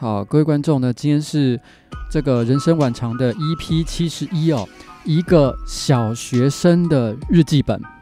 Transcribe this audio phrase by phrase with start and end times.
[0.00, 1.60] 好，各位观众呢，今天是
[2.08, 4.64] 这个人生晚长的 EP 七十一哦，
[5.04, 7.97] 一个小学生的日记本。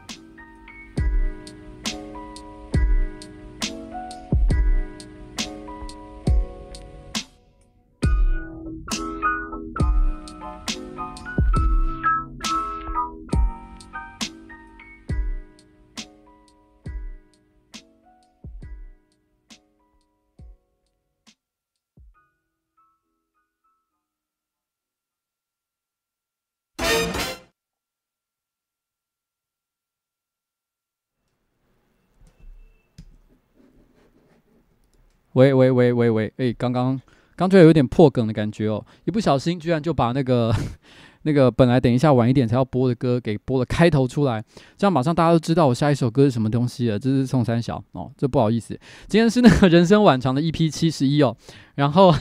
[35.37, 36.33] 喂喂喂喂喂！
[36.37, 36.99] 哎，刚刚
[37.35, 40.51] 刚就有点破梗的感觉哦，一不小心居然就把那个
[41.21, 44.43] 那个本来等一下晚一点才要播的歌给播了开头出来，
[44.75, 46.97] 这样马上大家都知道我下一首歌是什么东西了。
[46.97, 51.37] 这是宋三小哦，这不好意思，今天是那个 人生晚长的 EP 七十一哦，
[51.75, 52.11] 然后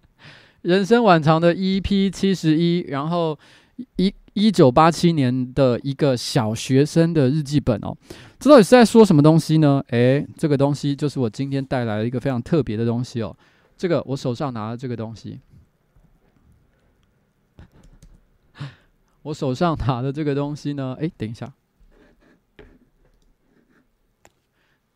[0.60, 3.38] 人生晚长的 EP 七十一，然后
[3.96, 7.96] 一一九八七年的一个小学生的日记本哦。
[8.38, 9.82] 这到底是在说什么东西呢？
[9.88, 13.36] 诶，这个东西就是我今天带来了一个非常特别的东西哦。
[13.76, 15.40] 这个我手上拿的这个东西，
[19.22, 20.96] 我手上拿的这个东西呢？
[21.00, 21.52] 诶，等一下。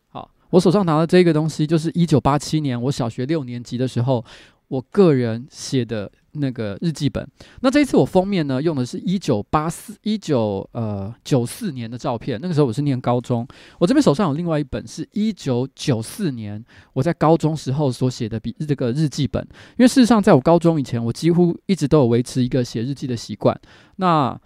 [0.08, 4.24] 好，我手上拿的这个东西就是一九八七年我小学六年级的时候，
[4.68, 6.10] 我个人写的。
[6.34, 7.26] 那个日记本，
[7.60, 13.46] 那这一次我封面呢，用的是一九八四一九呃九四年的照片，那个时候我是念高中。
[13.78, 16.62] 我这边手上有另外一本，是一九九四年
[16.92, 19.42] 我在高中时候所写的笔这个日记本。
[19.76, 23.58] 因为事实上，在我高中以前，我几乎一直都有维持一个写日记的习惯。
[23.96, 24.38] 那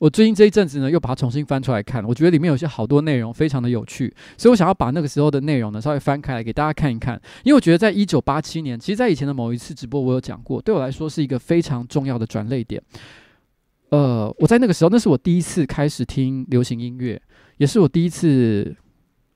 [0.00, 7.20] 我最近这一阵子呢，又把它重新翻出来看，我觉得里面有些好多内容非常的有趣，所以我想要把那个时候的内容呢稍微翻开来给大家看一看。
[7.44, 12.82] 因为我觉得在一九八七年，其实，在以前的某一次直播我有讲过，对我来说是一个非常重要的转泪点。
[13.90, 17.20] 呃，我在那个时候，那是我第一次开始听流行音乐，
[17.58, 18.74] 也是我第一次。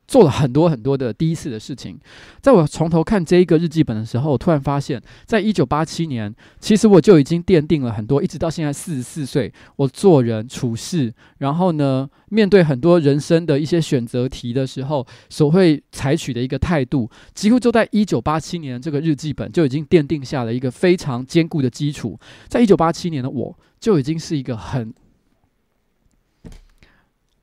[0.07, 1.99] 做了很多很多的第一次的事情，
[2.41, 22.19] 在我从头看这一个日记本的时候，我突然发现，在一九八七年，其实我就已经奠定了很多，一直到现在四十四岁，我做人处事，然后呢，面对很多人生的一些选择题的时候，所会采取的一个态度，几乎就在一九八七年这个日记本就已经奠定下了一个非常坚固的基础。
[22.49, 24.93] 在一九八七年的我，就已经是一个很。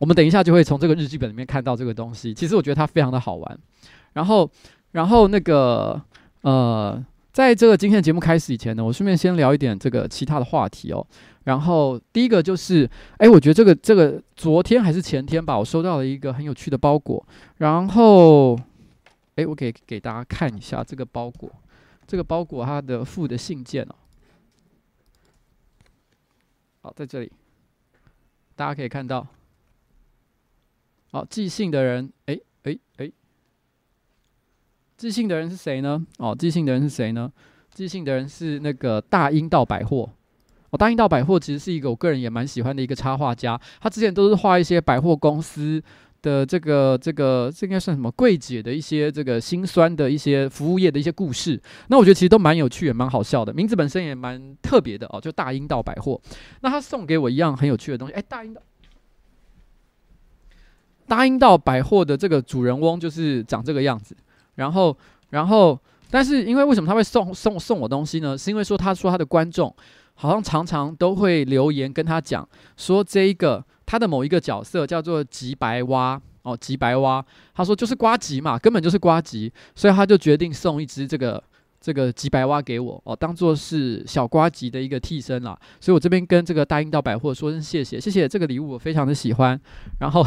[0.01, 2.33] 我们等一下就会从这个日记本里面看到这个东西。
[2.33, 3.59] 其实我觉得它非常的好玩。
[4.13, 4.49] 然后，
[4.93, 6.01] 然后那个
[6.41, 11.05] 呃，在这个今天的节目开始以前呢，我顺便先聊一点这个其他的话题哦。
[11.43, 17.23] 然后第一个就是，哎，我觉得这个这个昨天还是前天吧，我收到了一个很有趣的包裹。
[17.59, 18.59] 然后，
[19.35, 21.47] 哎，我给给大家看一下这个包裹，
[22.07, 23.93] 这个包裹它的附的信件哦。
[26.81, 27.31] 好，在这里，
[28.55, 29.27] 大家可以看到。
[31.11, 33.11] 好，寄信的人，哎哎哎，
[34.97, 36.05] 寄信的人是谁呢？
[36.17, 37.31] 哦，寄信的人是谁呢？
[37.73, 40.09] 寄信的人是那个大英道百货。
[40.69, 45.83] 哦，大英道百货其实是一个我个人也蛮喜欢的一个插画家，他之前都是画一些百货公司
[46.21, 51.61] 的这个这个，这应该算什么柜姐的一些这个辛酸的一些服务业的一些故事。
[51.89, 56.21] 那我觉得其实都蛮有趣，也蛮好笑的，名字本身也蛮特别的哦，就大英道百货。
[56.61, 58.61] 那他送给我一样很有趣的东西，哎，大英道。
[61.11, 64.15] 大英道百货的这个主人翁就是长这个样子，
[64.55, 64.97] 然后，
[65.31, 65.77] 然后，
[66.09, 68.37] 但是因为为什么他会送送送我东西呢？
[68.37, 69.75] 是因为说他说他的观众
[70.13, 72.47] 好像常常都会留言跟他讲
[72.77, 77.21] 说，这一个他的某一个角色叫做吉白蛙哦，吉白蛙，
[77.53, 81.43] 他说就是呱吉嘛，根本就是呱吉，所以他就决定送一只这个
[81.81, 85.59] 这个吉白蛙给我哦，当做是小呱吉的一个替身啦。
[85.81, 89.59] 所以我这边跟这个大英道百货说声谢谢，谢谢这个礼物我非常的喜欢，
[89.99, 90.25] 然后。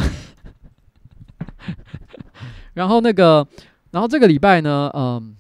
[2.75, 3.47] 然后那个，
[3.93, 5.37] 然后这个礼拜呢，嗯，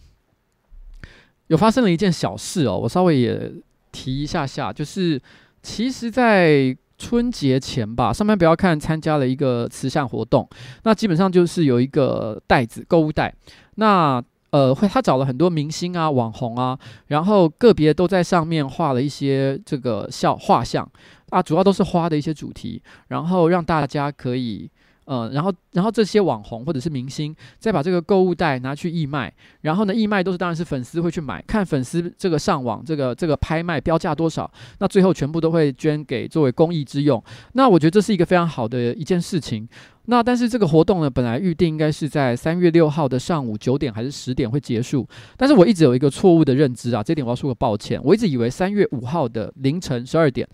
[1.49, 3.53] 有发生了一件小事哦，我稍微也
[3.91, 5.21] 提一下下，就是
[5.63, 10.49] 其实，在春节前吧，上班不要看参加了一个慈善活动，
[10.85, 13.35] 那基本上就是有一个袋子购物袋，
[13.75, 16.79] 那呃，会他找了很多明星啊、网红啊，
[17.09, 20.89] 然后个别都在上面画了一些这个笑画像
[21.31, 24.71] 啊，主要都是花的一些主题，然后让大家可以。
[25.05, 37.23] 呃，然后，然后这些网红或者是明星再把这个购物袋拿去义卖，然后呢，义卖都是当然是粉丝会去买，看粉丝这个上网这个这个拍卖标价多少，那最后全部都会捐给作为公益之用。
[37.53, 39.69] 那我觉得这是一个非常好的一件事情。
[40.07, 50.47] 那但是这个活动呢，本来预定应该是在三月六号的上午九点还是十点会结束，但是我一直有一个错误的认知啊，这点我要说个抱歉，我一直以为三月五号的凌晨十二点。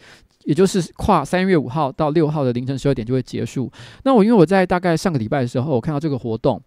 [0.50, 3.70] 也就是跨三月五号到六号的凌晨十二点就会结束。
[4.02, 6.60] 那我因为我在大概上个礼拜的时候，我看到这个活动，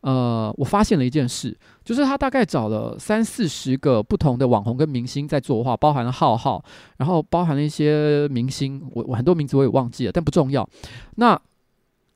[0.00, 6.60] 呃，我发现了一件事，就是他大概找了三四十个不同的网红跟明星在作画，包含了浩浩，
[6.96, 10.68] 然后包含了一些明星，我我很多名字我也忘记了，但不重要。
[11.14, 11.40] 那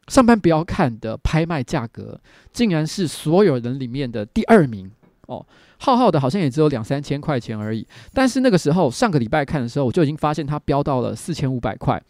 [0.08, 2.20] 上班不要看的拍卖价格，
[2.52, 4.90] 竟然是所有人里面的第二名
[5.26, 5.44] 哦。
[5.78, 12.00] 浩浩的好像也只有两三千块钱而已，但是那个时候上个礼拜看的时候，我就已经发现它飙到了四千五百块，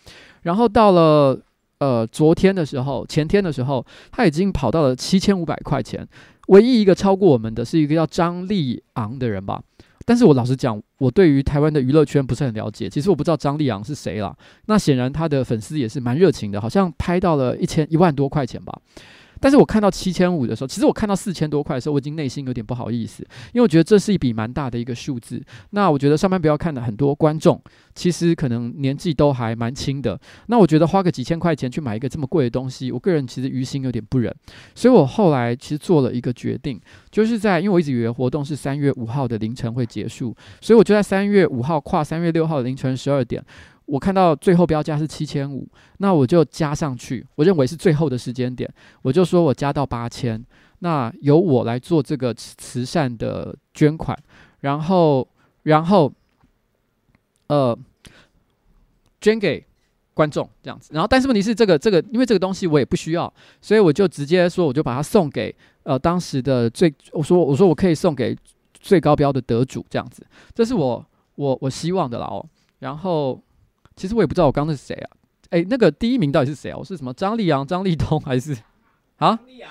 [0.43, 1.41] 然后到了
[1.79, 6.07] 呃昨天的时候，前天的时候，它已经跑到了七千五百块钱。
[6.49, 9.63] 唯一一个超过我们的是一个叫张立昂的人吧，
[10.05, 14.37] 但是我老实讲，我对于台湾的娱乐圈不是很了解，其实我不知道张立昂是谁啦。
[14.67, 18.77] 那显然他的粉丝也是蛮热情的，好像拍到了一千一万多块钱吧。
[19.43, 25.43] 但是我看到七千五的时候，其实我看到四千多块的时候，我已经内心有点不好意思，因为我觉得这是一笔蛮大的一个数字。
[25.71, 27.61] 那我觉得上班不要看的很多观众，
[27.93, 30.19] 其实可能年纪都还蛮轻的。
[30.47, 34.33] 那我觉得花个几千块钱去买一个这么贵的东西，我个人其实于心有点不忍。
[34.77, 36.81] 所以我后来其实做了一个决定，
[37.11, 43.45] 就是在因为我一直以为活动是三月五号的凌晨会结束，所以我就在三月五号跨三月六号的凌晨十二点。
[43.85, 45.69] 我看到最后标价是七千五，
[45.99, 50.43] 那我就加上去，我认为是最后的时间点，我就说我加到八千，
[50.79, 54.17] 那由我来做这个慈善的捐款，
[54.61, 55.29] 然后，
[55.65, 56.11] 然后，
[57.49, 57.77] 呃，
[59.21, 59.67] 捐给
[60.15, 68.35] 观众这样子，然后，但是问题是这个这个，因为这个东西我也不需要，所以我就直接说，我就把它送给呃当时的最，我说我说我可以送给
[68.73, 70.25] 最高标的得主这样子，
[70.55, 72.47] 这是我我我希望的啦哦，
[72.79, 73.39] 然后。
[73.97, 75.11] 其实我也不知道我刚刚是谁啊？
[75.51, 76.77] 哎，那个第一名到底是谁啊？
[76.79, 78.53] 我是什么张立阳、张立东 还是
[79.19, 79.37] 啊？
[79.37, 79.71] 张立昂。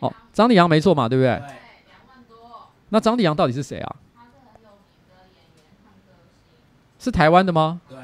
[0.00, 1.28] 哦，张立阳没错嘛，对不对？
[1.28, 2.68] 对，两万多。
[2.90, 3.96] 那张立阳到底是谁啊？
[4.14, 5.74] 他是很有名的演员。
[6.98, 7.80] 是台湾的吗？
[7.88, 7.98] 对。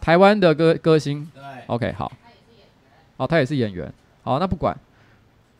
[0.00, 1.30] 台湾的歌歌星。
[1.34, 1.42] 对。
[1.66, 2.10] OK，好。
[2.20, 3.14] 他也是演员。
[3.16, 3.92] 哦，他也是演员。
[4.22, 4.76] 好，那不管。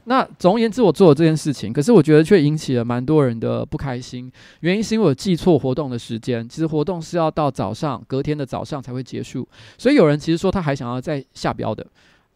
[0.05, 4.33] 那总而言之，我做了这件事情，可是我觉得却引起了蛮多人的不开心。
[4.61, 9.47] 原因是因为我记错活动的时间，其实活动是要到早上，隔天的早上才会结束。
[9.79, 11.87] 所以有人其实说他还想要再下标的，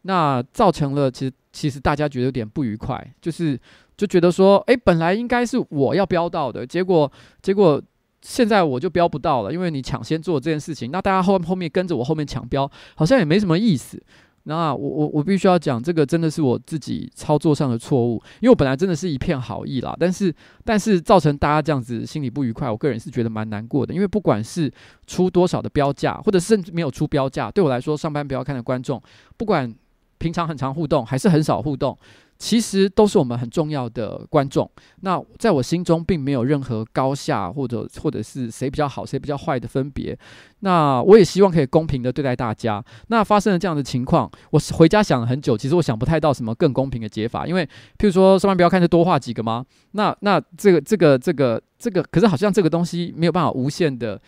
[0.03, 3.59] 那造成了其实其实大家觉得有点不愉快，就是
[3.97, 7.11] 就觉得说，诶，本来应该是我要标到的，结果
[7.43, 7.83] 结果
[8.21, 14.01] 现在我就标不到了，因为你抢先做这件事情，那大家后后面跟着我后面抢标，好像也没什么意思。
[14.47, 20.35] 那我我我必须要讲，这个真的是我自己操作上的错误，因为我本来真的是一片好意啦，但是
[20.65, 24.71] 但是造成大家这样子心里不愉快，我个人是觉得蛮难过的，因为不管是
[25.07, 29.03] 出多少的标价，或者甚至没有出标价，对我来说，上班不要看的观众，
[29.37, 29.75] 不管
[30.19, 31.97] 平常很常互动还是很少互动。
[32.39, 34.69] 其实都是我们很重要的观众。
[35.01, 40.19] 那在我心中，并没有任何高下，或者或者是谁比较好，谁比较坏的分别。
[40.61, 42.85] 那我也希望可以公平的对待大家。
[43.09, 47.47] 那发生了这样的情况，我回家想了很久，其实我想不太到什么更公平的解法。
[47.47, 47.65] 因为，
[47.99, 49.65] 譬如说，上班不要看，就多画几个吗？
[49.93, 54.21] 那那这个这个这个这个，可是好像这个东西没有办法无限的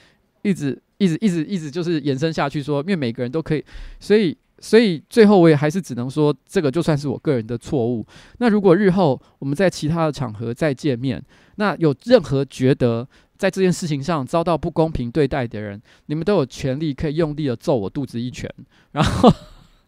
[0.42, 3.64] 一直一直一直一直就是延伸下去说，因为每个人都可以，
[4.00, 4.36] 所以。
[4.58, 8.04] 所以最后我也还是只能说，这个就算是我个人的错误。
[8.38, 11.22] 那如果日后我们在其他的场合再见面，
[11.56, 18.50] 那有任何觉得在这件事情上遭到不公平对待的人，你们都有权利可以用力的揍我肚子一拳，
[18.92, 19.30] 然后，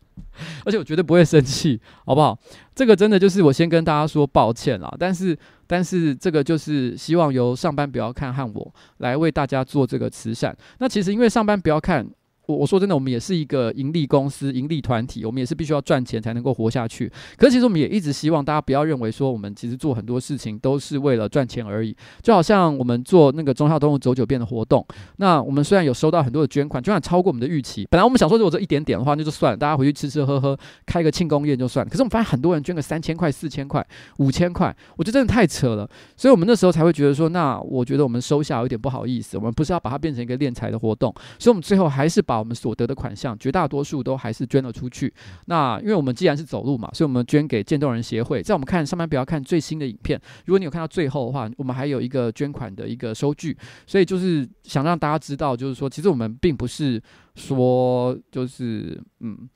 [0.66, 2.38] 而且我绝对不会生气，好不好？
[2.74, 4.94] 这个真的就是我先跟大家说抱歉啦。
[4.98, 10.54] 但是，但是这个就是希望由上班不要看和我来为大家做这个慈善。
[10.78, 12.06] 那其实因为上班不要看。
[12.48, 17.06] 我我说真的，我们也是一个盈利公司、盈利团体，我们也是必须要赚钱才能够活下去。
[17.36, 21.94] 可是其实我们也一直希望大家不要认为说，我们其实做很多事情都是为了赚钱而已。
[22.22, 24.84] 就好像我们做那个中孝东路走九遍的活动，
[25.16, 27.86] 那我们虽然有收到很多的捐款，捐款超过我们的预期。
[27.90, 31.90] 本来我们想说，如果这一点点的话，那就算了，大家回去吃吃喝喝，开个庆功宴就算了。
[31.90, 33.86] 可是我们发现很多人捐个三千块、四千块、
[34.20, 35.86] 五千块，我觉得真的太扯了。
[36.16, 39.36] 所以我们那时候才会觉得说，那我觉得我们收下有点不好意思。
[39.36, 45.12] 我们不是要把它变成一个敛财的活动，所以我们最后还是把把我们所得的款项，绝大多数都还是捐了出去。
[45.46, 48.40] 那因为我们既然是走路嘛，所以我们捐给渐冻人协会。
[48.40, 53.56] 在我们看上班不要看最新的影片，如果你有看到最后的话，我们还有一个捐款的一个收据。
[53.86, 57.02] 所以就是想让大家知道，就是说其实我们并不是
[57.34, 59.48] 说就是嗯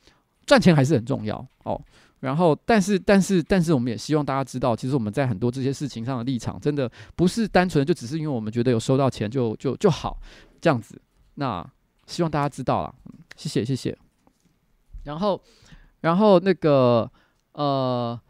[0.44, 1.80] 赚钱还是很重要哦。
[2.20, 10.16] 然后，但是，但是，但是，我们也希望大家知道，其实我们在很多这些事情上的立场，真的不是单纯就只是因为我们觉得有收到钱就就就好
[10.60, 11.00] 这样子。
[11.34, 11.68] 那
[12.12, 13.96] 希望大家知道了，嗯，谢谢，谢谢。
[15.04, 15.40] 然后，
[16.02, 17.10] 然后那个
[17.54, 18.20] 呃。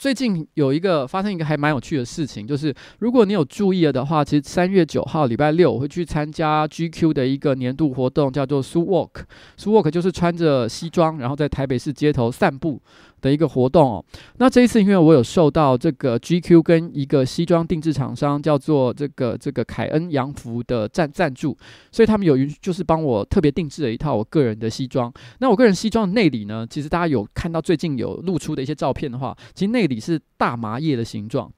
[0.00, 9.24] 最近有一个发生一个还蛮有趣的事情，就是如果你有注意了的话，其实三月九号礼拜六我会去参加 GQ 的一个年度活动，叫做 Su Walk。
[9.56, 12.80] Su Walk 就是穿着西装，然后在台北市街头散步
[13.20, 14.04] 的一个活动哦。
[14.38, 21.56] 那这一次因为我有受到这个 GQ 跟一个西装定制厂商叫做这个这个凯恩洋服的赞赞助，
[21.90, 25.12] 所以他们有就是帮我特别定制了一套我个人的西装。
[25.40, 31.50] 那我个人西装的内里呢，其实大家有看到最近有露出的一些照片的话，其实内里是大麻叶的形状。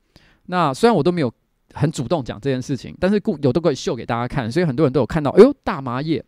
[0.46, 1.32] 那虽然我都没有。
[1.74, 5.30] 很主动讲这件事情，但是故有都可以秀给大家看，所以很多人都有看到。
[5.32, 6.24] 哎呦，大麻叶！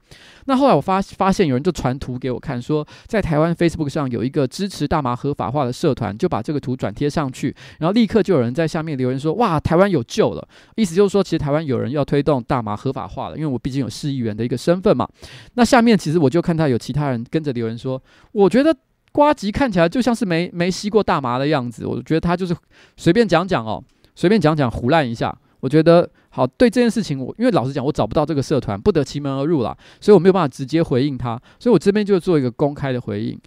[0.46, 15.08] 那后来我发发现有人就传图给我看，说在台湾 Facebook 上有一个支持大麻合法化的社团，就把这个图转贴上去，然后立刻就有人在下面留言说：“哇，台湾有救了！”意思就是说，其实台湾有人要推动大麻合法化了，因为我毕竟有市议员的一个身份嘛。
[15.54, 18.00] 那下面其实我就看到有其他人跟着留言说
[18.32, 18.74] ：“我觉得
[19.10, 22.56] 瓜吉看起来就像是没没吸过大麻的样子。”我觉得他就是
[22.96, 23.82] 随便讲讲哦。
[24.14, 26.46] 随便讲讲胡烂一下，我觉得好。
[26.46, 31.40] 对这件事情我，我因为老实讲，我找不到这个社团，不得其门而入啦，所以我没有办法直接回应他。
[31.58, 33.38] 所以我这边就做一个公开的回应。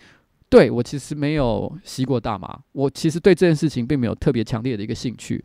[0.50, 5.43] 对，我其实没有吸过大麻，我其实对这件事情并没有特别强烈的一个兴趣。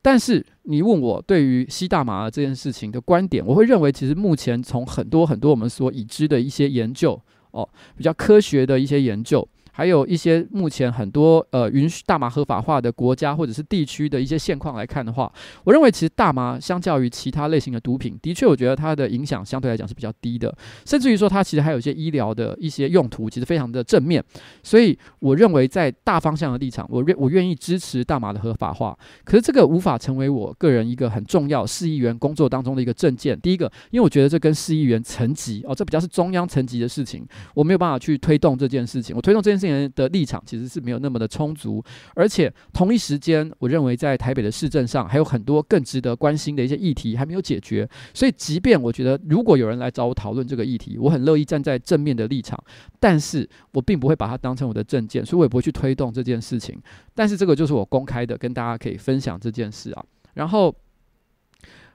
[0.00, 7.20] 但是你问我对于吸大麻这件事情的观点，我会认为，其实目前从很多很多我们所已知的一些研究
[7.50, 9.46] 哦，比较科学的一些研究。
[9.78, 15.32] 还有一些目前很多呃允许大麻合法化的国家或者是地区的一些现况来看的话，
[15.62, 20.52] 我认为其实大麻相较于其他类型的毒品，的确我觉得它的影响相对来讲是比较低的，
[20.84, 24.20] 甚至于说它其实还有一些医疗的一些用途，其实非常的正面。
[24.64, 28.98] 所以我认为在大方向的立场，我愿我愿意支持大麻的合法化。
[29.22, 33.40] 可是这个无法成为我个人一个很重要市议员工作当中的一个政见。
[33.40, 39.14] 第一个，因为我觉得这跟市议员层级哦，这比较是中央层级的事情，我没有办法去推动这件事情。
[39.14, 39.67] 我推动这件事情。
[39.94, 41.82] 的立场其实是没有那么的充足，
[42.14, 47.88] 而且同一时间，我认为在台北的市政上还有很多更值得关心的一些议题还没有解决。
[48.12, 52.62] 所以，即便我觉得如果有人来找我讨论这个议题，我很乐意站在正面的立场，
[53.00, 56.80] 但是我并不会把它当成我的政见，所以我也不会去推动这件事情。
[57.14, 60.04] 但是这个就是我公开的跟大家可以分享这件事啊。
[60.34, 60.74] 然后，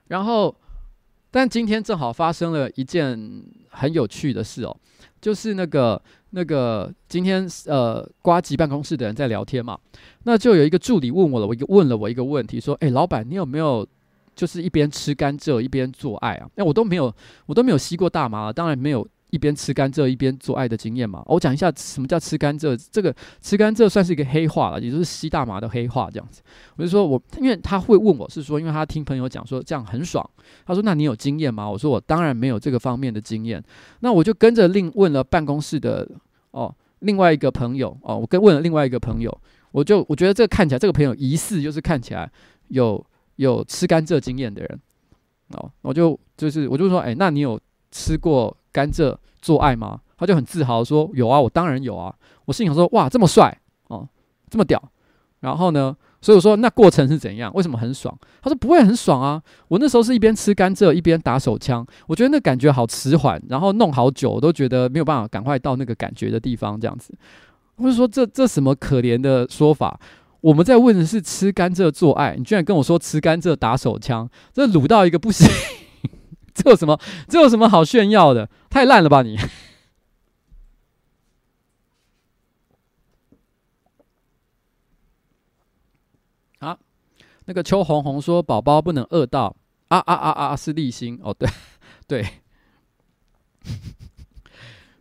[0.08, 0.56] 然后，
[1.32, 4.78] 但今天正好发生了一件很有趣的事哦，
[5.22, 6.02] 就是那个。
[6.36, 9.78] 那个今天呃，瓜吉办公室的人在聊天嘛，
[10.24, 13.88] 那就有一个助理问我了，我一个问了我一个问题，说：“哎，老板，你有没有
[14.36, 17.14] 就是一边吃甘蔗一边做爱啊？”哎，我都没有，
[17.46, 19.08] 我都没有吸过大麻，当然没有。
[19.34, 22.80] 一边吃甘蔗一边做爱的经验嘛，我讲一下什么叫吃甘蔗。
[22.92, 23.12] 这个
[23.42, 26.44] 吃甘蔗算是一个黑话了，也就是吸大麻的黑话这样子。
[26.76, 30.24] 我就说我，因为他会问我是说，因为他听朋友讲说这样很爽。
[30.68, 33.64] 他说：“那你有经验吗？”我说：“我当然没有这个方面的经验。”
[34.02, 36.08] 那我就跟着另问了办公室的
[36.52, 39.36] 哦另外一个朋友哦，我跟问了另外一个朋友，
[39.72, 42.32] 我就我觉得这个看起来这个朋友疑似就是看起来
[42.68, 43.04] 有
[43.38, 44.80] 有吃甘蔗经验的人
[45.54, 47.60] 哦，我就就是我就说：“哎，那你有
[47.90, 50.02] 吃过？”甘蔗做爱吗？
[50.18, 52.14] 他就很自豪说：“有啊，我当然有啊。”
[52.46, 54.08] 我心想说：“哇，这么帅哦，
[54.50, 54.82] 这么屌。”
[55.42, 57.52] 然后呢，所以我说那过程是怎样？
[57.54, 58.18] 为什么很爽？
[58.42, 67.14] 他说：“不会很爽啊，我那时候是一边吃甘蔗一边打手枪，我觉得那感觉好迟缓，然后弄好久，我都觉得没有办法赶快到那个感觉的地方，这样子。”
[67.76, 70.00] 我就说：“这这什么可怜的说法？
[70.40, 75.50] 我们在问的是吃甘蔗做爱，你居然跟我说吃甘蔗打手枪，这卤到一个不行。”
[76.56, 77.00] 这有什么？
[77.28, 78.48] 这有什么好炫耀的？
[78.70, 79.36] 太烂了吧你！
[86.60, 86.78] 啊，
[87.46, 89.56] 那个邱红红说宝宝不能饿到
[89.88, 90.56] 啊啊啊啊！
[90.56, 91.50] 是立心哦，对
[92.08, 92.26] 对，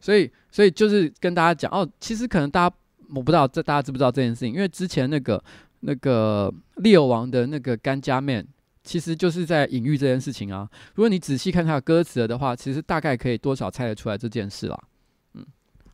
[0.01, 2.77] 所以所以就是跟大家讲哦，其实可能大家
[3.15, 5.45] 我不知道这大家知不知道这件事情，因为之前那个
[5.81, 8.49] 那个利友王的那个干家面。
[8.85, 10.69] 其实就是在隐喻这件事情啊。
[10.95, 14.79] 如果你仔细看他的歌词的话其实大概可以多少猜得出来这件事啦。
[15.35, 15.47] 嗯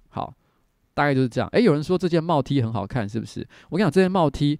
[0.09, 0.35] 好
[0.95, 1.49] 大概就是这样。
[1.53, 3.47] 哎有人说这件帽 t 很好看是不是？
[3.69, 4.59] 我跟你讲这件帽 t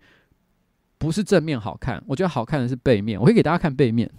[0.99, 4.11] 不是正面好看我觉得好看的是背面我会给大家看背面。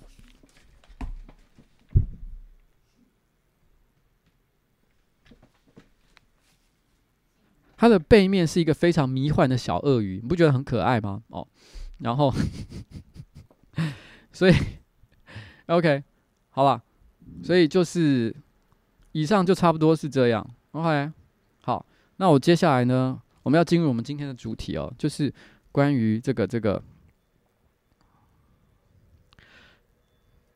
[7.78, 11.24] 它的背面是一个非常迷幻的小鳄鱼你不觉得很可爱吗？
[11.30, 11.48] 哦
[12.00, 12.34] 然后
[14.32, 14.54] 所以
[15.68, 16.04] ，OK，
[16.50, 16.82] 好吧，
[17.44, 18.36] 所以就是
[19.12, 20.48] 以上就差不多是这样。
[20.72, 21.12] OK，
[21.62, 21.86] 好，
[22.18, 25.34] 那我接下来呢，我们要进入我们今天的主题哦，就是
[25.72, 26.82] 关于这个这个。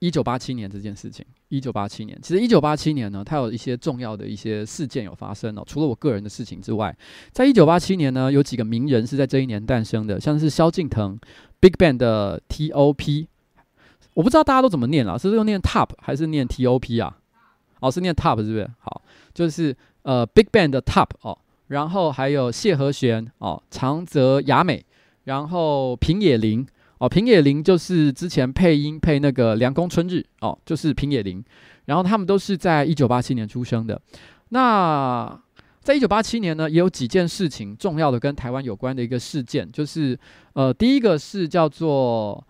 [0.04, 5.64] 一九八七年这件事情，一九八七年，其实一九八七年呢，它有一些重要的一些事件有发生哦。
[5.66, 6.94] 除了我个人的事情之外，
[7.32, 11.18] 在一九八七年呢，有几个名人是在这一年诞生的，像是萧敬腾
[11.62, 13.30] ，Big Bang 的 T.O.P，
[14.14, 17.18] 我不知道大家都怎么念了，是用念 Top 还是念 T.O.P 啊？
[17.80, 18.70] 哦，是念 Top 是不是？
[18.82, 19.02] 好，
[19.34, 24.84] 就是呃 Big Bang 的 Top 哦，然后还有谢和弦哦，长泽雅美，
[25.24, 26.68] 然后平野綾。
[27.04, 31.44] 哦，平野绫就是之前配音配那个《凉宫春日》哦，就是平野绫。
[31.84, 34.02] 然后他们都是在一九八七年出生的。
[34.48, 35.38] 那
[35.82, 40.18] 在一九八七年呢，也有几件事情重要的跟台湾有关的一个事件，就是
[40.54, 42.42] 呃，第一个是叫做，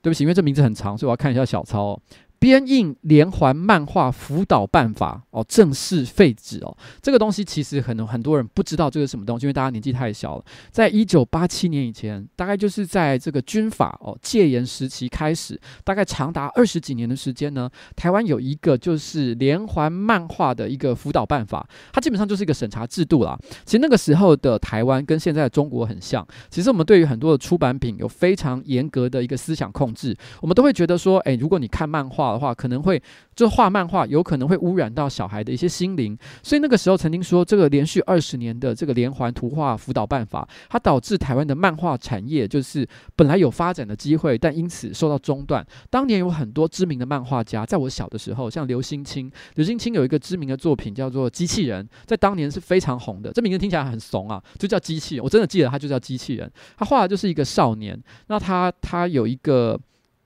[0.00, 2.00] 对不起，因为这名字很长，所以我要看一下小抄。
[2.44, 6.76] 编印连环漫画辅导办法哦，正式废止哦。
[7.00, 10.44] 这个东西其实可能很多人不知道这个什么东西，因为大家年纪太小了。
[10.70, 23.38] 在一九八七年以前，大概就是在这个军法哦戒严时期开始，大概长达二十几年的时间呢，台湾有一个就是连环漫画的一个辅导办法，它基本上就是一个审查制度啦。
[23.64, 32.33] 其实那个时候的台湾跟现在的中国很像，其实我们对于很多的出版品有非常严格的一个思想控制，我们都会觉得说，诶，如果你看漫画。
[32.34, 33.02] 的话可能会
[33.34, 45.66] 就画漫画，有可能会污染到小孩的一些心灵，所以那个时候曾经说，这个连续二十年的这个连环图画辅导办法，它导致台湾的漫画产业就是本来有发展的机会，但因此受到中断。
[45.88, 53.32] 当年有很多知名的漫画家，在我小的时候，像刘星清，刘星清有一个知名的作品叫做《机器人》，在当年是非常红的。
[53.32, 55.24] 这名字听起来很怂啊，就叫机器人。
[55.24, 59.78] 我真的记得他就叫机器人，他画的就是一个少年，那他他有一个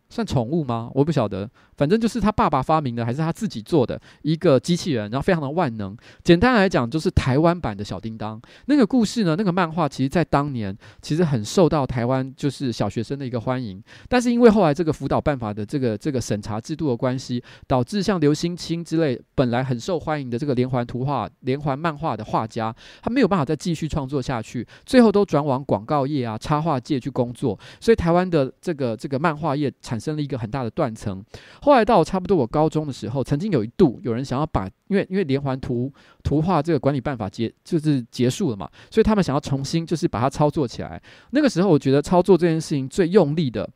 [0.08, 0.90] 算宠物吗？
[0.94, 1.48] 我不晓得。
[1.78, 5.96] 反正就是他爸爸发明的，还是他自己做的一个机器人，然后非常的万能。
[6.22, 8.38] 简单来讲，就是台湾版的小叮当。
[8.66, 13.82] 那个故事呢，那个漫画，其实在当年其实很受到台湾就是小学生的一个欢迎。
[14.08, 27.58] 但是因为后来这个辅导办法的这个这个审查制度的关系，导致像刘星清之类本来很受欢迎的这个连环图画、连环漫画的画家，他没有办法再继续创作下去，最后都转往广告业啊、插画界去工作。
[27.78, 31.24] 所以台湾的这个这个漫画业产生了一个很大的断层。
[31.68, 40.98] 后来到差不多我高中的时候，曾经有一度有人想要把，因为因为连环图图画这个管理办法结就是结束了嘛，所以他们想要重新就是把它操作起来。
[41.32, 43.68] 那个时候，我觉得操作这件事情最用力的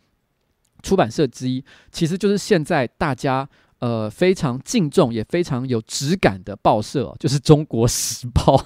[0.82, 3.46] 出版社之一，其实就是现在大家
[3.80, 8.56] 呃非常敬重也非常有质感的报社，就是《中国时报》。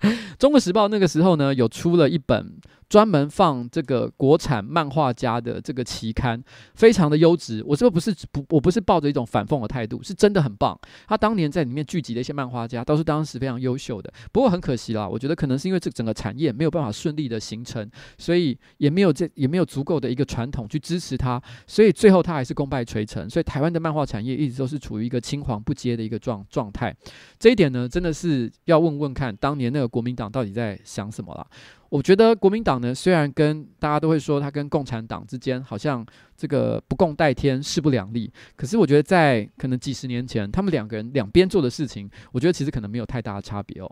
[0.38, 2.54] 《中国时报》那个时候呢，有出了一本。
[2.90, 6.42] 专门放这个国产漫画家的这个期刊，
[6.74, 7.62] 非常的优质。
[7.64, 10.76] 我这个不是不，我不是抱着一种反讽的态度，是真的很棒。
[11.06, 14.12] 他当年在里面聚集的一些漫画家，都是当时非常优秀的。
[14.32, 23.30] 不过很可惜啦，我觉得可能是因为这整个产业没有办法顺利的形成，所以也没有这也没有足够的一个传统去支持他，所以最后他还是功败垂成。
[23.30, 26.92] 所以台湾的漫画产业一直都是处于一个青黄不接的一个状状态。
[27.38, 31.46] 这一点呢，真的是要问问看，当年那个国民党到底在想什么啦？
[31.90, 43.90] 我觉得国民党呢，虽然跟大家都会说他跟共产党之间好像这个不共戴天、势不两立，可是我觉得在可能几十年前，他们两个人两边做的事情，我觉得其实可能没有太大的差别哦。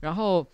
[0.00, 0.46] 然后，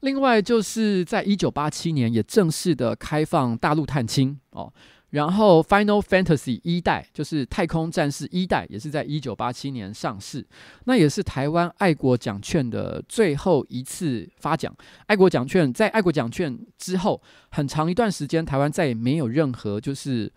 [0.00, 4.72] 另外就是在一九八七年也正式的开放大陆探亲哦。
[5.10, 10.44] 然后，《Final Fantasy》一代就是《太空战士》一代，也是在一九八七年上市。
[10.84, 14.74] 那也是台湾爱国奖券的最后一次发奖。
[15.06, 20.30] 爱国奖券在爱国奖券之后很长一段时间，台湾再也没有任何就是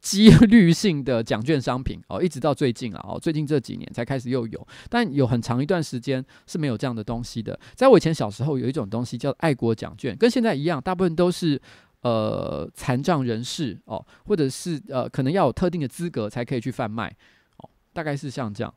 [0.00, 7.58] 几率性的奖券商品哦，一直到最近啊哦，最近这几年才开始又有，但有很长一段时间是没有这样的东西的。
[7.76, 11.62] 在我以前小时候，有一种东西叫爱国奖券，跟现在一样，大部分都是。
[12.02, 17.14] 呃，残障人士哦，或者是呃，可能要有特定的资格才可以去贩卖
[17.58, 18.74] 哦，大概是像这样。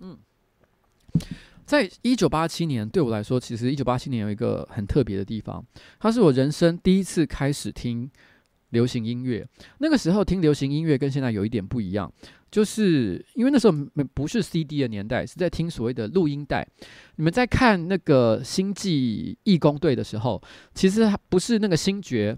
[0.00, 0.18] 嗯，
[1.64, 5.64] 在一九八七年，对我来说，其实一九八七年有一个很特别的地方，
[5.98, 8.10] 它是我人生第一次开始听
[8.70, 9.46] 流行音乐。
[9.78, 12.12] 那个时候听流行音乐跟现在有一点不一样。
[12.50, 16.66] 就是因为那时候没不是 CD 的年代，是在听所谓的录音带。
[17.14, 20.42] 你们在看那个《星际义工队》的时候，
[20.74, 22.36] 其实不是那个星爵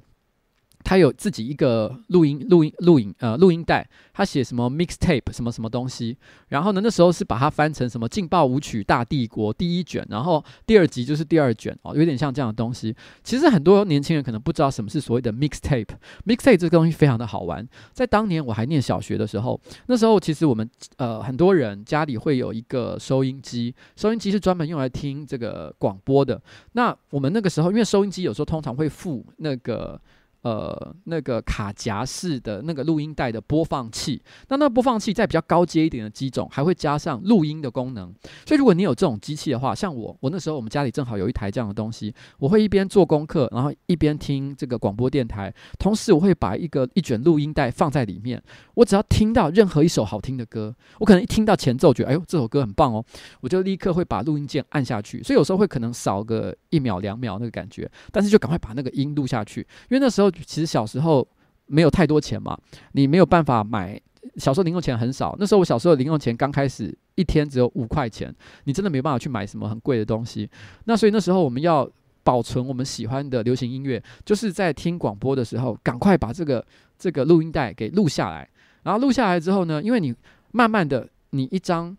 [0.85, 6.17] 他有自己一个录音、录音、录影呃录音带，他写什么 mixtape 什么什么东西，
[6.49, 12.95] 然后呢，那时候是把它翻成什么劲爆舞曲大帝国第一卷，然后第二集就是第二卷哦，有点像这样的东西。
[13.23, 15.87] 其实很多年轻人可能不知道什么是所谓的 mixtape。
[16.27, 26.41] mixtape 这个东西非常的好玩，在当年我还念小学的时候，那时候其实我们呃很多人家里会有一个收音机，收音机是专门用来听这个广播的。
[26.73, 30.01] 那我们那个时候，因为收音机有时候通常会附那个。
[30.43, 38.13] 呃，那个卡夹式的那个录音带的播放器，那那播放器在比较高阶一点的机种，还会加上录音的功能。
[38.45, 48.43] 所以如果你有这种机器的话，像我，我那时候我们家里正好有一台这样的东西，我会一边做功课，然后一边听这个广播电台，同时我会把一个一卷录音带放在里面。
[48.75, 53.05] 我只要听到任何一首好听的歌，我可能一听到前奏，觉得哎呦这首歌很棒哦，
[53.43, 55.23] 我就立刻会把录音键按下去。
[55.23, 60.32] 所以有时候会可能少个一秒两秒那个感觉，但是就赶快把那个音录下去，因为那时候。
[60.45, 61.27] 其实小时候
[61.67, 62.59] 没有太多钱嘛，
[62.93, 64.01] 你没有办法买。
[64.37, 68.33] 小时候零用钱很少，那时候我小时候零用钱刚开始一天只有五块钱，
[68.65, 70.49] 你真的没办法去买什么很贵的东西。
[70.85, 71.91] 那所以那时候我们要
[72.23, 76.65] 保存我们喜欢的流行音乐，就是在听广播的时候，赶快把这个
[76.97, 78.49] 这个录音带给录下来。
[78.85, 80.15] 然后录下来之后呢，因为你
[80.53, 81.95] 慢慢的，你一张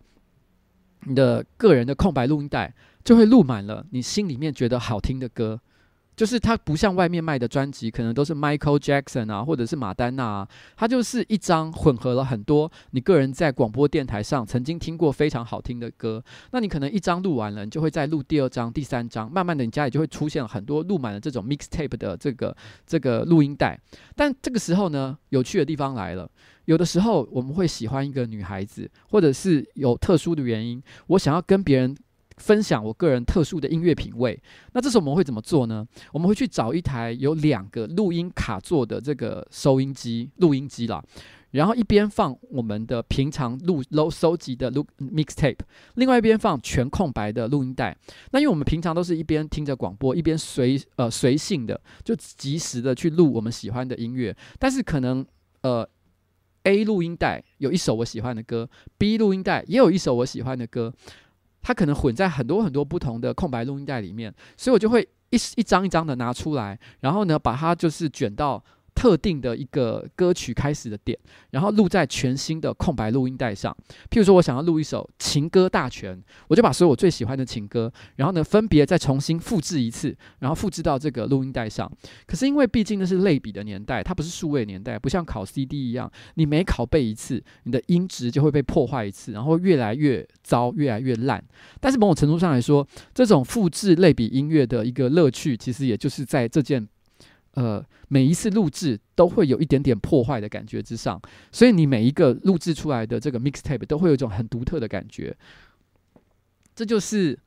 [1.02, 5.60] 你的个人的空白录音带就会录满了你心里面觉得好听的歌。
[6.16, 16.22] 就是它不像外面卖的专辑，可能都是 Michael Jackson 啊，或者是马丹娜啊，它就是一张混合了很多你个人在广播电台上曾经听过非常好听的歌。
[16.52, 23.78] 那你可能一张录完了，你就会再录第二张、第三张，慢慢的你家里就会出现了很多录满了这种 mixtape 的这个这个录音带。
[24.14, 26.30] 但这个时候呢，有趣的地方来了，
[26.66, 31.96] 有的时候我们会喜欢一个女孩子，或者是有特殊的原因，我想要跟别人。
[32.36, 34.40] 分享我个人特殊的音乐品味，
[34.72, 35.86] 那这时候我们会怎么做呢？
[36.12, 41.02] 我们会去找一台有两个录音卡座的这个收音机、录音机啦，
[41.52, 45.58] 然后一边放我们的平常录、录收集的录 mixtape，
[45.94, 47.96] 另外一边放全空白的录音带。
[48.32, 55.24] 那因为我们平常都是一边听着广播，一边随呃随性的就及时的去录我们喜欢的音乐，但是可能
[55.62, 55.88] 呃
[56.64, 58.68] A 录音带有一首我喜欢的歌
[58.98, 60.92] ，B 录音带也有一首我喜欢的歌。
[61.64, 68.62] 它可能混在很多很多不同的空白录音带里面，所以我就会一一张一张的拿出来，然后呢，把它就是卷到。
[68.94, 71.18] 特定的一个歌曲开始的点，
[71.50, 73.76] 然后录在全新的空白录音带上。
[74.08, 81.90] 譬如说，我想要录一首情歌大全，我就把所有我最喜欢的情歌，然后呢，分别再重新复制一次，然后复制到这个录音带上。
[82.26, 91.44] 可是因为毕竟那是类比的年代，它不是数位年代，不像拷 CD 一样，你每拷贝一次，你的音质就会被破坏一次，然后越来越糟，越来越烂。
[91.80, 96.88] 但是某种程度上来说，这种复制类比音乐的一个乐趣，其实也就是在这件。
[97.54, 105.36] 呃，每一次录制都会有一点点破坏的感觉之上，所以你每一个录制出来的这个 mixtape 都会有一种很独特的感觉。
[106.74, 107.38] 这就是，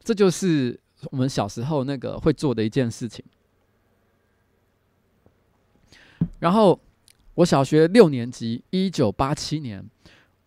[0.00, 0.78] 这就是
[1.10, 3.24] 我们小时候那个会做的一件事情。
[6.38, 6.78] 然后，
[7.34, 9.84] 我小学六年级，一九八七年，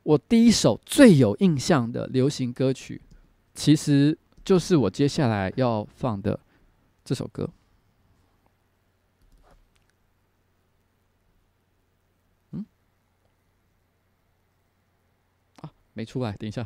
[0.04, 3.02] 我第一首最有印象的流行歌曲，
[3.54, 6.40] 其实就是我接下来要放的
[7.04, 7.50] 这首歌。
[16.00, 16.66] 没出来，等一下。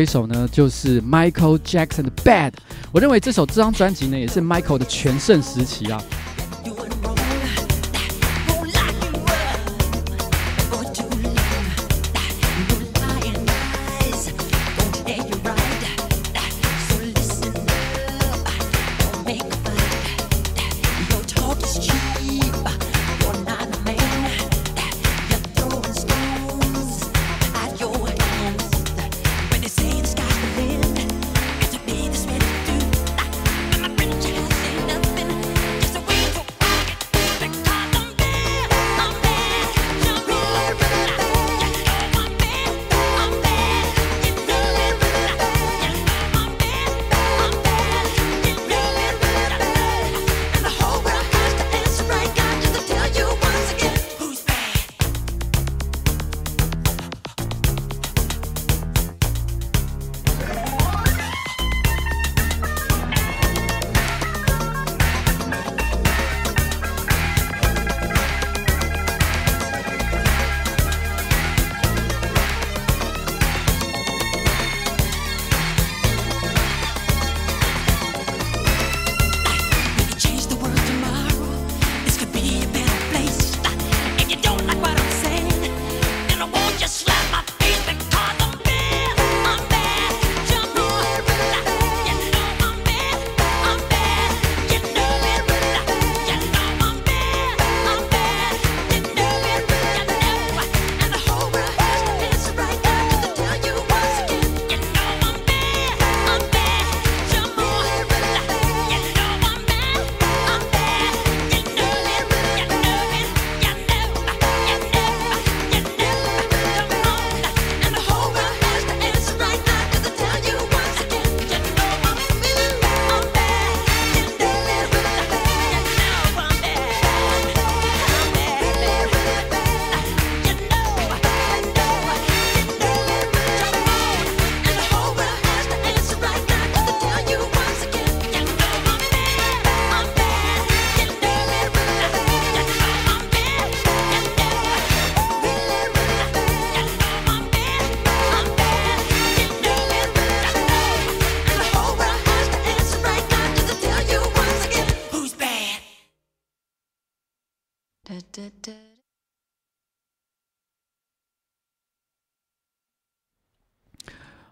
[0.00, 2.54] 这一首呢就是 Michael Jackson 的 Bad。
[2.90, 6.02] 我认为这首这张专辑呢也是 Michael 的全盛时期啊。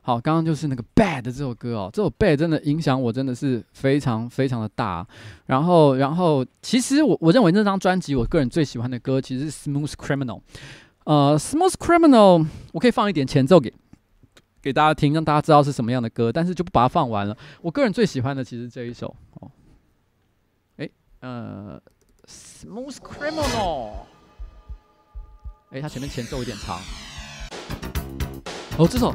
[0.09, 5.07] 好，刚刚就是那个 Bad 这首歌哦，这首 Bad 真的影响我真的是非常非常的大。
[5.45, 10.41] 然后，然后其实我我认为那张专辑我个人最喜欢的歌其实是 Smooth Criminal。
[11.05, 13.71] 呃，Smooth Criminal 我可以放一点前奏给
[14.63, 17.37] 给大家听，让大家知道是什么样的歌，但是就不把它放完了。
[17.61, 19.51] 我个人最喜欢的其实这一首哦，
[20.79, 20.91] 诶，
[21.21, 21.79] 呃
[22.27, 23.91] ，Smooth Criminal。
[25.73, 26.81] 诶，它前面前奏有点长。
[28.79, 29.15] 哦，这首。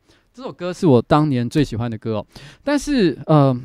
[0.33, 2.25] 这首歌是我当年最喜欢的歌哦，
[2.63, 3.55] 但是呃，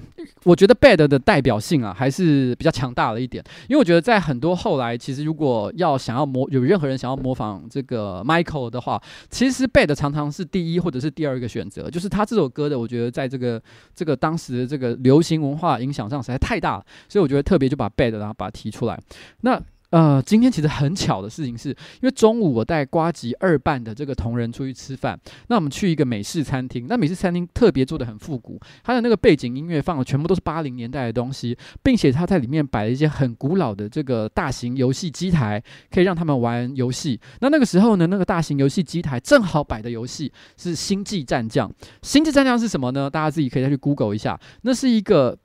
[0.42, 9.00] 我觉得 Bad 的代表性啊还是比较强大了一点，因为我觉得在很多后来，其实如果要想要模有任何人想要模仿这个 Michael 的话，
[9.30, 13.62] 其实 Bad 常常是第一或者是第二个选择，就是他这首歌的，我觉得在这个
[13.94, 19.00] 这个当时的这个流行文化影响上实在太大了，所以我觉得特别就把 Bad 然后把它提出来，
[19.42, 19.62] 那。
[19.90, 37.18] 呃，今天其实很巧的事情是，因为中午我带瓜吉二班的这个同仁出去吃饭，那我们去一个美式餐厅，那美式餐厅特别做的很复古，它的那个背景音乐放的全部都是八零年代的东西，并且它在里面摆了一些很古老的这个大型游戏机台，可以让他们玩游戏。
[37.40, 41.68] 那那个时候呢，那个大型游戏机台正好摆的游戏是《星际战将》。
[42.02, 43.08] 《星际战将》是什么呢？
[43.08, 45.38] 大家自己可以再去 Google 一下，那是一个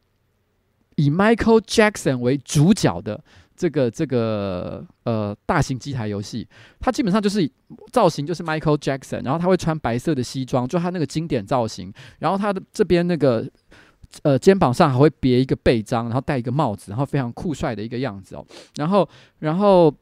[0.95, 3.23] 以 Michael Jackson 为主角的。
[3.62, 6.47] 这个这个呃大型机台游戏，
[6.80, 7.47] 它基本上就是
[7.91, 13.47] 造型就是 Michael Jackson，然后他会穿白色的西装，就他那个经典造型，然后他的这边那个
[14.24, 18.43] 呃肩膀上还会别一个背章，然后戴一个帽子，然后非常酷帅的一个样子哦，
[18.78, 19.93] 然后然后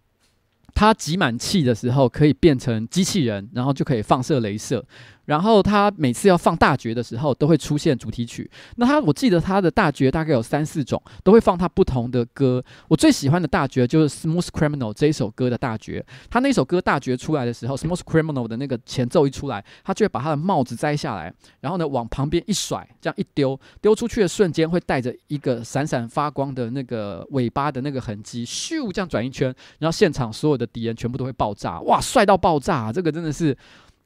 [0.73, 4.85] 他集满气的时候可以变成机器人，然后就可以放射镭射。
[5.29, 8.49] 然后他每次要放大绝的时候，都会出现主题曲。
[8.77, 12.63] 那他我记得他的大绝大概有三四种，都会放他不同的歌。
[12.87, 16.03] 我最喜欢的大绝就是《Smooth Criminal》这一首歌的大绝。
[16.31, 32.91] 他那首歌大绝出来的时候，《Smooth Criminal》的那个前奏一出来，他就会把他的帽子摘下来，然后呢往旁边一甩，这样一丢，丢出去的瞬间会带着一个闪闪发光的那个尾巴的那个痕迹，咻这样转一圈，然后现场所有的敌人全部都会爆炸，哇，帅到爆炸！
[32.91, 33.55] 这个真的是。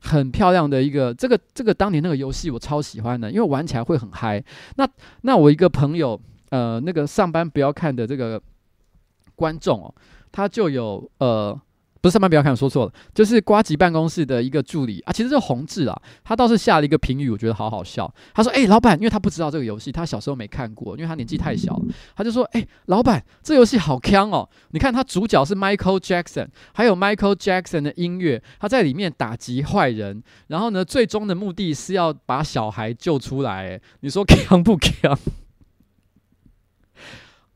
[0.04, 4.44] 很漂亮的一个，这个这个当年那个游戏我超喜欢的，因为玩起来会很嗨。
[4.76, 4.88] 那
[5.22, 6.20] 那我一个朋友，
[6.52, 8.42] 呃，那个上班不要看的这个
[9.36, 9.94] 观众哦，
[10.32, 11.60] 他就有呃。
[12.04, 18.14] 不是上班不要看，我说错了，就是瓜吉办公室的一个助理啊，其实是宏志啊，他倒是下了一个评语，我觉得好好笑。
[18.34, 21.86] 他说：“哎、老板，因为他不知道这个游戏，他小时候没看过，因为他年纪太小了。
[22.14, 24.50] 他就说：‘哎、老板，这游戏好锵哦！
[24.72, 33.80] 你看他主角是 Michael Jackson，还有 Michael Jackson 的音乐，他在里面打击坏人，然后呢，最终的目的是要把小孩救出来。
[34.02, 35.18] 你说 锵不锵？’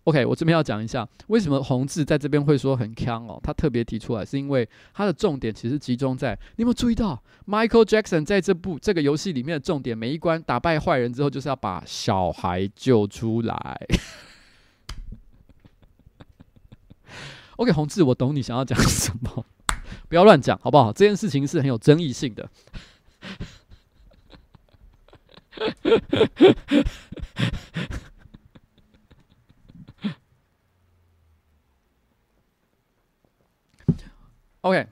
[0.07, 3.37] OK，我这边要讲一下，为什么宏志在这边会说很锵哦？
[3.43, 13.85] 他特别提出来，是因为他的重点其实集中在，你有没有注意到，Michael Jackson 在这部这个游戏里面的重点，每一关打败坏人之后，就是要把小孩救出来。
[17.57, 19.45] OK，宏志，我懂你想要讲什么，
[20.07, 20.93] 不要乱讲，好不好？
[20.93, 22.49] 这件事情是很有争议性的。
[34.67, 34.85] OK，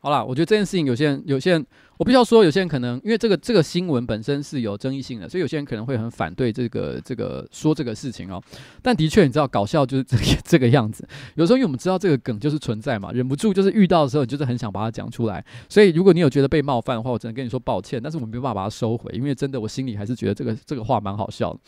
[0.00, 1.66] 好了，我觉得这件事情有些人，有些人，
[1.98, 8.42] 我必须要说，有些人可能因为这个这个新闻本身是有争议性的，所以有些人可能会很反对这个这个说这个事情哦。
[8.82, 10.04] 但的确，你知道搞笑就是
[10.42, 11.06] 这个样子。
[11.36, 15.44] 有时候因为我们知道这个梗就是存在嘛，忍不住就是遇到的时候，你就是很想把它讲出来。
[15.68, 18.02] 所以如果你有觉得被冒犯的话，我只能跟你说抱歉。
[18.02, 21.60] 但是我们没办法把它收回，因为真的我心里还是觉得这个这个话蛮好笑的。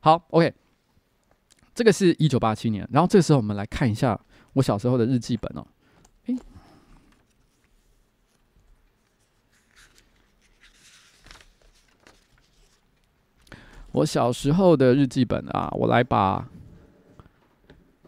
[0.00, 0.52] 好，OK，
[1.74, 4.20] 这个是一九八七年，然后这时候我们来看一下
[4.54, 5.64] 我小时候的日记本哦。
[6.26, 6.36] 诶。
[13.92, 16.46] 我小时候的日记本啊，我来把，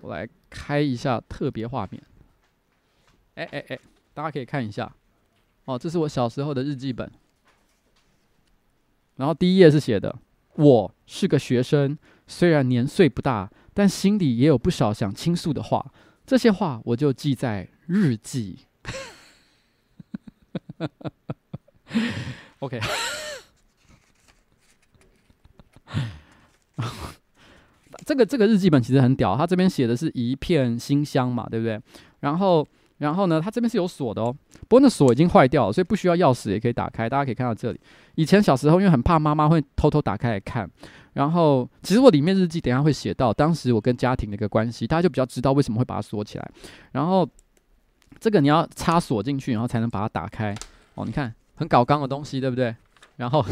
[0.01, 2.03] 我来开一下特别画面。
[3.35, 3.79] 哎哎哎，
[4.13, 4.93] 大家可以看一下，
[5.65, 7.11] 哦，这是我小时候的日记本。
[9.17, 10.17] 然后第一页是写的
[10.57, 15.93] ：“我是个学生，虽然年岁不大，但心里也有不少想倾诉的话。
[16.27, 18.61] 这些话我就记在日记。
[22.61, 22.81] ”OK。
[28.07, 31.79] 这个这个日记本其实很屌，它这边写的是一片馨香嘛，对不对？
[32.21, 32.67] 然后
[32.99, 34.35] 然后呢，它这边是有锁的哦，
[34.69, 37.09] 不过那锁已经坏掉了，所以不需要钥匙也可以打开。
[37.09, 37.81] 大家可以看到这里，
[38.15, 40.69] 以前小时候因为很怕妈妈会偷偷打开来看，
[41.13, 46.51] 然后其实我里面日记等下会写到当时我跟家庭的一个关系，大家就比较知道为什么会把它锁起来。
[46.93, 47.29] 然后
[48.19, 50.55] 这个你要插锁进去，然后才能把它打开。
[50.95, 52.75] 哦，你看很搞刚的东西，对不对？
[53.17, 53.45] 然后。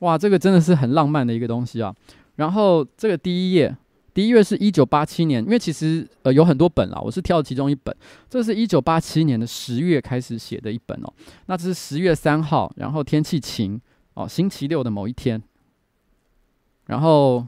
[0.00, 1.94] 哇，这个真的是很浪漫的一个东西啊！
[2.36, 3.74] 然后这个第一页，
[4.12, 7.94] 第一页是一九八七年，因为其实呃有很多本啦，我是挑了其中一本，
[8.28, 11.12] 这是一九八七年的十月开始写的一本哦。
[11.46, 13.80] 那这是十月三号，然后天气晴
[14.14, 15.42] 哦，星期六的某一天。
[16.86, 17.46] 然后，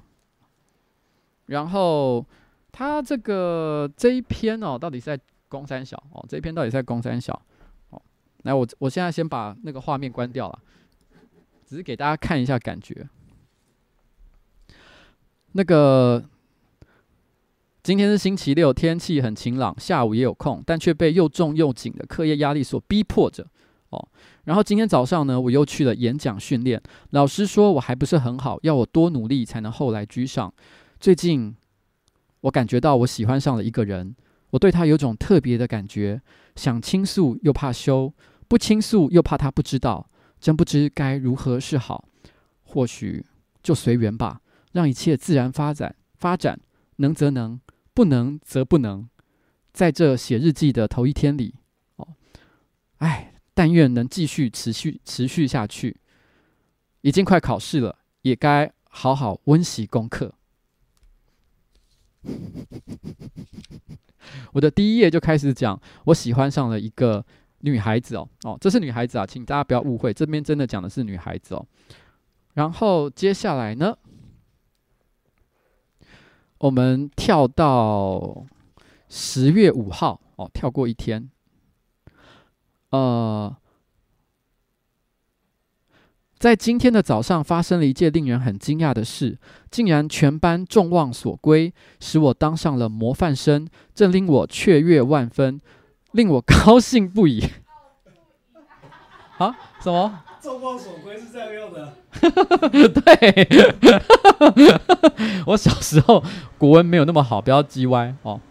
[1.46, 2.24] 然后
[2.70, 6.24] 他这个这一篇哦，到底是在公三小哦？
[6.28, 7.32] 这一篇到底是在公三小？
[7.90, 8.00] 哦，
[8.42, 10.58] 来我我现在先把那个画面关掉了。
[11.72, 13.08] 只是给大家看一下感觉。
[15.52, 16.22] 那个
[17.82, 23.46] 今天是星期六，天气很晴朗，下午也有空，但却被又重又紧的课业压力所逼迫着。
[23.88, 24.06] 哦，
[24.44, 26.78] 然后今天早上呢，我又去了演讲训练。
[27.12, 30.52] 老师说我还不是很好，要我多努力才能后来居上。
[31.00, 31.56] 最近
[32.42, 34.14] 我感觉到我喜欢上了一个人，
[34.50, 36.20] 我对他有种特别的感觉，
[36.54, 38.12] 想倾诉又怕羞，
[38.46, 40.10] 不倾诉又怕他不知道。
[40.42, 42.08] 真不知该如何是好，
[42.64, 43.24] 或许
[43.62, 44.40] 就随缘吧，
[44.72, 45.94] 让一切自然发展。
[46.16, 46.58] 发展
[46.96, 47.60] 能则能，
[47.94, 49.08] 不能则不能。
[49.72, 51.54] 在这写日记的头一天里，
[51.94, 52.08] 哦，
[52.98, 56.00] 哎，但愿能继续持续持续下去。
[57.02, 60.34] 已经快考试了，也该好好温习功课。
[64.54, 67.24] 我的第一页就开始讲，我喜欢上了一个。
[67.62, 71.66] 女孩子哦哦，这是女孩子啊，请大家不要误会，这边真的讲的是女孩子哦。
[72.54, 73.96] 然后接下来呢，
[76.58, 78.44] 我们跳到
[79.08, 81.30] 十月五号哦，跳过一天。
[82.90, 83.56] 呃，
[86.36, 89.38] 在今天的早上发生了一件令人很惊讶的事，
[89.70, 95.58] 竟然全班众望所归，使我当上了模范生，这令我雀跃万分，
[96.12, 97.48] 令我高兴不已。
[99.38, 99.56] 啊？
[99.82, 100.20] 什么？
[100.40, 101.92] 众望所归是这样用的。
[102.88, 103.48] 对，
[105.46, 106.22] 我小时候
[106.58, 108.40] 国文没有那么好，不要叽歪哦。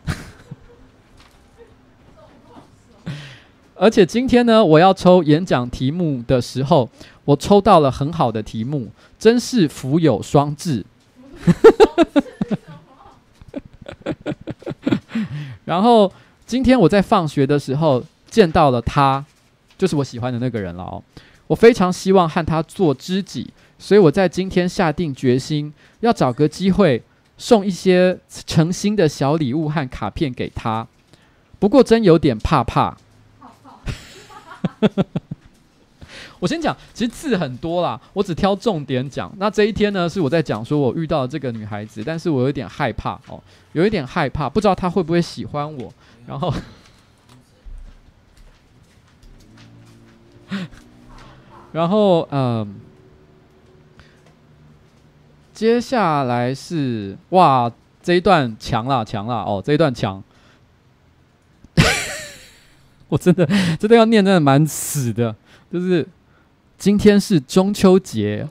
[3.76, 6.90] 而且今天呢，我要抽演讲题目的时候，
[7.26, 8.90] 我抽到了很好的题目，
[9.20, 10.86] 真是福有双至。
[15.66, 16.12] 然后
[16.52, 19.24] 今天我在放学的时候见到了他，
[19.78, 21.02] 就是我喜欢的那个人了哦。
[21.48, 23.50] 我非常希望和他做知己，
[23.80, 27.02] 所以我在今天下定决心，要找个机会
[27.38, 30.86] 送一些诚心的小礼物和卡片给他。
[31.58, 32.98] 不过真有点怕怕。
[36.42, 39.34] 我先讲，其实字很多啦，我只挑重点讲。
[39.38, 43.42] 那这一天呢，是我在讲说我遇到了这个女孩子，但是我有点害怕哦，
[43.72, 45.94] 有一点害怕，不知道她会不会喜欢我。
[46.32, 46.54] 然后，
[51.74, 52.76] 然后嗯，
[55.54, 57.70] 接下来是哇，
[58.02, 60.24] 这一段强啦强啦哦，这一段强。
[63.10, 63.46] 我真的
[63.78, 65.36] 真的要念，真的蛮死的。
[65.70, 66.08] 就是
[66.78, 68.48] 今天是中秋节，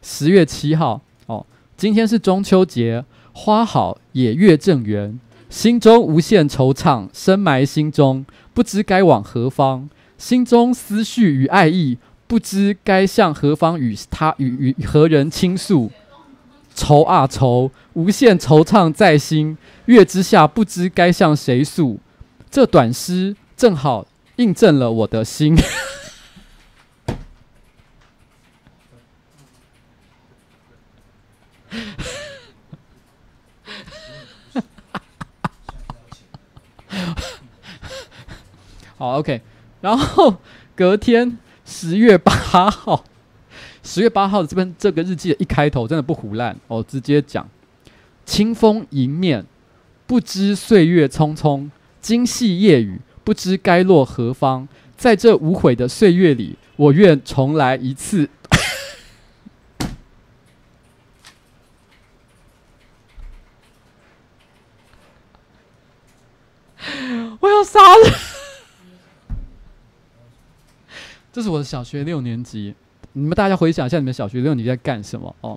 [0.00, 1.44] 十月七号哦。
[1.76, 3.04] 今天是中秋节，
[3.34, 5.20] 花好也月正圆，
[5.50, 8.24] 心中无限惆怅，深埋心中，
[8.54, 9.88] 不知该往何方。
[10.16, 15.90] 心中思绪与爱意，不知该向何方与他与与何人倾诉。
[16.74, 21.98] 愁啊愁，无限惆怅在心，月之下不知该向谁诉。
[22.50, 23.36] 这短诗。
[23.58, 25.56] 正好印证了我的心。
[38.98, 39.40] 好，OK。
[39.80, 40.36] 然后
[40.76, 42.30] 隔天十月八
[42.68, 43.02] 号，
[43.82, 47.48] 十月八号的这边这个日记的一开头真的不胡烂，哦直接讲：
[48.26, 49.46] 清风迎面，
[50.06, 51.70] 不知岁月匆匆，
[52.02, 53.00] 今夕夜雨。
[53.24, 58.30] 不知该落何方，在这无悔的岁月里，我愿重来一次。
[67.40, 68.27] 我要杀人！
[71.38, 72.74] 这是我的小学六年级，
[73.12, 75.32] 你们大家回想一下，你们小学六年级在干什么？
[75.40, 75.56] 哦，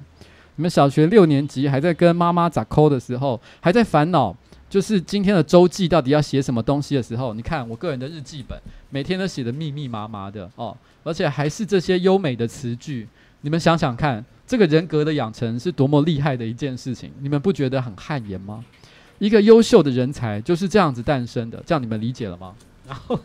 [0.56, 4.38] 你们小学六年级还在跟妈妈咋抠的时候，还在烦恼。
[4.70, 8.56] 就是今天的周记到底要写什么东西的时候，你看我个人的日记本，
[8.92, 13.08] 每天都写得密密麻麻的哦，而且还是这些优美的词句。
[13.42, 18.64] 你们想想看，这个人格的养成是多么厉害的一件事情，你们不觉得很汗颜吗？
[19.18, 22.54] 一个优秀的人才就是这样子诞生的，这样你们理解了吗？
[22.88, 23.20] 然后，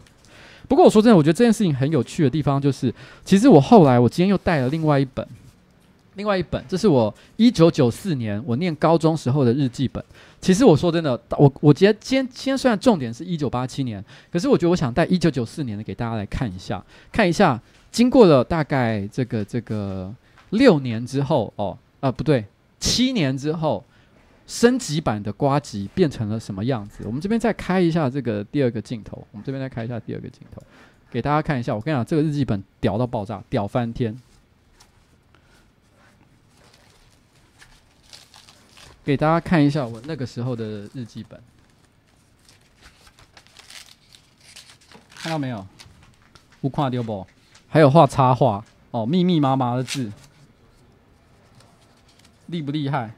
[0.69, 2.93] 不过我说真的，我觉得这件事情很有趣的地方就是，
[3.25, 5.27] 其实我后来我今天又带了另外一本。
[6.15, 10.03] 另外一本，这是我一九九四年我念高中时候的日记本。
[10.41, 14.03] 其实我说真的，我我觉得今天今天虽然重点是一九八七年，
[14.33, 17.61] 可是我觉得我想带一九九四年的给大家来看一下，看一下
[17.93, 20.11] 经过了大概这个这个
[20.49, 22.43] 六年之后，哦，啊不对，
[22.81, 23.85] 七年之后，
[24.47, 27.03] 升级版的瓜吉变成了什么样子？
[27.05, 30.63] 我们这边再开一下这个第二个镜头，我们这边再开一下第二个镜头，
[31.11, 31.75] 给大家看一下。
[31.75, 34.17] 我跟你讲，这个日记本屌到爆炸，屌翻天。
[39.05, 41.41] 给大家看一下我那个时候的日记本，
[45.15, 45.65] 看到没有？
[46.61, 47.25] 无看丢不？
[47.69, 50.11] 还有画插画哦，密密麻麻的字，
[52.47, 53.15] 厉不厉害？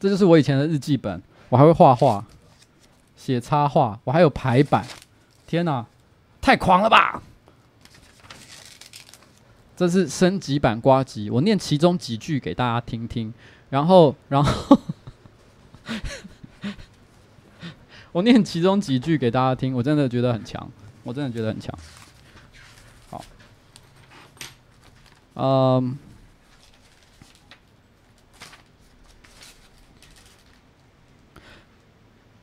[0.00, 2.24] 这就是我以前的日记本，我还会画画、
[3.14, 4.84] 写插画，我还有排版。
[5.46, 5.84] 天哪，
[6.40, 7.22] 太狂了吧！
[9.76, 13.32] 这是升级版呱吉，我念其中几句给大家听听，
[13.68, 14.78] 然后，然后
[18.12, 20.70] 我念其中几句给大家听，我真的觉得很强，
[21.02, 21.78] 我真的觉得很强。
[23.10, 23.24] 好，
[25.34, 25.98] 嗯，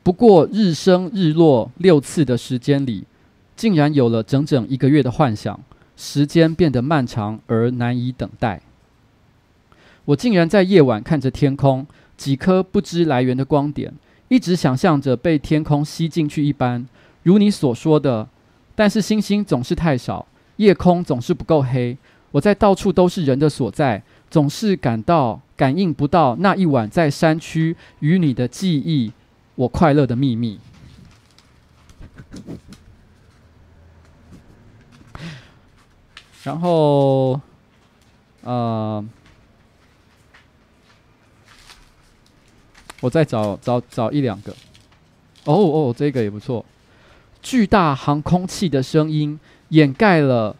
[0.08, 3.04] 不过日升日落六次的时间里，
[3.54, 5.60] 竟然有了整整一个月的幻想。
[5.98, 8.62] 时间变得漫长而难以等待。
[10.06, 11.86] 我竟然在夜晚看着天空，
[12.16, 13.92] 几颗不知来源的光点，
[14.28, 16.88] 一直想象着被天空吸进去一般。
[17.24, 18.26] 如你所说的，
[18.74, 21.94] 但是星星总是太少，夜空总是不够黑。
[22.30, 29.12] 我在到处都是人的所在，总是感到感应不到那一晚在山区与你的记忆，
[29.58, 30.56] 我快乐的秘密。
[36.44, 37.40] 然后，
[38.42, 39.04] 呃，
[43.00, 44.52] 我再找找找一两个。
[45.44, 46.64] 哦哦，这个也不错。
[47.42, 49.40] 巨大航空器的声音
[49.70, 50.54] 掩盖了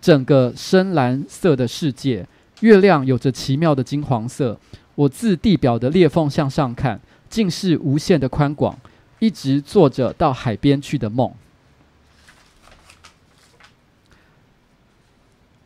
[0.00, 2.24] 整个深蓝色的世界。
[2.60, 4.56] 月亮有着奇妙的金黄色。
[4.94, 7.00] 我自地表的裂缝向上看，
[7.34, 8.78] 竟是无限的宽广。
[9.20, 11.32] 一直做着到海边去的梦。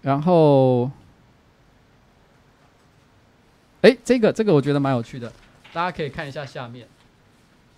[0.00, 0.88] 然后，
[3.80, 5.32] 哎，这个这个我觉得蛮有趣的，
[5.72, 6.86] 大家可以看一下下面。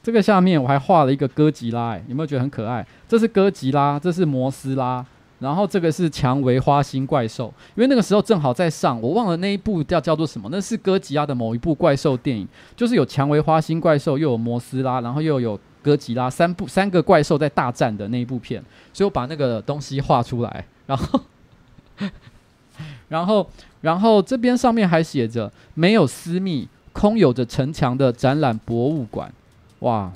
[0.02, 2.86] 这个下面我还画了一个哥吉拉，哎，有没有觉得很可爱？
[3.08, 5.06] 这是哥吉拉，这是摩斯拉，
[5.40, 7.52] 然后这个是蔷薇花心怪兽。
[7.74, 18.62] 因为那个时候正好在上，我忘了那一部叫叫做什么，那是哥吉拉的某一部怪兽电影，就是有蔷薇花心怪兽，又有摩斯拉，然后又有哥吉拉，三部三个怪兽在大战的那一部片，
[18.92, 21.20] 所以我把那个东西画出来，然后。
[23.08, 23.46] 然后，
[23.82, 29.30] 然后这边上面还写着“没有私密，空有着城墙的展览博物馆”，
[29.80, 30.10] 哇，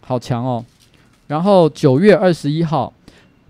[0.00, 0.64] 好强哦！
[1.26, 2.90] 然后九月二十一号，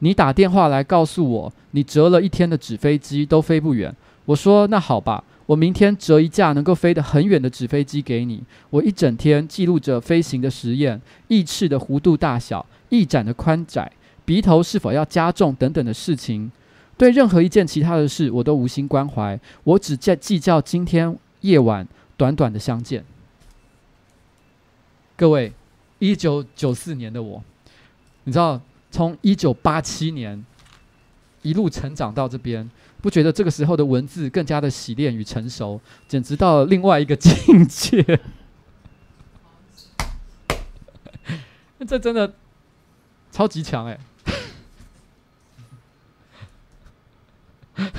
[0.01, 3.95] 你打电话来告诉我，你折了一天的纸飞机都飞不远。
[4.27, 13.91] 我说：“那好吧，我明天折一架能够飞得很远的纸飞机给你。”我一整天记录着飞行的实验，翼翅的弧度大小，翼展的宽窄，
[14.25, 16.51] 鼻头是否要加重等等的事情。
[16.97, 21.87] 对任何一件其他的事，我都无心关怀，我只在计较今天夜晚
[22.17, 23.05] 短短的相见。
[25.17, 25.53] 各位，
[25.99, 27.43] 一九九四年的我，
[28.25, 28.61] 你知道，
[28.95, 30.47] 从一九八七年
[31.43, 32.71] 一路成长到这边，
[33.03, 38.21] 不觉得这个时候的文字更加的洗练与成熟，简直到了另外一个境界。
[41.85, 42.33] 这真的
[43.33, 43.99] 超级强哎！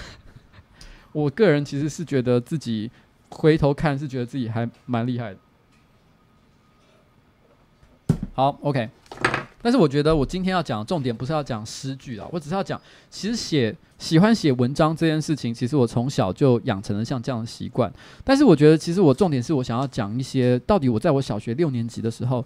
[1.12, 2.90] 我个人其实是觉得自己
[3.32, 5.40] 回头看是觉得自己还蛮厉害的。
[8.34, 8.90] 好，OK。
[9.66, 17.92] 但是我觉得我今天要讲的重点不是要讲诗句啊，我只是要讲，其实写喜欢写文章这件事情，其实我从小就养成了像这样的习惯。
[18.24, 22.46] 但是我觉得，其实我重点是我想要讲一些，到底我在我小学六年级的时候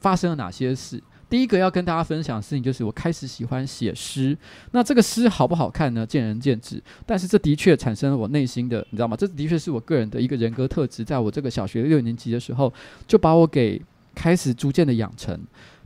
[0.00, 1.02] 发生了哪些事。
[1.30, 4.36] 第一个要跟大家分享的事情就是，我开始喜欢写诗。
[4.72, 6.04] 那这个诗好不好看呢？
[6.06, 6.78] 见仁见智。
[7.06, 9.16] 但是这的确产生了我内心的，你知道吗？
[9.16, 12.70] 这的确是我个人的一个人格特质，在我这个小学六年级的时候，
[13.08, 13.80] 就把我给
[14.14, 15.40] 开始逐渐的养成。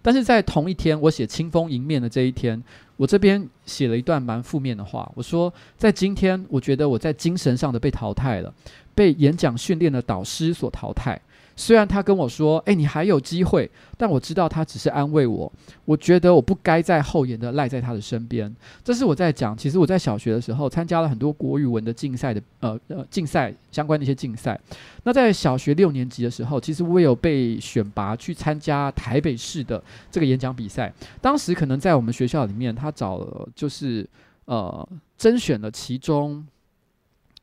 [0.08, 2.58] 但是在同一天，我写清风迎面的这一天，
[2.96, 5.12] 我这边写了一段蛮负面的话。
[5.14, 8.50] 我说，在今天，我觉得我在精神上的被淘汰了，
[8.94, 11.20] 被演讲训练的导师所淘汰。
[11.58, 15.52] 虽然他跟我说：“诶，你还有机会。”但我知道他只是安慰我。
[15.84, 18.54] 我觉得我不该再厚颜的赖在他的身边。
[18.84, 19.56] 这是我在讲。
[19.56, 24.58] 其实我在小学的时候参加了很多国语文的竞赛的，呃呃，竞赛相关的一些竞赛。
[25.02, 29.82] 那在小学六年级的时候，其实我有被选拔去参加台北市的
[30.12, 30.92] 这个演讲比赛。
[31.20, 34.08] 当时可能在我们学校里面，他找了就是
[34.44, 36.46] 呃甄选了其中。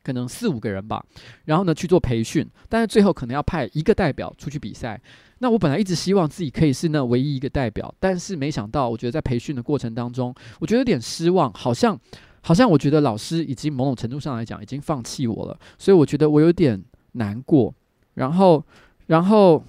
[0.06, 1.04] 可能四五个人吧，
[1.46, 5.00] 然后呢去做培训，但是最后可能要派一个代表出去比赛。
[5.38, 11.98] 那我本来一直希望自己可以是那唯一一个代表，但是没想到，我觉得在培训的过程当中，我觉得有点失望，好像
[12.40, 16.80] 好像我觉得老师已经某种程度上来讲已经放弃我了，所以我觉得我有点
[17.12, 17.74] 难过。
[18.14, 18.64] 然后，
[19.08, 19.62] 然后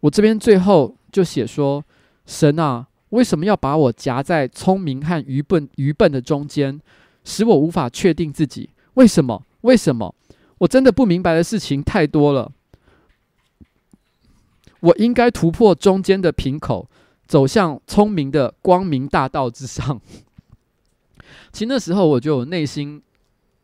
[0.00, 1.84] 我这边最后就写说：
[2.24, 6.80] 神啊，为什么要把我夹在聪明和愚笨愚笨的中间，
[7.24, 8.70] 使我无法确定自己？
[8.94, 9.44] 为什么？
[9.62, 10.14] 为什么？
[10.58, 12.52] 我真的不明白的事情太多了。
[14.80, 16.88] 我应该突破中间的瓶口，
[17.26, 20.00] 走向聪明的光明大道之上。
[21.52, 23.02] 其实那时候我就内心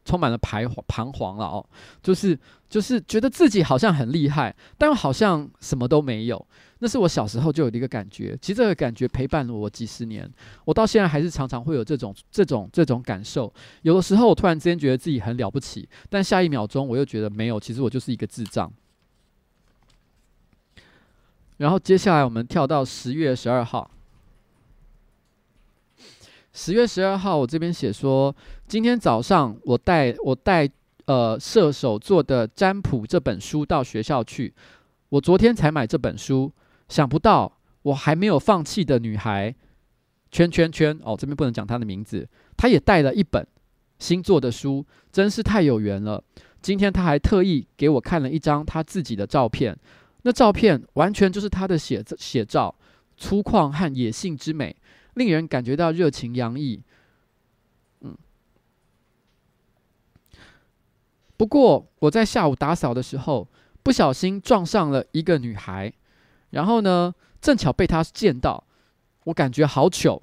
[0.09, 1.63] 充满了彷彷徨了哦，
[2.03, 6.47] 就是就是觉得自己好像很厉害，但好像什么都没有。
[6.79, 10.27] 那是我小时候就有的一个感觉，其实这个感觉陪伴了我几十年，
[10.65, 13.53] 我到现在还是常常会有这种这种这种感受。
[13.83, 18.73] 有的时候我突然之间觉得自己很了不起，但下一秒钟我又觉得没有，其实我就是一个智障。
[21.59, 23.91] 然后接下来我们跳到十月十二号，
[26.59, 28.35] 十月十二号我这边写说，
[28.67, 30.69] 今天早上我带我带
[31.05, 34.53] 呃射手座的占卜这本书到学校去，
[35.09, 36.53] 我昨天才买这本书。
[36.89, 39.55] 想不到，我还没有放弃的女孩，
[40.33, 43.47] 圈圈圈哦，这边不能讲她的名字，她也带了一本
[44.01, 46.21] 星座的书，真是太有缘了。
[46.61, 49.79] 今天她还特意给我看了一张她自己的照片，
[50.23, 52.75] 那照片完全就是她的写写照，
[53.17, 54.75] 粗犷和野性之美，
[55.19, 56.81] 令人感觉到热情洋溢。
[58.01, 58.17] 嗯，
[61.37, 63.49] 不过我在下午打扫的时候，
[63.83, 65.93] 不小心撞上了一个女孩，
[66.51, 68.65] 然后呢，正巧被她见到，
[69.25, 70.23] 我感觉好糗。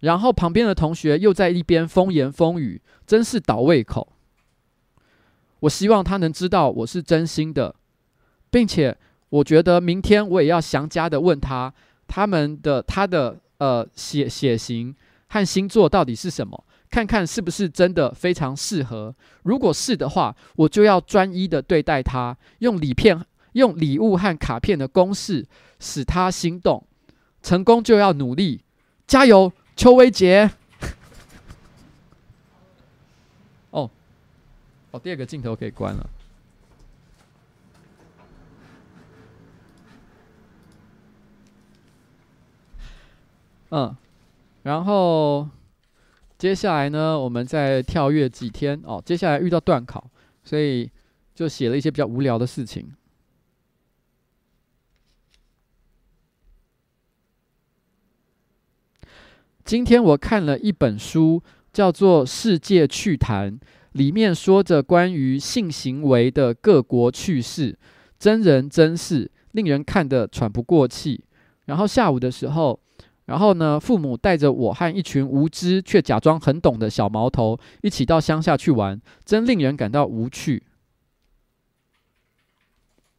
[0.00, 4.12] 然后旁边的同学又在一边风言风语，真是倒胃口。
[5.60, 7.74] 我希望她能知道我是真心的，
[8.48, 8.96] 并且
[9.28, 11.74] 我觉得明天我也要详加的问她
[12.06, 14.94] 他们的她的呃血血型
[15.28, 19.14] 和星座到底是什么，看看是不是真的非常适合。
[19.42, 25.46] 如果是的话，我就要专一的对待他，用礼片、用礼物和卡片的公式
[25.78, 26.84] 使他心动。
[27.40, 28.62] 成功就要努力，
[29.06, 30.50] 加油，邱威杰。
[33.70, 33.88] 哦
[34.90, 36.10] 哦，第二个镜头可以关了。
[43.70, 43.94] 嗯，
[44.62, 45.48] 然后
[46.38, 49.02] 接下来呢，我们再跳跃几天哦。
[49.04, 50.10] 接下来遇到段考，
[50.42, 50.90] 所以
[51.34, 52.90] 就写了一些比较无聊的事情。
[59.64, 61.42] 今天我看了一本书，
[61.72, 63.52] 叫做《世界趣谈》。
[63.92, 67.76] 里面说着关于性行为的各国趣事，
[68.18, 71.24] 真人真事，令人看得喘不过气。
[71.64, 72.78] 然后下午的时候，
[73.28, 80.62] 然后呢，父母带着我和一群无知却假装很懂的小毛头一起到乡下去玩，真令人感到无趣。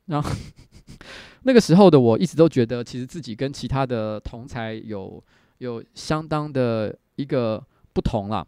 [0.07, 0.31] 然后
[1.45, 5.23] 那个时候的我一直都觉得，其实自己跟其他的同才有
[5.59, 8.43] 有相当的一个不同啦。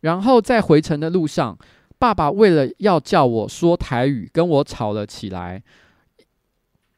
[0.00, 1.58] 然后在回程的路上，
[1.98, 5.62] 爸爸为了要叫我说台语，跟我吵了起来。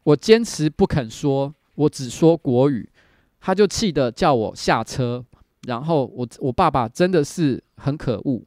[0.04, 2.88] 我坚持不肯说，我只说国语，
[3.42, 5.22] 他就气得叫我下车。
[5.66, 8.42] 然后我我爸爸真的是很可恶。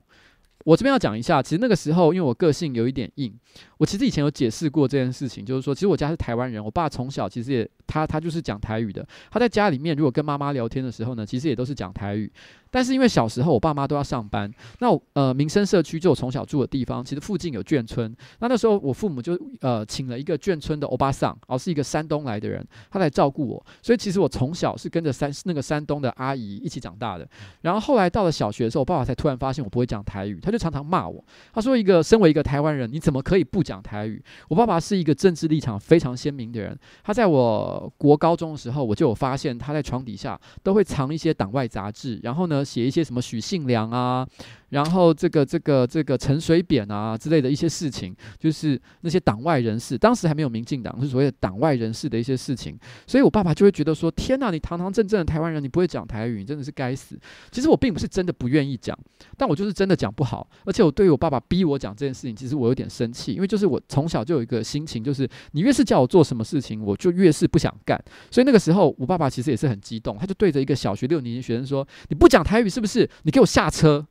[0.65, 3.31] 我这边要讲一下，其实那个时候，因为我个性有一点硬，
[3.77, 12.29] 我其实以前有解释过这件事情，就是说，其实我家是台湾人，我爸从小其实也他他就是讲台语的，他在家里面如果跟妈妈聊天的时候呢，其实也都是讲台语。
[12.76, 18.13] 但是因为小时候我爸妈都要上班，那呃民生社区就我从小住的地方，其实附近有眷村。
[18.39, 23.65] 那那时候我父母就呃请了一个眷村的欧巴桑，哦是一个山东来的人，他来照顾我。
[23.82, 27.26] 所以其实我从小是跟着山那个山东的阿姨一起长大的。
[27.61, 31.23] 然后后来到了小学的时候，我爸爸才突然发现我不会讲台语，他就常常骂我。
[31.53, 36.78] 他说：“一个身为一个台湾人，你怎么可以不讲台语？”我爸爸是一个政治立场非常鲜明的人。
[37.05, 42.64] 他在我国高中的时候，我就有发现他在床底下都会藏一些党外杂志，然后呢。
[42.66, 44.28] 写一些什么许信良啊，
[44.76, 57.17] 然后这个这个这个陈水扁啊之类的一些事情，就是那些党外人士，当时还没有民进党，是所谓的党外人士的一些事情，所以我爸爸就会觉得说：天哪，你堂堂正正的台湾人，你不会讲台语，你真的是该死。
[57.51, 58.97] 其实我并不是真的不愿意讲，
[59.38, 67.97] 但我就是真的讲不好，而且我对于我爸爸逼我讲这件事情，其实我有点生气，因为就是我从小就有一个心情，就是你越是叫我做什么事情，我就越是不想干。
[68.30, 73.09] 所以那个时候，我爸爸其实也是很激动，他就对着一个小学六年级学生说：你不讲台语是不是？
[73.23, 74.05] 你给我下车。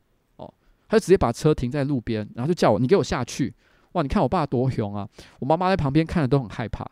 [0.95, 3.53] 他就直接把车停在路边，然后就叫我：“你给我下去！”
[3.95, 5.09] 哇，你看我爸多凶啊！
[5.41, 6.89] 我妈妈在旁边看着都很害怕。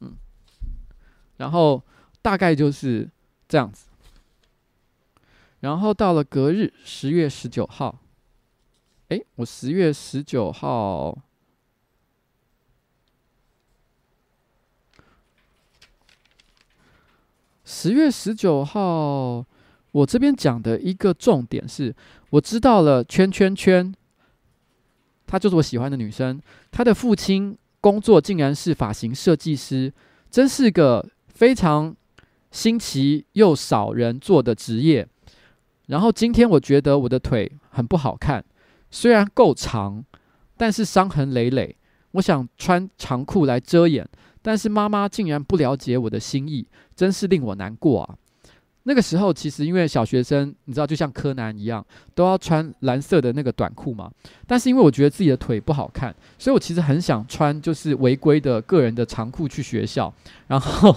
[0.00, 0.14] 嗯，
[1.36, 1.82] 然后
[2.22, 3.10] 大概就是
[3.46, 3.88] 这样子。
[5.60, 8.00] 然后到了隔日十月十九号，
[9.08, 11.18] 哎，我十月十九号，
[17.62, 19.44] 十月十九号。
[19.94, 21.94] 我这边讲的一个重点是，
[22.30, 23.94] 我知道了圈圈圈，
[25.24, 26.40] 她就是我喜欢的女生。
[26.72, 29.92] 她的父亲工作竟然是发型设计师，
[30.28, 31.94] 真是个非常
[32.50, 35.06] 新奇又少人做的职业。
[35.86, 38.44] 然后今天我觉得我的腿很不好看，
[38.90, 40.04] 虽然够长，
[40.56, 41.76] 但是伤痕累累。
[42.12, 44.08] 我想穿长裤来遮掩，
[44.42, 46.66] 但是妈妈竟然不了解我的心意，
[46.96, 48.18] 真是令我难过啊。
[48.86, 54.10] 那个时候，其实因为小学生，你知道，就像柯南一样，都要穿蓝色的那个短裤嘛。
[54.46, 60.12] 但是因为我觉得自己的腿不好看，所以我其实很想穿就是违规的个人的长裤去学校。
[60.46, 60.92] 然后，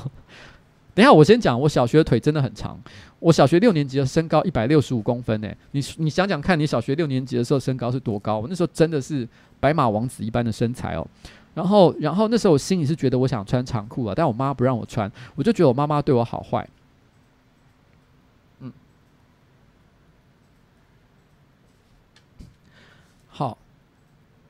[0.94, 2.78] 等一下我先讲，我小学的腿真的很长。
[3.20, 8.40] 我小学六年级的身高一百六十五公分诶，你你想想看，你小学六年级的时候身高是多高？
[8.40, 9.28] 我那时候真的是
[9.62, 11.08] 白马王子一般的身材哦。
[11.54, 16.68] 然后，然后那时候我心里是觉得我想穿长裤啊，但我妈不让我穿，我就觉得我妈妈对我好坏。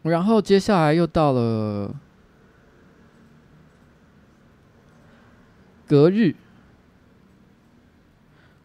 [0.10, 1.96] 然后接下来又到了
[5.86, 6.36] 隔日，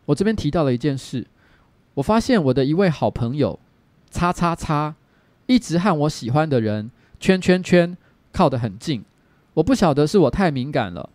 [0.06, 1.26] 我这边提到了一件事，
[1.94, 3.58] 我发现我的一位好朋友，
[4.10, 4.96] 叉叉叉，
[5.46, 6.90] 一直和我喜欢的人
[7.20, 7.96] 圈圈圈
[8.32, 9.04] 靠得很近，
[9.54, 11.10] 我不晓得是我太敏感了。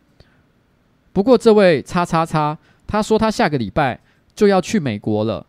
[1.11, 3.99] 不过这位叉叉叉，他说他下个礼拜
[4.33, 5.45] 就要去美国了，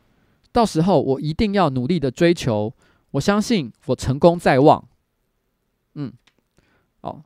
[0.51, 2.73] 到时候我一定要努力的追求，
[3.13, 4.89] 我相信我成功在望。
[5.95, 6.13] 嗯，
[7.01, 7.23] 哦，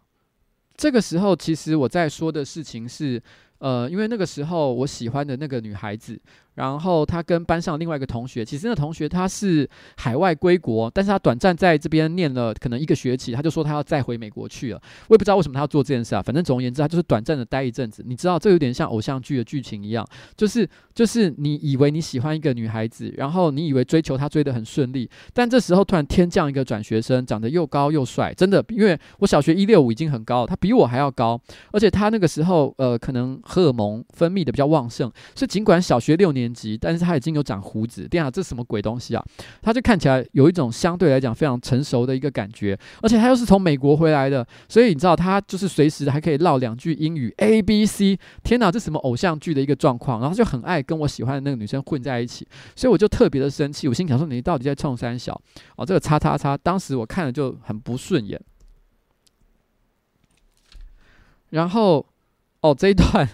[0.77, 3.23] 这个时候其实我在说的事情是，
[3.59, 6.21] 呃，因为那个时候我喜欢的那个女孩子。
[6.55, 14.81] 然后他跟班上另外一个同学，其实那同学他是海外归国，但是他短暂在这边念了可能一个学期，他就说他要再回美国去了。
[15.09, 18.03] 我也不知道为什么他要做这件事啊，反正总而言之，他就是短暂的待一阵子。
[18.07, 31.41] 你知道，这有点像偶像剧的剧情一样，就是就是你以为你喜欢一个女孩子，然后你以为追求她追得很顺利，但这时候突然天降一个转学生，长得又高又帅，真的，因为我小学一六五已经很高了，他比我还要高，
[31.73, 36.42] 而且他那个时候呃可能荷尔蒙分泌的比较旺盛，所以尽管小学六年。
[36.43, 38.07] 年级，但是他已经有长胡子。
[38.09, 39.25] 天啊，这什么鬼东西啊？
[39.63, 48.19] 他就看起来有一种相对来讲非常成熟的一个感觉，而且他又是从美国回来的，所以你知道他就是随时还可以唠两句英语 A B C。
[48.43, 50.21] 天哪，这什么偶像剧的一个状况？
[50.21, 53.87] 然后就很爱跟我喜欢的那个女生混在一起，所以我就特别的生气。
[53.87, 55.41] 我心想说，你到底在冲三小？
[55.77, 58.41] 哦，这个叉叉叉，当时我看了就很不顺眼。
[61.51, 62.07] 然后，
[62.63, 63.29] 哦，这一段。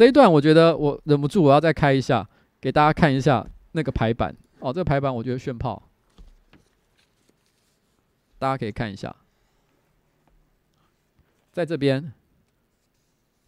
[0.00, 2.26] 这一段我觉得我忍不住，我要再开一下，
[2.58, 4.72] 给大家看一下那个排版哦。
[4.72, 5.90] 这个排版我觉得炫炮，
[8.38, 9.14] 大家可以看一下，
[11.52, 12.14] 在这边，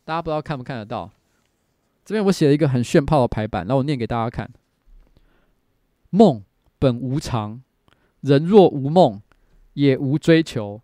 [0.05, 1.11] 大家不知道看不看得到？
[2.05, 4.51] 这边我写了一个很炫炮的排版，然后我念给大家看：
[6.11, 6.45] 梦
[6.79, 7.63] 本无常，
[8.21, 9.23] 人若无梦，
[9.73, 10.83] 也无追求。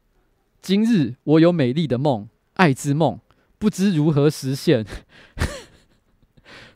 [0.62, 3.20] 今日我有美丽的梦，爱之梦，
[3.58, 4.86] 不知如何实现。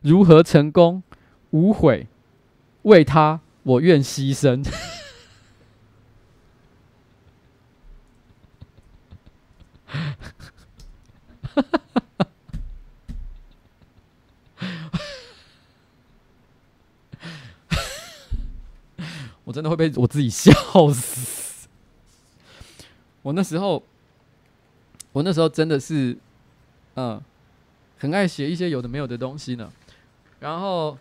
[0.03, 1.01] 如何成功？
[1.51, 2.07] 无悔，
[2.83, 4.63] 为他我愿牺牲。
[19.45, 20.51] 我真的会被我自己笑
[20.91, 21.67] 死。
[23.21, 23.83] 我那时候，
[25.13, 26.17] 我那时候真的是，
[26.95, 27.21] 嗯，
[27.97, 29.71] 很爱写一些有的没有的东西呢。
[30.43, 30.97] 然后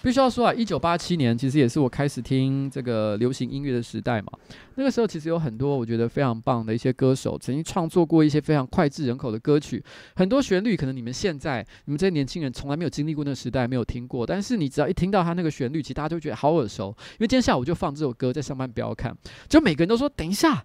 [0.00, 4.32] 必须要说啊，一九八七年其实也是我开始听这个流行音乐的时代嘛。
[4.76, 9.84] 那个时候其实有很多我觉得非常棒的一些歌手，曾经创作过一些非常脍炙人口的歌曲。
[10.14, 14.26] 很多旋律可能你们现在你们这些年轻人从来没有经历过那个时代，没有听过。
[14.26, 16.94] 但是你只要一听到他那个旋律，其实大家都觉得好耳熟。
[17.12, 19.14] 因为今天下午就放这首歌在上班不要看，
[19.48, 20.64] 就每个人都说等一下。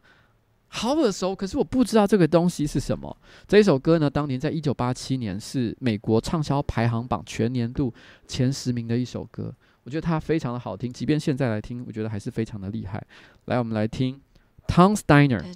[0.74, 3.16] 好耳熟，可是我不知道这个东西是什么。
[3.46, 7.94] 这一首歌呢，当年在一九八七年是美国畅销排行榜全年度
[8.26, 9.54] 前十名的一首歌。
[9.84, 13.06] 我觉得它非常的好听，即便现在来听，我觉得还是非常的厉害。
[13.46, 14.18] 来，我们来听
[14.68, 15.44] Tom Steiner.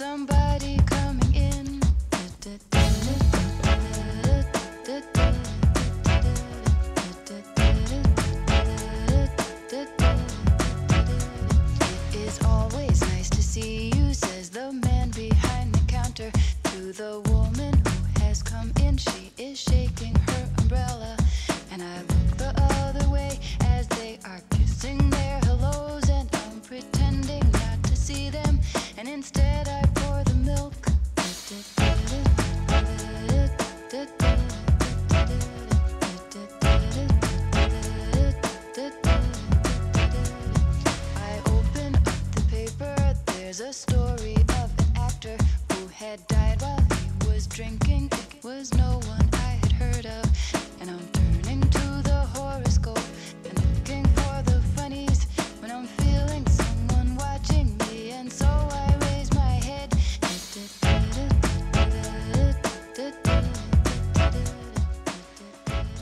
[0.00, 1.78] somebody coming in.
[11.92, 16.32] It is always nice to see you, says the man behind the counter.
[16.70, 17.29] To the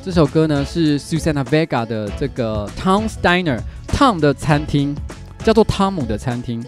[0.09, 4.97] 这首歌呢是 Susana Vega 的这个 Tom's Diner，Tom 的餐厅，
[5.45, 6.65] 叫做汤姆的餐厅。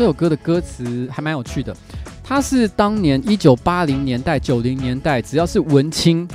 [0.00, 1.76] 这首歌的歌词还蛮有趣的，
[2.24, 6.26] 它是当年一九八零年代、九零年代，只要是文青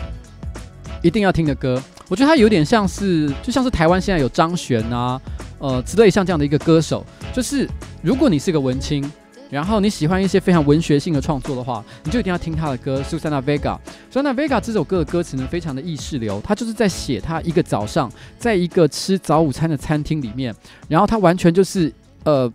[1.02, 1.82] 一定要听的歌。
[2.08, 5.20] 我觉得它有点像是，就像是台湾现在有张悬啊，
[5.58, 7.04] 呃之类像这样的一个歌手。
[7.34, 7.68] 就是
[8.04, 9.04] 如果你是个文青，
[9.50, 13.02] 然后你喜欢一些非常文学性的创作的话，你就一定要听他的歌。
[13.02, 20.54] Susana Vega，Susana Vega 这首歌的歌词呢，非常的意识流，他就是在写他一个早上，在一个吃早午餐的餐厅里面，
[20.88, 21.92] 然后他完全就是
[22.26, 22.54] 呃。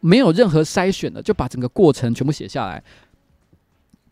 [0.00, 2.82] 没有任何筛选的，就把整个过程全部写下来。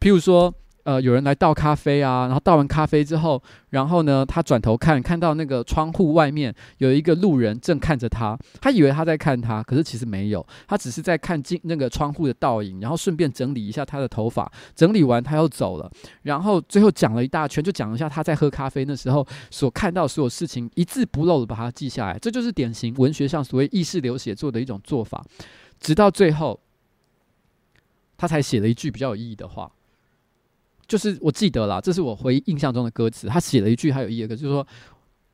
[0.01, 0.53] 譬如说，
[0.85, 15.91] 呃，有人来倒咖啡啊，然后倒完咖啡之后，然后呢，他转头看，看到那个窗户外面有一个路人正看着他，他以为他在看他，可是其实没有，他只是在看进那个窗户的倒影，然后顺便整理一下他的头发，整理完他又走了，
[16.23, 25.25] 然后最后讲了一大圈，就讲一下他在喝咖啡那时候所看到所有事情，一字不漏的把它记下来，这就是典型文学上所谓意识流写作的一种做法。
[25.81, 26.61] 直到最后，
[28.17, 29.71] 他才写了一句比较有意义的话，
[30.87, 33.27] 就是我记得了，这是我回忆印象中的歌词。
[33.29, 34.67] 他写了一句还有意义的，就是说，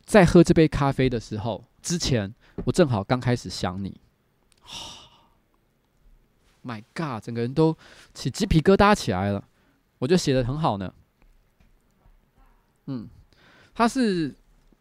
[0.04, 2.34] 在喝这杯咖啡的时候，之前
[2.64, 4.00] 我正好刚开始想你。
[6.64, 7.76] My God，整个人都
[8.14, 9.44] 起鸡皮疙瘩起来了。
[9.98, 10.92] 我觉得写得很好呢。
[12.86, 13.08] 嗯，
[13.74, 14.34] 他是。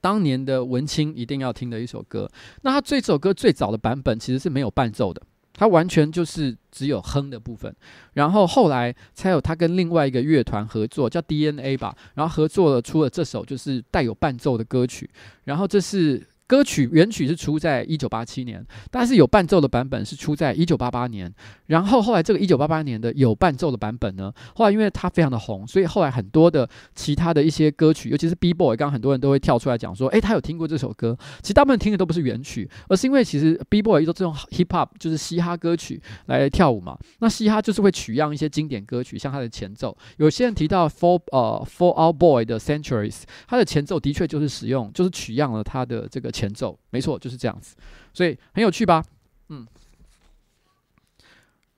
[0.04, 2.28] 当年的文青一定要听的一首歌。
[2.64, 5.22] 那他这首歌最早的版本其实是没有伴奏的，
[5.62, 7.72] 他完全就是只有哼的部分。
[8.14, 15.08] 然后后来才有他跟另外一个乐团合作，叫 DNA 吧，然后合作了出了这首就是带有伴奏的歌曲。
[15.44, 16.26] 然后这是。
[16.52, 21.34] 歌曲原曲是出在一九八七年，但是有伴奏的版本是出在一九八八年。
[21.68, 31.18] 然后后来这个一九八八年的有伴奏的版本呢，后来因为它非常的红，所以后来很多的其他的一些歌曲，尤其是 B-boy，刚刚很多人都会跳出来讲说，诶，他有听过这首歌。
[31.42, 36.98] 其实大部分听的都不是原曲，而是因为其实 B-boy 都这种 hip hop 就是嘻哈歌曲来跳舞嘛。
[37.20, 39.98] 那嘻哈就是会取样一些经典歌曲，像它的前奏。
[40.18, 46.30] 有些人提到 For 呃 For Out Boy 的 Centuries，它的前奏的确就是使用，就是取样了它的这个。
[46.42, 47.76] 前奏没错，就是这样子，
[48.14, 49.04] 所以很有趣吧？
[49.50, 49.68] 嗯。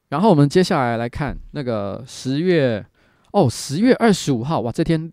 [0.07, 2.85] 然后我们接下来来看那个十月
[3.31, 5.11] 哦，十月二十五号哇，这天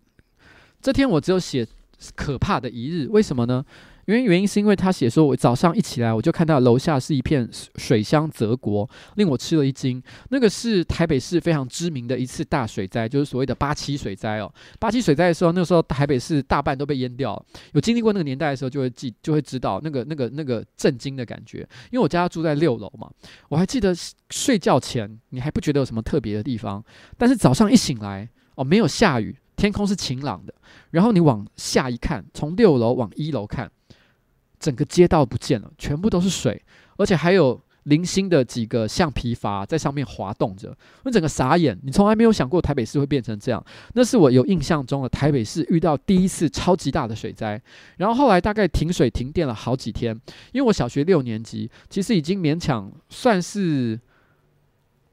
[0.79, 1.67] 这天我只有写
[2.15, 3.65] 可怕的一日，为什么呢？
[4.05, 10.01] 原因原因是因为他写说，我早上一起来，我就看到楼下是一片水乡泽国，令我吃了一惊。
[10.29, 14.51] 那个是台北市非常知名的一次大水灾，就是所谓的八七水灾哦。
[14.79, 17.45] 八七水灾的时候，那个时候台北市大半都被淹掉了。
[17.73, 21.59] 有经历过那个年代的时候，就会记就会知道那个那个那个震惊的感觉。
[21.91, 23.09] 因为我家住在六楼嘛，
[23.49, 23.93] 我还记得
[24.29, 26.83] 睡觉前你还不觉得有什么特别的地方，
[27.17, 30.53] 但是早上一醒来哦，没有下雨，天空是晴朗的，
[30.89, 33.69] 然后你往下一看，从六楼往一楼看。
[34.61, 36.63] 整个街道不见了，全部都是水，
[36.95, 40.73] 而且还有零星的几个橡皮筏在上面滑动着。
[41.03, 43.61] 我整个傻眼，你从来没有想过台北市会变成这样。
[43.95, 47.59] 那是我有印象中的台北市遇到第一次超级大的水灾，
[47.97, 50.15] 然后后来大概停水停电了好几天。
[50.51, 53.99] 因为我小学六年级，其实已经勉强算是，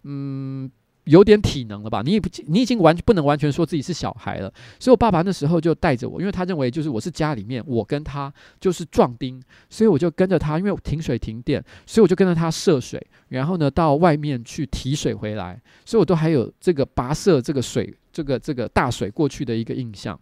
[0.03, 0.71] 嗯。
[1.09, 2.03] 有点体能了吧？
[2.05, 4.53] 你也不，你已经完不能完全说自己是小孩了。
[4.79, 20.19] 所以我爸爸那时候就带着我，因为他认为就是我是家里面，我跟他就是壮丁，所以我就跟着他，因为停水停电，所以我就跟着他涉水，然后呢到外面去提水回来，所以我都还有这个跋涉这个水，这个这个大水过去的一个印象。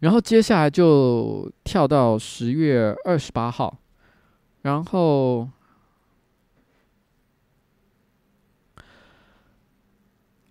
[0.00, 3.78] 然后接下来就跳到十月二十八号，
[4.62, 5.48] 然后。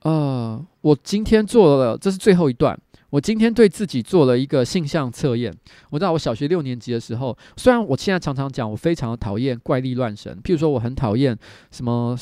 [0.03, 2.79] 呃，我今天做了，这是最后一段。
[3.09, 5.53] 我今天对自己做了一个性向测验。
[5.89, 11.37] 我知道我小学六年级的时候，虽然我现在常常讲我非常的讨厌怪力乱神，譬如说我很讨厌
[11.71, 12.15] 什么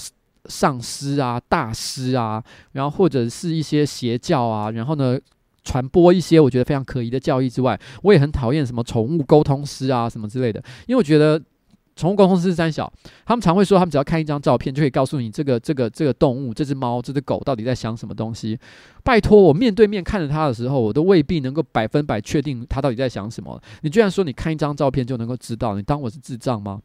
[0.46, 5.20] 上师啊、大师啊，然后或者是一些邪教啊，然后呢
[5.64, 11.42] 传播一些我觉得非常可疑的教义之外，我也很讨厌什么宠物沟通师啊什么之类的，因为我觉得。
[11.98, 12.92] 宠物沟通师是三小，
[13.26, 18.58] 他们常会说，他们只要看一张照片，就可以告诉你这个这个这个动物，这只猫、这只狗到底在想什么东西。
[19.04, 23.60] 拜托，我面对面看着它的时候，我都未必能够百分百确定它到底在想什么。
[23.82, 26.80] 你居然说你看一张照片就能够知道，你当我是智障吗？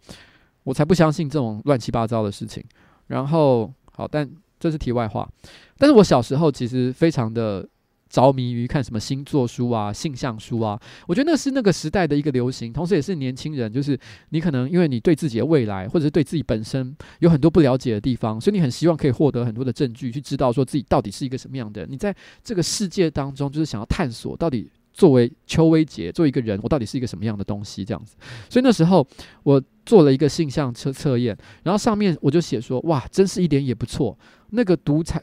[0.65, 2.65] 我才不相信这种乱七八糟的事情。
[3.09, 5.29] 然后，好，但这是题外话。
[5.77, 7.69] 但是我小时候其实非常的。
[8.13, 13.99] 着迷于看什么星座书啊、性向书啊，我觉得那是那个时代的一个流行，同时也是年轻人，就是
[14.29, 21.91] 你可能因为你对自己的未来，或者是对自己本身有很多不了解的地方，所以你很希望可以获得很多的证据，去知道说自己到底是一个什么样的人。
[21.91, 28.15] 你在这个世界当中，就是想要探索到底作为邱威杰，作为一个人，我到底是一个什么样的东西这样子。
[28.51, 29.07] 所以那时候
[29.43, 34.19] 我做了一个性向测测验，然后上面我就写说：哇，真是一点也不错，
[34.51, 35.23] 那个独裁。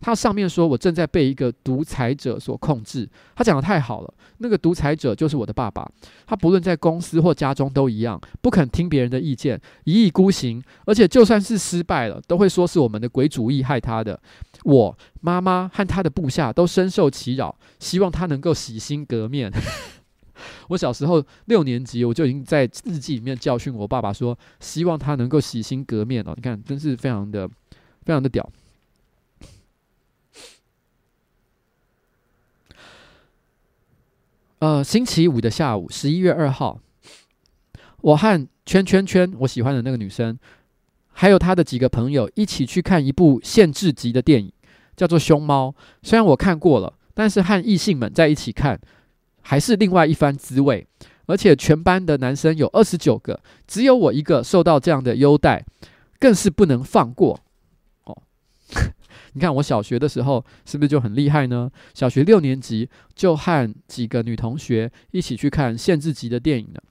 [0.00, 3.08] 他上面说，我正在被一个独裁者所控制。
[3.34, 5.90] 他讲得太好了，那个独裁者就是我的爸爸。
[6.26, 14.18] 他不论在公司或家中都一样，不肯听别人的意见，一意孤行，而且就算是失败了，都会说是我们的鬼主意害他的。
[14.64, 19.52] 我妈妈和他的部下都深受其扰，希望他能够洗心革面。
[20.68, 26.32] 我小时候六年级，我就已经在日记里面教训我爸爸说，希望他能够洗心革面了。
[26.36, 27.48] 你看，真是非常的、
[28.04, 28.48] 非常的屌。
[34.60, 36.80] 呃，星期五的下午，十一月二号，
[38.00, 40.36] 我和圈圈圈，我喜欢的那个女生，
[41.12, 44.52] 还有她的几个朋友一起去看一部限制级的电影，
[44.96, 45.68] 叫做《熊猫》。
[46.02, 48.80] 虽然我看过了，但是和异性们在一起看，
[49.42, 50.86] 还是另外一番滋味。
[51.26, 55.64] 而且全班的男生有二十九个，只有我一个受到这样的优待，
[56.18, 57.38] 更是不能放过。
[58.04, 58.22] 哦。
[59.32, 61.70] 你看，我小学的时候是不是就很厉害呢？
[61.94, 66.82] 小学六年级就和几个女同学一起去看限制级的电影了，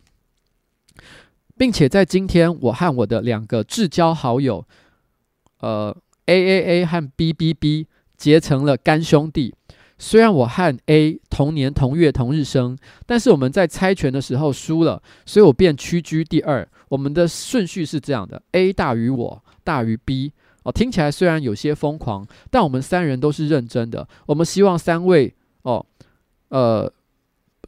[1.58, 4.66] 并且在今天，我和我的两个至交好友，
[5.60, 5.96] 呃
[6.28, 9.54] ，A A A 和 B B B 结成了干兄弟。
[10.00, 12.78] 虽然我和 A 同年同月同日生，
[13.08, 16.68] 但是我们在猜拳的时候输了，所以我便屈居第二。
[16.90, 20.32] 我们的顺序是这样的：A 大于我，大于 B。
[20.68, 24.06] 哦，听起来虽然有些疯狂，但我们三人都是认真的。
[24.26, 25.86] 我们希望三位哦，
[26.50, 26.92] 呃，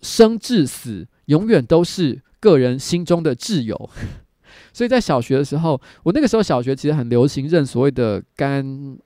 [0.02, 3.90] 生至死永远都是个人心中的挚友。
[4.74, 8.98] 所以在小学的时候，我那个时候小学其实很流行认所谓的干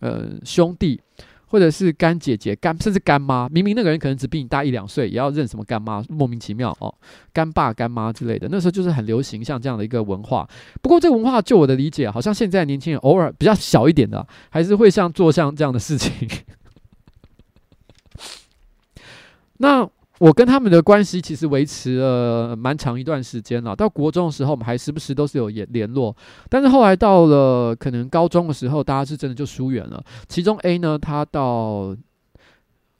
[0.00, 1.00] 呃兄弟。
[1.48, 6.94] 或者是干姐姐、干甚至干妈，明明那个人可能只比你大一两岁，也要认什么干妈，莫名其妙哦，
[7.32, 8.48] 干爸、干妈之类的。
[8.50, 10.48] 那时候就是很流行像这样的一个文化。
[10.80, 16.28] 不过这个文化，就我的理解，好像现在年轻人偶尔比较小一点的，还是会像做像这样的事情。
[19.58, 19.90] 那。
[20.18, 23.76] 我跟他们的关系其实维持了蛮长一段时间了。
[23.76, 26.14] 到国中的时候，我们还时不时都是有联联络。
[26.48, 30.02] 但是后来到了可能高中的时候，大家是真的就疏远了。
[30.26, 31.96] 其中 A 呢，他到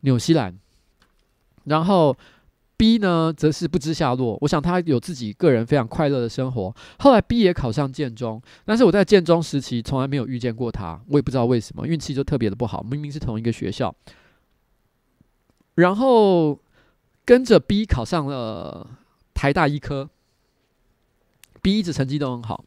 [0.02, 0.56] 纽西兰，
[1.64, 2.16] 然后
[2.76, 4.38] B 呢，则是不知下落。
[4.42, 6.72] 我想他有自己个人非常快乐的生活。
[7.00, 12.80] 后来 B 也考上建中，但是我在建中时期从来没有遇见过他，我也不知道为什么，运气就特别的不好。
[12.88, 13.92] 明明是同一个学校，
[15.74, 16.60] 然后。
[17.28, 18.88] 跟着 B 考上了
[19.34, 20.08] 台大医科
[21.60, 22.64] ，B 一直成绩都很好。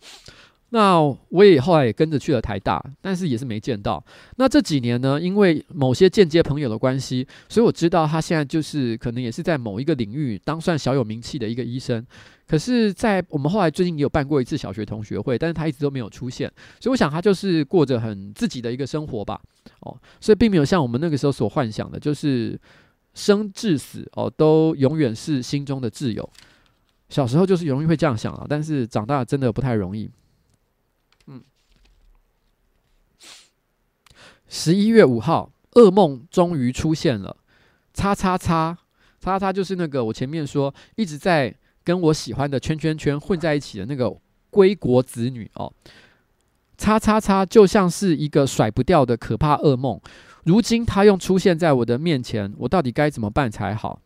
[0.69, 4.05] 那我也后来也跟着去了台大，但是也是没见到。
[4.35, 12.05] 那这几年呢，因为某些间接朋友的关系，所以我知道他现在就是可能也是在某一个领域当算小有名气的一个医生。
[12.47, 16.47] 可是，在我们后来最近也有办过一次小学同学会，但是他一直都没有出现，
[16.79, 19.41] 所以我想他就是过着很自己的一个生活吧。
[19.79, 22.59] 哦，所以并没有像我们那个时候所幻想的，就是。
[23.13, 26.29] 生至死哦，都永远是心中的挚友。
[27.09, 30.09] 小时候就是容易会这样想啊，但是长大真的不太容易。
[31.27, 31.43] 嗯，
[34.47, 37.35] 十一月五号，噩梦终于出现了。
[37.93, 38.77] 叉叉叉
[39.19, 41.53] 叉叉，就是那个我前面说一直在
[41.83, 44.09] 跟我喜欢的圈圈圈混在一起的那个
[44.49, 45.73] 归国子女哦。
[46.77, 49.99] 叉叉叉就像是一个甩不掉的可怕噩梦。
[50.43, 54.01] 如今他又出现在我的面前，我到底该怎么办才好？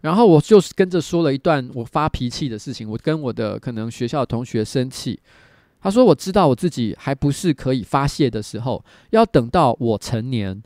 [0.00, 5.20] 然后我就是跟着说了一段我发脾气的事情，我跟我的可能学校的同学生气，
[5.82, 10.62] 他说：“我知道我自己还不是可以发泄的时候，要等到我成年，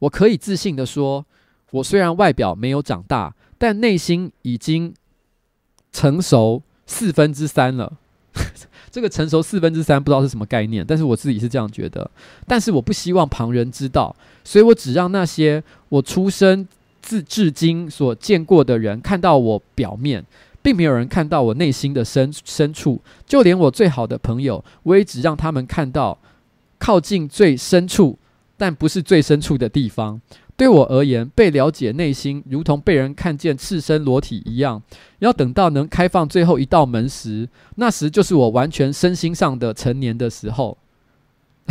[0.00, 1.26] 我可以自信地说，
[1.72, 4.94] 我虽然外表没有长大，但内心已经
[5.90, 7.98] 成熟四分之三了。”
[8.96, 12.10] 这个成熟四分之三不知道是什么概念，但是我自己是这样觉得。
[12.46, 16.66] 但是我不希望旁人知道，所以我只让那些我出生
[17.02, 20.24] 至至今所见过的人看到我表面。
[20.62, 26.18] 并没有人看到我内心的深深处，就连我最好的朋友，我也只让他们看到
[26.78, 28.18] 靠近最深处，
[28.56, 30.18] 但不是最深处的地方。
[30.56, 34.82] 对我而言，被了解内心，如同被人看见赤身裸体一样。
[35.18, 40.78] 要等到能开放最后一道门时，那时就是我完全身心上的成年的时候。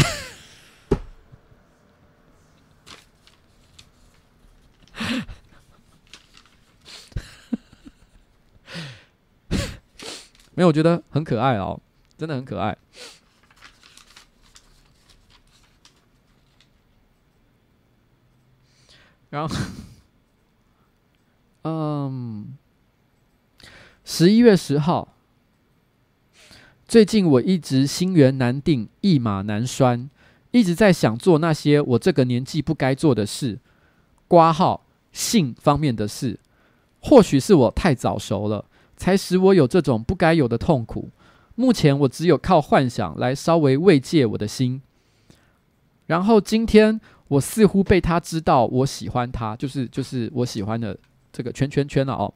[10.53, 11.79] 没有，我觉得很可爱哦，
[12.17, 12.77] 真的很可爱。
[19.35, 19.53] 然后，
[21.63, 22.55] 嗯，
[24.05, 25.13] 十一月十号，
[26.87, 30.09] 最近我一直心猿难定，一马难拴，
[30.51, 33.59] 一直在想做那些我这个年纪不该做的事，
[34.29, 36.39] 挂号性方面的事，
[37.01, 38.63] 或许是我太早熟了。
[38.95, 41.09] 才使我有这种不该有的痛苦。
[41.55, 44.81] 目前我只有靠幻想来稍微慰藉我的心。
[46.05, 50.97] 然后今天我似乎被他知道我喜欢他，就是就是我喜欢的
[51.33, 52.33] 这个圈圈圈了哦。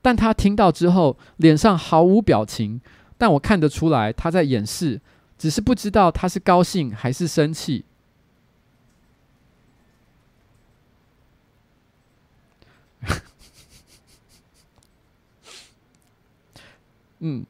[0.00, 2.80] 但他听到之后，脸上毫无表情，
[3.18, 5.00] 但我看得出来他在掩饰，
[5.36, 7.84] 只是不知道他是高兴还是生气。
[17.18, 17.44] 嗯，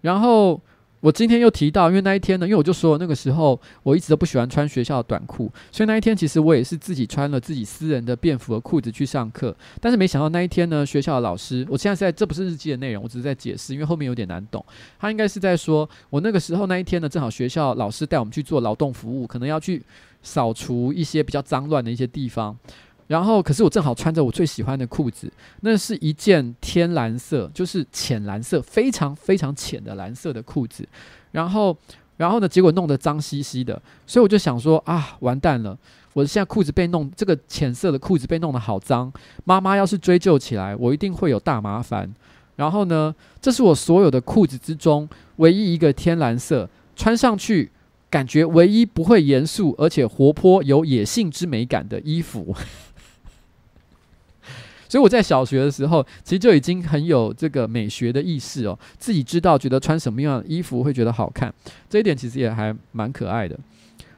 [0.00, 0.62] 然后
[1.00, 9.56] 我今天又提到，因为那一天呢，因为我就说那个时候我一直都不喜欢穿学校的短裤，所以那一天其实我也是自己穿了自己私人的便服和裤子去上课。
[9.80, 14.64] 但是没想到那一天呢，学校的老师，我现在在这不是日记的内容，我只是在解释，因为后面有点难懂。
[14.98, 19.82] 他应该是在说我那个时候那一天呢，正好学校老师带我们去做劳动服务，可能要去
[20.22, 22.54] 扫除一些比较脏乱的一些地方。
[23.10, 25.28] 然后，可是我正好穿着我最喜欢的裤子，
[25.62, 30.88] 那是一件天蓝色，就是浅蓝色，非常非常浅的蓝色的裤子。
[31.32, 31.76] 然后，
[32.16, 35.76] 然后呢，结果弄得脏兮兮的，所以我就想说啊，完蛋了，
[36.12, 39.12] 我现在裤子被弄，这个浅色的裤子被弄得好脏，
[39.42, 42.08] 妈妈要是追究起来，我一定会有大麻烦。
[42.54, 45.08] 然后呢，这是我所有的裤子之中
[45.38, 47.72] 唯一一个天蓝色，穿上去
[48.08, 52.54] 感觉唯一不会严肃而且活泼有野性之美感的衣服。
[54.90, 61.54] 所以我在小学的时候，其实就已经很有这个美学的意识哦，自己知道觉得穿什么样的衣服会觉得好看，
[61.88, 63.56] 这一点其实也还蛮可爱的。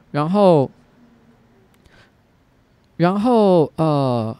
[0.09, 0.71] 然后，
[2.97, 4.35] 然后呃，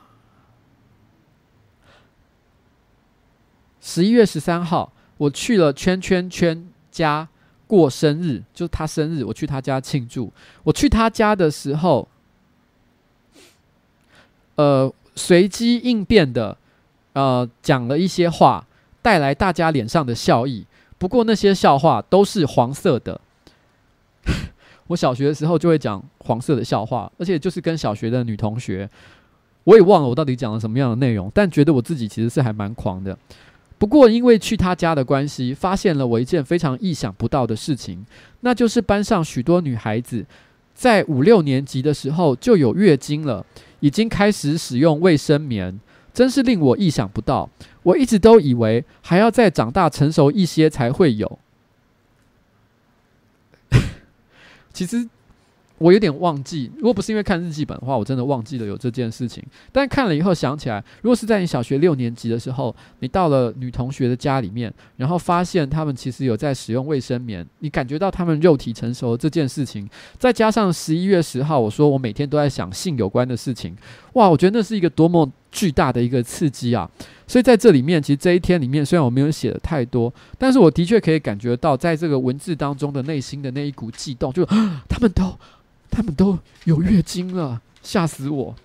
[3.79, 7.29] 十一月十三号，我去了圈圈圈家
[7.67, 10.33] 过生日，就是他生日，我去他家庆祝。
[10.63, 12.07] 我去他家的时候，
[14.55, 14.91] 呃。
[15.15, 16.57] 随机应变的，
[17.13, 18.65] 呃，讲了一些话，
[19.01, 20.65] 带来大家脸上的笑意。
[20.97, 23.19] 不过那些笑话都是黄色的。
[24.87, 28.89] 我小学的时候就会讲黄色的笑话，而且就是跟小学的女同学，
[29.63, 33.17] 我也忘了我到底讲了什么样的内容，但觉得我自己其实是还蛮狂的。
[33.77, 38.05] 不过因为去他家的关系，发现了我一件非常意想不到的事情，
[38.41, 40.25] 那就是班上许多女孩子
[40.73, 43.45] 在五六年级的时候就有月经了。
[43.83, 45.77] 已经开始使用卫生棉，
[46.13, 47.49] 真是令我意想不到。
[47.83, 51.37] 我一直都以为还要再长大成熟一些才会有。
[54.71, 55.09] 其实。
[55.83, 59.43] 我有点忘记，如果不是因为看日记本的话，我真的忘记了有这件事情。
[59.69, 69.85] 但看了以后想起来，如果是在你小学六年级的时候，你到了女同学的家里面，然后发现他们其实有在使用卫生棉，你感觉到他们肉体成熟这件事情，
[70.17, 73.75] 再加上十一月十号，我说我每天都在想性有关的事情，
[74.13, 76.89] 哇，我觉得那是一个多么巨大的一个刺激啊！
[77.27, 84.45] 所以在这里面，其实这一天里面，虽然我没有写的太多，但是我的确可以感觉到，在这个文字当中的内心的那一股悸动，就
[84.87, 85.37] 他们都。
[85.93, 88.55] 他们都有月经了，吓死我！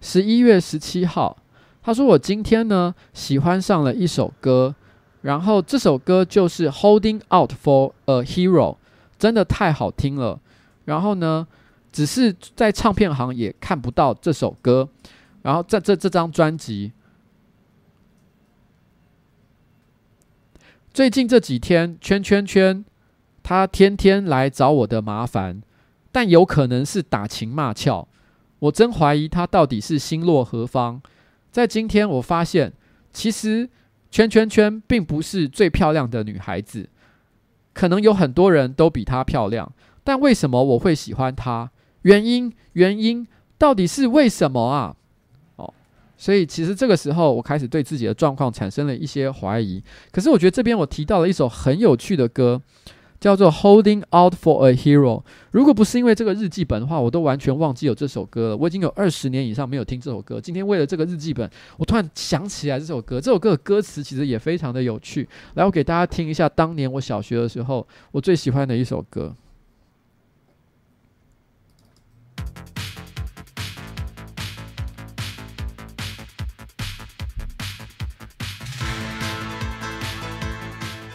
[0.00, 1.36] 十一月十七号，
[1.82, 4.74] 他说我今天呢喜欢上了一首歌，
[5.20, 8.74] 然后这首歌就是《Holding Out for a Hero》，
[9.18, 10.40] 真的太好听了。
[10.86, 11.46] 然后呢，
[11.92, 14.88] 只是在唱片行也看不到这首歌。
[15.42, 16.92] 然后在这这张专辑，
[20.92, 22.84] 最近这几天圈圈圈，
[23.42, 25.62] 他天天来找我的麻烦，
[26.10, 28.06] 但有可能是打情骂俏，
[28.58, 31.00] 我真怀疑他到底是心落何方。
[31.50, 32.74] 在今天，我发现
[33.10, 33.70] 其实
[34.10, 36.90] 圈圈圈并不是最漂亮的女孩子，
[37.72, 39.72] 可能有很多人都比她漂亮，
[40.04, 41.70] 但为什么我会喜欢她？
[42.02, 44.96] 原因原因到底是为什么啊？
[46.22, 49.82] 所以其实这个时候，我开始对自己的状况产生了一些怀疑。
[50.12, 52.62] 可是我觉得这边我提到了一首很有趣的歌。
[53.22, 55.22] 叫做 Holding Out for a Hero。
[55.52, 58.56] 如果不是因为这个日记本的话，我都完全忘记有这首歌了。
[58.56, 60.40] 我已经有二十年以上没有听这首歌。
[60.40, 63.20] 今天为了这个日记本，我突然想起来这首歌。
[63.20, 65.28] 这首歌的歌词其实也非常的有趣。
[65.54, 69.32] 来，我给大家听一下当年我小学的时候我最喜欢的一首歌。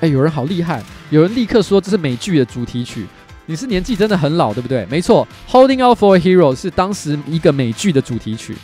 [0.01, 0.83] 哎，有人好厉害！
[1.09, 3.07] 有人立刻说这是美剧的主题曲。
[3.47, 4.85] 你是年纪真的很老，对不对？
[4.87, 8.55] 没错，Holding Out for a Hero 是当时一个美剧的主题曲。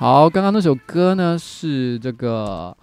[0.00, 2.74] 好，刚刚那首歌呢是这个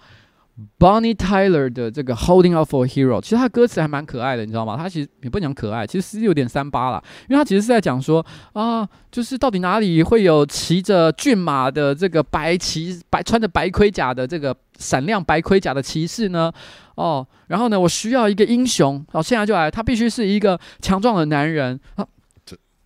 [0.78, 3.20] Bonnie Tyler 的这个 Holding Out for a Hero。
[3.20, 4.76] 其实他歌词还蛮可爱的，你知道吗？
[4.76, 16.52] 他其实也不讲可爱，其实是有点三八啦，因为他其实是在讲说啊，就是到底哪里会有骑着骏马的这个白骑白穿着白盔甲的这个闪亮白盔甲的骑士呢？
[16.94, 19.04] 哦，然后呢，我需要一个英雄。
[19.12, 22.06] 好，现在就来，他必须是一个强壮的男人啊。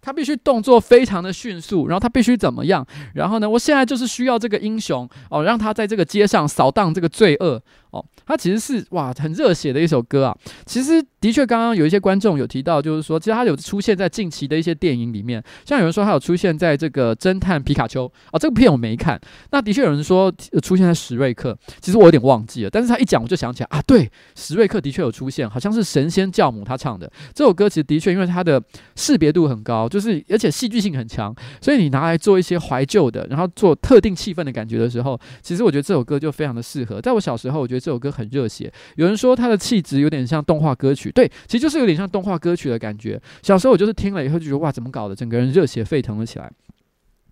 [0.03, 2.85] 他必须动作非常的迅速，然后他必须怎么样？
[3.15, 7.63] 然后呢，我现在就是需要这个英雄哦，让他在这个街上扫荡这个罪恶
[7.93, 8.05] 哦。
[8.27, 10.37] 他其实是哇，很热血的一首歌啊。
[10.67, 19.21] 其实的确，刚刚有一些观众有提到，就是说，其实他有出现在近期的一些电影里面，像有人说他有出现在这个侦探皮卡丘哦，这个片我没看。
[19.51, 20.33] 那的确有人说
[20.63, 28.63] 出现在史瑞克，其实我有点忘记了，但是他一讲我就想起来啊，对，史瑞克的确有出现，好像是神仙教母他唱的这首歌，其实的确因为他的
[28.97, 37.01] 识别度很高，就是而且戏剧性很强，所以你拿来做一些怀旧的，然后做特定气氛的感觉的时候，其实我觉得这首歌就非常的适合。
[37.01, 38.29] 在我小时候，我觉得这首歌很。
[38.33, 43.21] 热血，有人说他的气质有点像动画歌曲，对，其实就是有点像动画歌曲的感觉。
[43.43, 46.51] 小时候我就是听了以后就觉得哇，怎么搞的，整个人热血沸腾了起来，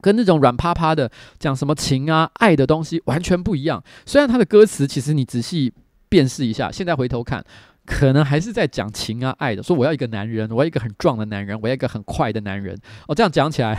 [0.03, 3.83] 跟那种软趴趴的讲什么情啊、爱的东西完全不一样。
[4.05, 5.73] 虽然他的歌词其实你仔细
[6.11, 7.43] 辨识一下，现在回头看，
[7.87, 12.77] 可能还是在讲情啊、爱的，说我要一个男人，我要一个很壮的男人，我要一个很快的男人。
[13.09, 13.75] 哦，这样讲起来，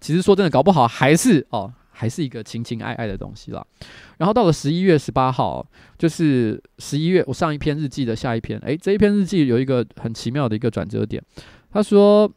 [0.00, 1.72] 其实说真的，搞不好还是哦。
[2.00, 3.62] 还是一个情情爱爱的东西啦。
[4.16, 5.66] 然后到了十一月十八号，
[5.98, 8.58] 就是十一月我上一篇日记的下一篇。
[8.60, 11.22] 诶，这一篇日记有一个很奇妙的一个转折点。
[11.70, 12.32] 他说，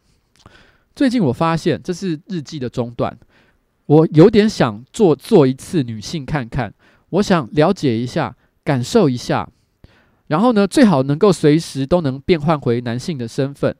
[0.93, 3.17] 最近我发现这是日记的中段，
[3.85, 6.73] 我有点想做做一次女性看看，
[7.11, 8.35] 我想了解一下，
[8.65, 9.47] 感受一下。
[10.27, 13.73] 然后呢，最好能够随时都能变换回男性的身份。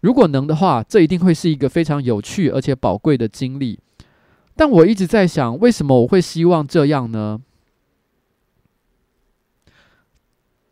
[0.00, 3.78] 如果能的话，这一定会是一个非常有趣而且宝贵的经历。
[4.58, 7.40] 但我一直在想，为什么我会希望这样呢？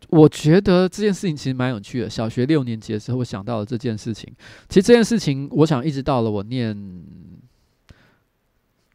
[0.09, 2.09] 我觉得这件事情其实蛮有趣的。
[2.09, 4.29] 小学六年级的时候，我想到了这件事情。
[4.67, 6.75] 其实这件事情，我想一直到了我念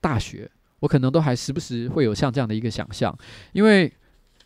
[0.03, 0.51] 大学，
[0.81, 3.19] 我可能都还时不时会有像这样的一个想象，
[3.53, 3.91] 因为。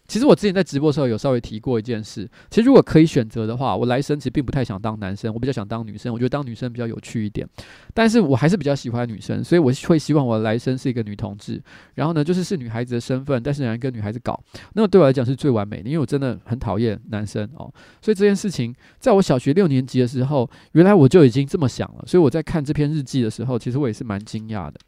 [0.06, 2.28] 其实我之前在直播的时候有稍微提过一件事。
[2.50, 6.12] 其实如果可以选择的话，我来生其实并不太想当男生，我比较想当女生。
[6.12, 7.46] 我觉得当女生比较有趣一点，
[7.92, 11.60] 但是我还是比较喜欢女生，所以我会希望我来生是一个女同志。
[11.94, 14.40] 然后呢，就是是女孩子的身份，但是能跟女孩子搞，
[14.74, 17.72] 那么对我来讲是最完美的，因为我真的很讨厌男生哦。
[18.00, 22.04] 所以这件事情在我小学六年级的时候，原来我就已经这么想了。
[22.06, 24.78] 所以我在看这篇日记的时候，其实我也是蛮惊讶的。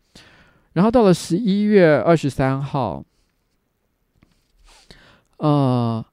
[0.75, 3.05] 然后到了十一月二十三号。
[5.39, 6.05] 呃，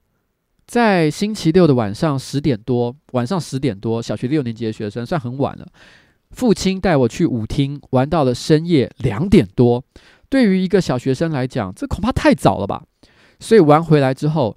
[0.66, 5.66] 在星期六的晚上十点多，晚上十点多，小学六年级的学生算很晚了。
[6.30, 9.82] 父亲带我去舞厅玩到了深夜两点多，
[10.28, 12.84] 对于一个小学生来讲，这恐怕太早了吧？
[13.40, 14.56] 所以玩回来之后，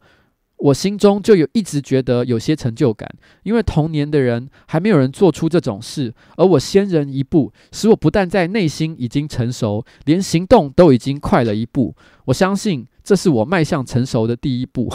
[0.58, 3.10] 我心中就有一直觉得有些成就感，
[3.44, 11.96] 因为同年的人还没有人做出这种事，而我先人一步，使我不但在内心已经成熟，连行动都已经快了一步。
[12.26, 12.86] 我相信。
[13.10, 14.88] 这是我迈向成熟的第一步。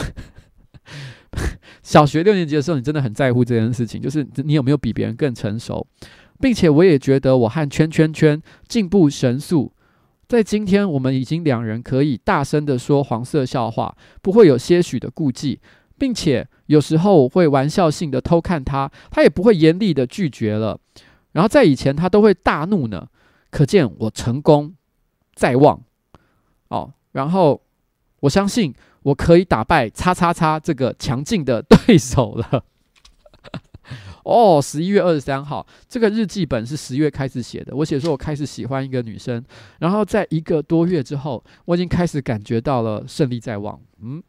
[1.83, 5.85] 小学六年级的时候，你真的很在乎这件事情，就是你有没有比别人更成熟，
[6.39, 9.73] 并且我也觉得我和圈圈圈进步神速。
[10.29, 15.59] 在今天，我们已经两人可以大声地说黄色笑话，不会有些许的顾忌，
[15.97, 20.79] 并且有时候我会玩笑性的偷看他，他也不会严厉的拒绝了。
[21.33, 23.09] 然后在以前，他都会大怒呢，
[23.51, 24.73] 可见我成功
[25.33, 25.81] 在望。
[26.69, 27.61] 哦，然后。
[28.21, 28.73] 我相信
[29.03, 32.63] 我可以打败叉叉叉这个强劲的对手了。
[34.25, 37.75] 哦，十一月二十三号，这个日记本是十月开始写的。
[37.75, 39.43] 我写说我开始喜欢一个女生，
[39.77, 43.79] 然后在一个多月之后，我已经开始感觉到了胜利在望。
[44.01, 44.23] 嗯，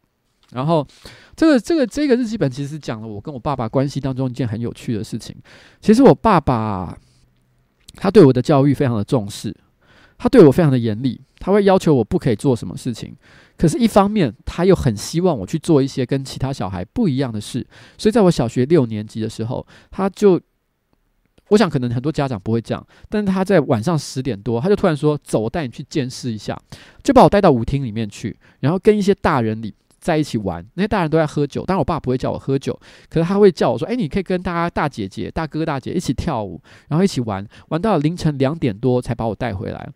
[0.53, 0.87] 然后
[1.35, 5.35] 这个这个这个日记本其实讲了我跟我爸爸关系当中一件很有趣的事情。
[5.81, 6.95] 其实我爸爸
[7.95, 9.57] 他对我的教育非常的重视，
[10.19, 13.15] 他对我非常的严厉，他会要求我不可以做什么事情。
[13.57, 20.39] 可是，一方面他又很希望我去做一些跟其他小孩不一样的事，所以在我小学六年级的时候，他就，
[21.49, 26.55] 我想可能很多家长不会这样，但是他在晚上十点多，他就突然说：“走，我带你去见识一下。”
[27.03, 30.63] 就把我带到舞厅里面去，然后跟一些大人里在一起玩。
[30.75, 39.89] 那些大人都在喝酒，但我爸不会叫我喝酒，可是他会叫我说：“哎，你可以跟大家大姐姐、大哥、大姐一起跳舞，然后一起玩，玩到凌晨两点多才把我带回来。”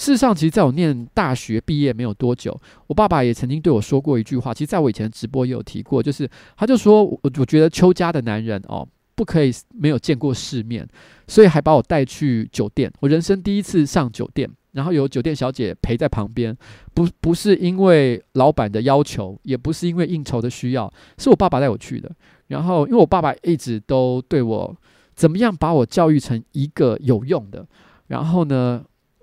[0.00, 4.54] 事实上，其实在我念大学毕业没有多久，我爸爸也曾经对我说过一句话。
[4.54, 10.88] 其实，在我以前直播也有提过，就是他就说，我我觉得邱家的男人哦，不可以没有见过世面，
[11.28, 12.90] 所以还把我带去酒店。
[13.00, 16.56] 我人生第一次上酒店然后有酒店小姐陪在旁边，
[16.94, 22.10] 不不是因为老板的要求，也不是因为应酬的需要，是我爸爸带我去的。
[22.46, 24.74] 然后，因为我爸爸一直都对我
[25.14, 27.66] 怎么样把我教育成一个有用的，
[28.06, 28.82] 然后呢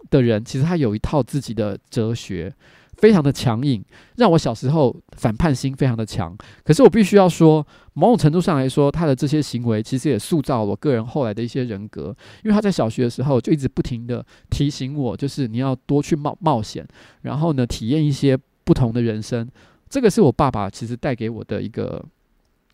[0.10, 2.54] 的人，其实他有一套自己的哲学。
[2.98, 3.86] 非常的强硬，
[4.16, 6.36] 让我小时候反叛心非常的强。
[6.64, 7.64] 可是我必须要说，
[7.94, 12.06] 某种程度上来说，他的这些行为其实也塑造了我个人后来的一些人格。
[12.44, 16.84] 因为他在小学的时候就一直不停的提醒我，就是你要多去冒冒险，
[17.22, 19.48] 然后呢体验一些不同的人生。
[19.88, 22.04] 这个是我爸爸其实带给我的一个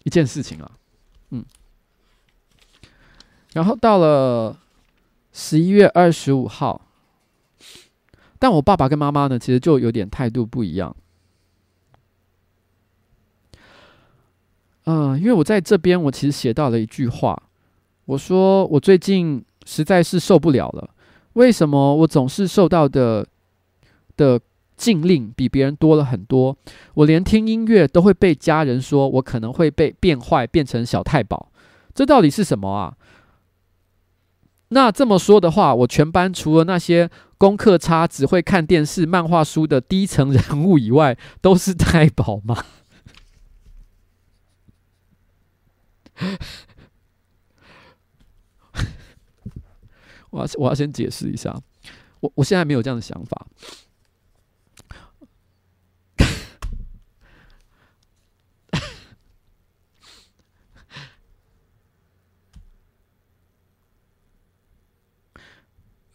[0.06, 0.72] 一件事情啊，
[1.32, 1.44] 嗯。
[3.52, 4.58] 然后到了
[5.34, 6.80] 十一月二十五号。
[8.44, 10.94] 但我爸爸跟妈妈呢，其实就有点态度不一样。
[14.84, 17.42] 嗯、因为我在这边，我其实写到了一句话，
[18.04, 20.90] 我说我最近实在是受不了了。
[21.36, 23.26] 为什么我总是受到的
[24.18, 24.38] 的
[24.76, 26.58] 禁令比别人多了很多？
[26.96, 31.50] 我连听音乐都会被家人说我可能会被变坏，变成小太保。
[31.94, 32.98] 这到底是什么啊？
[34.68, 37.10] 那这么说的话，我全班除了那些
[37.44, 42.64] 功课差、只会看电视、漫画书的低层人物以外，都是太保吗？
[50.30, 51.62] 我要我要先解释一下，
[52.22, 53.46] 我我现在没有这样的想法。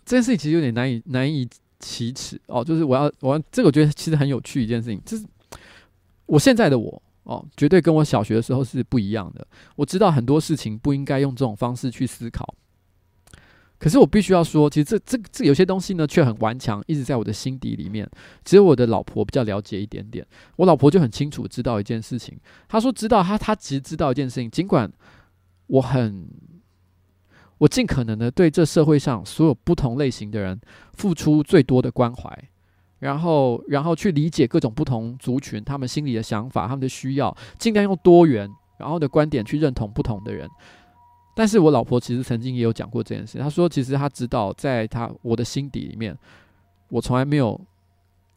[0.08, 1.46] 这件事情其实有点难以难以
[1.80, 5.26] 启齿哦，就是我要我要这个我觉得其实很有趣一件事情，就是
[6.24, 9.46] 我现在的我哦，绝对跟我小学的时候是不一样的。
[9.76, 12.54] 我知道很多事情不应该用这种方式去思考，
[13.78, 18.08] 可是我必须要说，其实这这这有些东西呢，却很顽强，一直在我的心底里面。
[18.46, 20.26] 只有我的老婆比较了解一点点，
[20.56, 22.34] 我老婆就很清楚知道一件事情，
[22.66, 24.90] 她说知道，她她其实知道一件事情，尽管
[25.66, 26.26] 我很。
[27.58, 30.58] 我尽可能的对这社会上所有不同类型的人
[30.92, 32.32] 付出最多的关怀，
[33.00, 38.48] 然后，然后去理解各种不同族群他们心里的想法、他们的需要，尽量用多元
[38.78, 40.48] 然后的观点去认同不同的人。
[41.34, 46.16] 但是我老婆其实曾经也有讲过这件事，她说其实她知道，在她我的心底里面，
[46.88, 47.60] 我从来没有，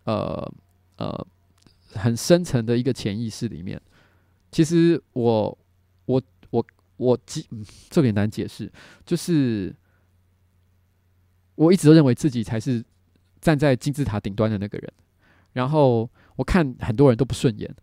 [0.06, 0.52] 呃
[0.98, 1.28] 呃，
[1.94, 3.80] 很深层的一个潜意识里面，
[4.52, 5.58] 其实我
[6.06, 6.22] 我。
[7.02, 8.72] 我记，嗯，这点难解释，
[9.04, 9.76] 就是
[11.56, 12.84] 我一直都认为自己才是
[13.40, 14.94] 站在金字塔顶端的那个人，
[15.54, 17.76] 然后我看很多人都不顺眼，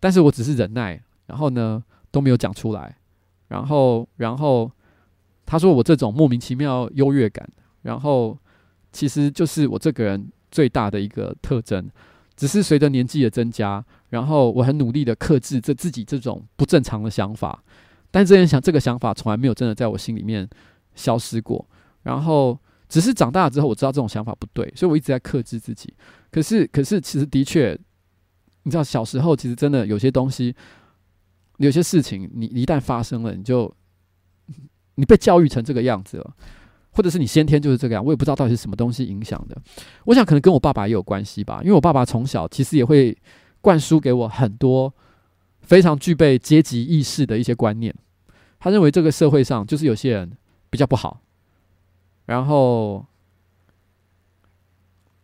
[0.00, 2.98] 但是我只是忍耐，然后呢都没有讲出来，
[3.46, 4.68] 然后然后
[5.46, 7.48] 他说我这种莫名其妙优越感，
[7.82, 8.36] 然后
[8.90, 11.88] 其实就是我这个人最大的一个特征，
[12.34, 17.62] 只是随着年纪的增加，然后我很努力的克制这自己这种不正常的想法。
[18.10, 20.48] 但这件想这个想法从来没有真的在我心里面
[20.94, 21.64] 消失过，
[22.02, 22.58] 然后
[22.88, 25.94] 只是长大了之后，我知道这种想法不对，所以我一直在克制自己。
[26.30, 27.78] 可是，可是其实的确，
[28.64, 30.54] 你知道小时候其实真的有些东西，
[31.58, 33.72] 有些事情，你一旦发生了，你就
[34.96, 36.34] 你被教育成这个样子了，
[36.90, 39.56] 或者是你先天就是这个样，我也不知道到底是什么东西影响的。
[40.06, 43.16] 我想可能跟我爸爸也有关系吧，因为我爸爸从小其实也会
[43.60, 44.92] 灌输给我很多。
[45.70, 47.94] 非常具备阶级意识的一些观念，
[48.58, 50.32] 他认为这个社会上就是有些人
[50.68, 51.20] 比较不好，
[52.26, 53.06] 然后，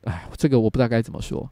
[0.03, 1.51] 哎，这个我不知道该怎么说。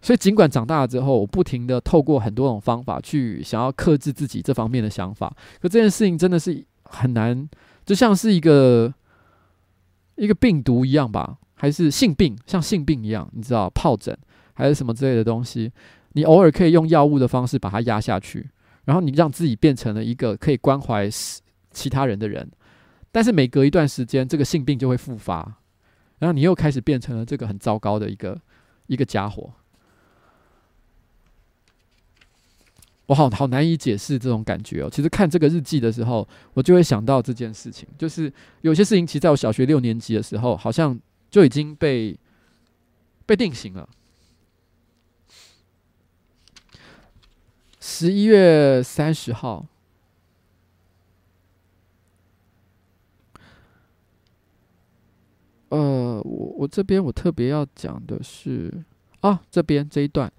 [0.00, 7.48] 所以尽管长大了之后，我不停的透过很多种方法去想要克制自己这方面的想法，可这件事情真的是很难，
[7.84, 8.94] 就像是一个
[10.14, 14.16] 一个病毒一样吧，还是性病，像性病一样，你知道，疱疹
[14.52, 15.72] 还是什么之类的东西。
[16.14, 18.48] 你偶尔可以用药物的方式把它压下去，
[18.86, 21.08] 然后你让自己变成了一个可以关怀
[21.70, 22.50] 其他人的人，
[23.12, 25.58] 但是每隔一段时间，这个性病就会复发，
[26.18, 28.40] 然后你又开始变成了这个很糟糕的一个
[28.86, 29.52] 一个家伙。
[33.06, 34.88] 我好好难以解释这种感觉哦。
[34.90, 38.32] 其实看这个日记的时候，我就会想到这件事情，就是
[38.62, 42.18] 有些事情，其实在我小学六年级的时候，好像就已经被
[43.26, 43.86] 被定型了。
[47.86, 49.66] 十一月三十号，
[55.68, 58.72] 呃，我我这边我特别要讲的是
[59.20, 60.32] 啊，这边这一段，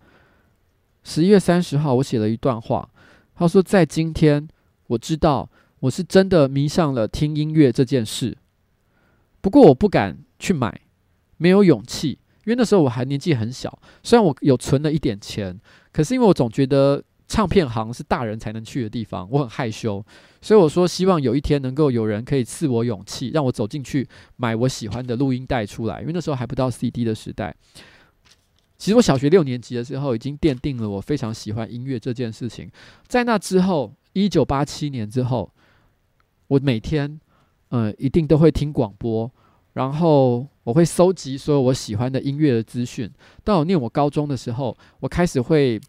[1.03, 2.89] 十一月三十号我写了一段话，
[3.35, 4.47] 他说在今天
[4.87, 5.47] 我知道
[5.81, 8.35] 我是真的迷上了听音乐这件事，
[9.39, 10.81] 不过我不敢去买，
[11.37, 13.79] 没有勇气，因为那时候我还年纪很小。
[14.01, 15.61] 虽然我有存了一点钱，
[15.93, 20.03] 可是因为我总觉得唱片行是大人才能去的地方，我很害羞。
[20.41, 26.01] 所以我说，希望有一天能够有人可以赐我勇气，让我走进去买我喜欢的录音带出来。
[26.01, 27.55] 因为那时候还不到 CD 的时代。
[28.77, 32.69] 其实我小学六年级的时候，已经奠定了我非常喜欢音乐这件事情。
[33.07, 35.51] 在那之后，一九八七年之后，
[36.47, 37.19] 我每天，
[37.69, 39.31] 呃，一定都会听广播。
[39.73, 43.11] 然后我会搜集所有我喜欢的音乐的资讯。
[43.43, 45.79] 到念我高中的时候，我开始会，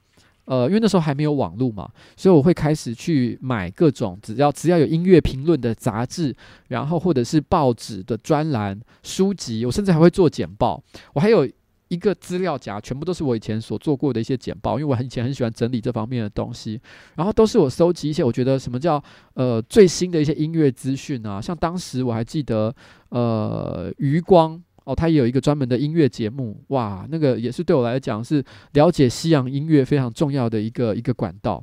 [0.46, 6.34] 呃，因为那时候还没有网络嘛，所以我会开始去买各种只要只要有音乐评论的杂志，
[6.68, 9.64] 然后或者是报纸的专栏、书籍。
[9.66, 10.82] 我甚至还会做简报。
[11.12, 11.46] 我还有。
[11.88, 16.80] 一个资料夹，全部都是我以前所做过的一些简报，因为我很以前很喜欢整理这方面的东西，
[17.14, 19.00] 然后都是我收集一些我觉得什么叫
[19.34, 22.74] 呃最新的一些音乐资讯啊，像当时我还记得
[23.10, 28.42] 呃余光哦，他也有一个专门的音乐节目，哇，那个也是对我来讲是
[28.74, 31.62] 了解西洋音乐非常重要的一个一个管道。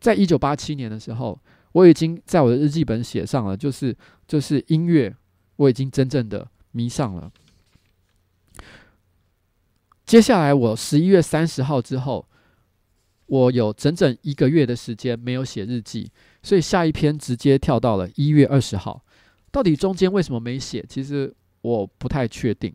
[0.00, 1.38] 在一九八七年的时候，
[1.72, 3.94] 我已经在我的日记本写上了，就是
[4.26, 5.14] 就是音乐，
[5.56, 7.30] 我已经真正的迷上了。
[10.06, 12.26] 接下来，我十一月三十号之后，
[13.26, 16.10] 我有整整一个月的时间没有写日记，
[16.42, 19.04] 所以下一篇直接跳到了一月二十号。
[19.50, 20.84] 到底中间为什么没写？
[20.88, 21.34] 其实
[21.68, 22.74] 我不太确定。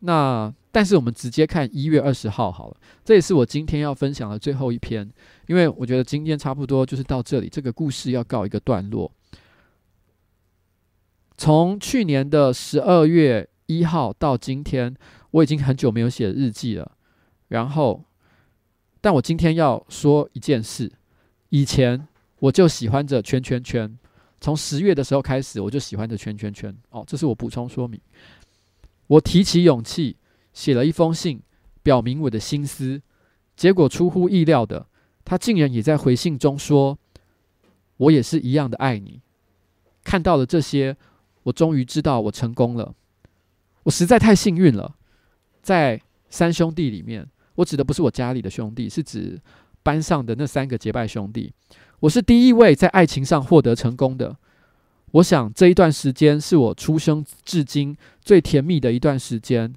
[0.00, 5.08] 那但是我们直接看一月二十号好了，这也是我今天要分享的最后一篇，
[5.46, 9.10] 因为我觉得今天差不多就是到这里，这个故事要告一个段落。
[11.36, 14.94] 从去年的十二月一号到今天。
[15.34, 16.92] 我已经很久没有写日记了，
[17.48, 18.04] 然后，
[19.00, 20.92] 但我今天要说一件事。
[21.48, 22.06] 以前
[22.38, 23.98] 我就喜欢着圈圈圈，
[24.44, 26.76] 从十月的时候开始，我就喜欢着圈圈圈。
[26.90, 27.98] 哦，这是我补充说明。
[29.06, 30.18] 我提起勇气
[30.52, 31.40] 写了一封信，
[31.82, 33.00] 表明我的心思，
[33.56, 34.86] 结果出乎意料的，
[35.24, 36.98] 他竟然也在回信中说
[37.96, 39.22] ：“我也是一样的爱你。”
[40.04, 40.94] 看到了这些，
[41.44, 42.94] 我终于知道我成功了。
[43.84, 44.94] 我实在太幸运了。
[45.62, 45.98] 在
[46.28, 49.40] 三兄弟里面，我指的不是我家里的兄弟，是指
[49.82, 51.50] 班上的那三个结拜兄弟。
[52.04, 54.36] 我是第一位在爱情上获得成功的。
[55.12, 59.72] 我想这一段时间是我出生至今最甜蜜的一段时间。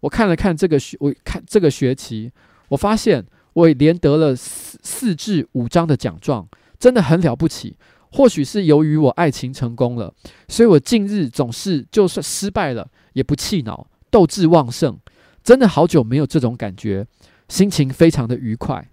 [0.00, 2.30] 我看了看这个学，我看这个学期，
[2.68, 3.24] 我发现
[3.54, 6.46] 我也连得了四四至五张的奖状，
[6.78, 7.76] 真的很了不起。
[8.12, 10.12] 或许是由于我爱情成功了，
[10.46, 13.86] 所以我近日总是就算失败了也不气恼。
[14.10, 14.98] 斗志旺盛，
[15.42, 17.06] 真的好久没有这种感觉，
[17.48, 18.90] 心情非常的愉快。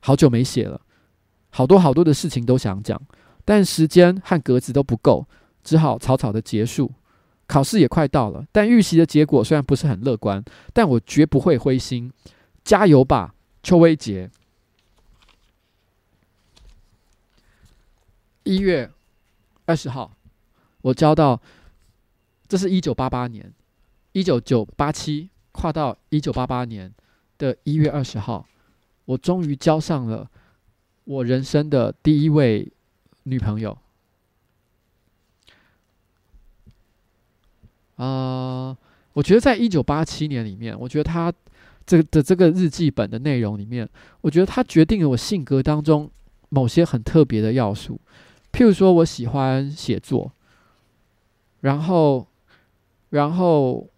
[0.00, 0.80] 好久没写了，
[1.56, 3.00] 好多好多的事情都想讲，
[3.44, 5.24] 但时间和格子都不够，
[5.62, 6.90] 只好草草的结束。
[7.46, 12.12] 考试也快到了，但预习的结果虽然不是很乐观，但我绝不会灰心，
[12.64, 14.28] 加油吧，邱威杰。
[18.42, 18.90] 一月
[19.64, 20.10] 二十号，
[20.82, 21.40] 我交到，
[22.48, 23.52] 这是一九八八年。
[24.10, 26.92] 一九九八七跨到一九八八年
[27.38, 28.44] 的一月二十号，
[29.04, 30.28] 我终于交上了
[31.04, 32.70] 我人生的第一位
[33.24, 33.76] 女朋友。
[37.96, 38.76] 啊、
[39.12, 41.32] 我觉得在一九八七年里面，我觉得他
[41.86, 43.88] 这个的这个日记本的内容里面，
[44.20, 46.10] 我觉得他决定了我性格当中
[46.48, 48.00] 某些很特别的要素，
[48.52, 50.32] 譬如说我喜欢写作，
[51.60, 52.26] 然后，
[53.10, 53.88] 然后。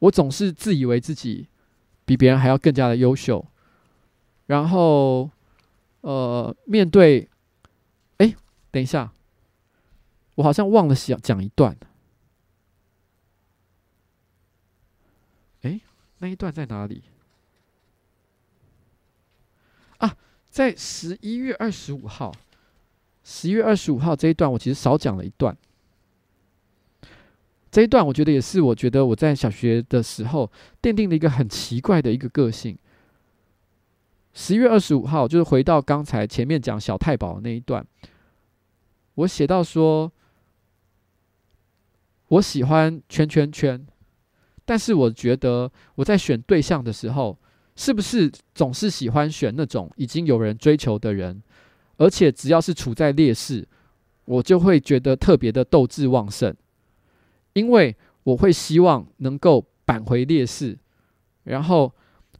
[0.00, 1.48] 我总是自以为自己
[2.04, 3.42] 比别人还要更加的优秀，
[4.44, 5.30] 然后，
[6.02, 7.28] 呃，面对，
[8.18, 8.34] 哎，
[8.70, 9.12] 等一下，
[10.36, 11.76] 我好像忘了想讲一段，
[15.62, 15.80] 哎，
[16.18, 17.02] 那一段在哪里？
[19.98, 20.16] 啊，
[20.48, 22.32] 在十一月二十五号，
[23.24, 25.56] 十一月二十五号这一段我其实少讲了一段。
[27.68, 30.50] 这一段我觉得也是，我觉得我在小学的时候
[30.80, 32.78] 奠定了一个很奇怪的一个个性。
[34.38, 37.84] 十一月二十五号，就是回到刚才前面讲小太保那一段，
[39.14, 40.12] 我写到说，
[42.28, 43.86] 我喜欢圈圈圈，
[44.66, 47.38] 但是我觉得我在选对象的时候，
[47.76, 51.42] 是不是总是喜欢选那种已经有人追求的人，
[51.96, 53.66] 而且只要是处在劣势，
[54.26, 56.54] 我就会觉得特别的斗志旺盛。
[57.54, 60.78] 因为我会希望能够扳回劣势，
[61.44, 61.90] 然后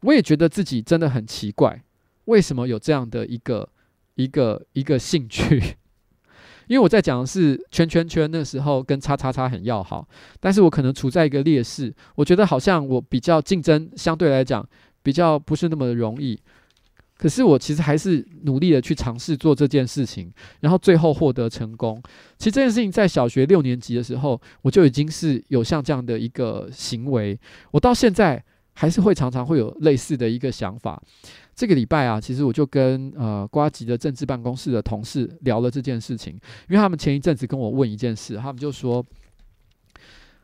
[0.01, 1.81] 我也觉得自己真的很奇怪，
[2.27, 3.67] 为什么有这样的一个
[4.15, 5.61] 一个一个兴趣？
[6.67, 10.05] 因为我在讲的是圈圈圈，那时候跟叉叉叉很要好，
[10.37, 14.67] 但是我可能处在一个劣势，我觉得好像我比较竞争相对来讲
[15.01, 16.37] 比较不是那么容易，
[17.17, 20.29] 可是我其实还是努力的去尝试做这件事情，
[20.59, 22.03] 然后最后获得成功。
[22.37, 27.39] 其实这件事情在小学六年级的时候，我就已经是有像这样的一个行为，
[27.71, 28.43] 我到现在
[28.73, 31.01] 还是会常常会有类似的一个想法。
[31.57, 36.33] 这个礼拜啊，其实我就跟呃瓜吉的政治办公室的同事聊了这件事情，
[36.69, 39.03] 因为他们前一阵子跟我问一件事，他们就说，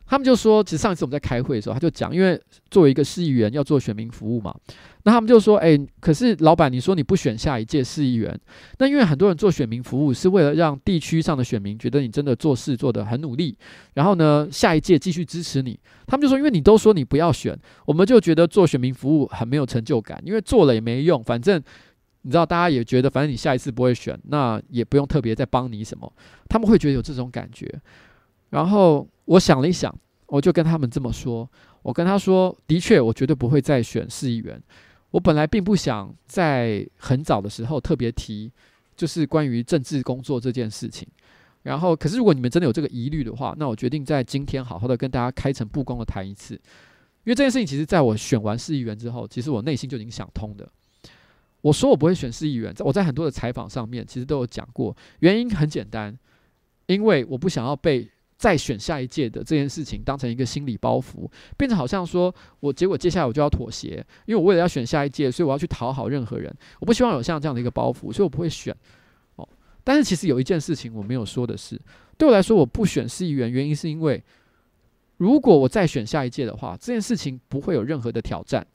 [0.05, 2.39] 他们就说，其实上一次我们在开会的时候，他就讲，因为
[2.69, 4.53] 作为一个市议员要做选民服务嘛。
[5.05, 8.39] 那他们就说：“哎，可是老板，你说你不选下一届市议员，
[8.79, 13.57] 那因为很多人做选民服务是为了让地区上的选民觉得你真的做事做得很努力，
[13.95, 15.77] 然后呢，下一届继续支持你。
[16.05, 21.61] 他们就说，因为你都说你不要选，我们就觉得做选民服务很没有成就感，因为做了也没用，反正
[22.21, 26.09] 你知道，大家也觉得反正你下一次不会选，那也不用特别再帮你什么。
[26.47, 27.69] 他们会觉得有这种感觉。
[28.51, 29.93] 然后我想了一想，
[30.27, 31.49] 我就跟他们这么说：
[31.81, 34.61] 我跟他说，的确，我绝对不会再选市议员。”
[35.11, 38.51] 我本来并不想在很早的时候特别提，
[38.95, 41.07] 就是关于政治工作这件事情。
[41.61, 46.55] 然后，可是如果你们真的有这个疑虑的话，那我决定在今天好好的跟大家开诚布公的谈一次。
[46.55, 50.67] 因为这件事情，其实在我选完市议员之后，其实我内心就已经想通的。
[51.61, 56.17] 我说我不会选市议员，我在很多的采访上面其实都有讲过，原因很简单，
[56.87, 58.09] 因为我不想要被。
[58.37, 66.53] 再选下一届的这件事情当成一个心理包袱，变成好像说我结果接下来我就要妥协，因为我为了要选下一届，所以我要去讨好任何人。
[66.79, 68.75] 我不希望有像这样的一个包袱，所以我不会选。
[69.35, 69.47] 哦，
[69.83, 71.79] 但是其实有一件事情我没有说的是，
[72.17, 74.21] 对我来说我不选市议员，原因是因为
[75.17, 78.65] 如果我再选下一届的话，这件事情不会有任何的挑战，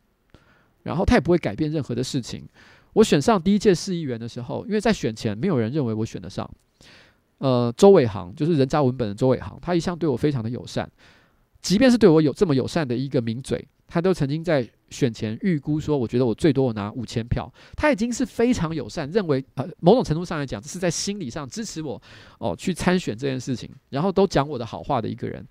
[0.82, 2.48] 然后他也不会改变任何的事情。
[2.94, 6.48] 我选上第一届市议员的时候，因为在选前没有人认为我选得上。
[7.38, 10.90] 呃，周伟航就是人渣文本的周伟航，他一向对我非常的友善，
[11.62, 22.00] 即便是对我有这么友善的一个名嘴，他都曾经在选前预估说，我觉得我最多我拿五千票，他已经是非常友善，认为呃某种程度上来讲，这是在心理上支持我
[22.38, 25.46] 哦去参选这件事情，然后都讲我的好话的一个人，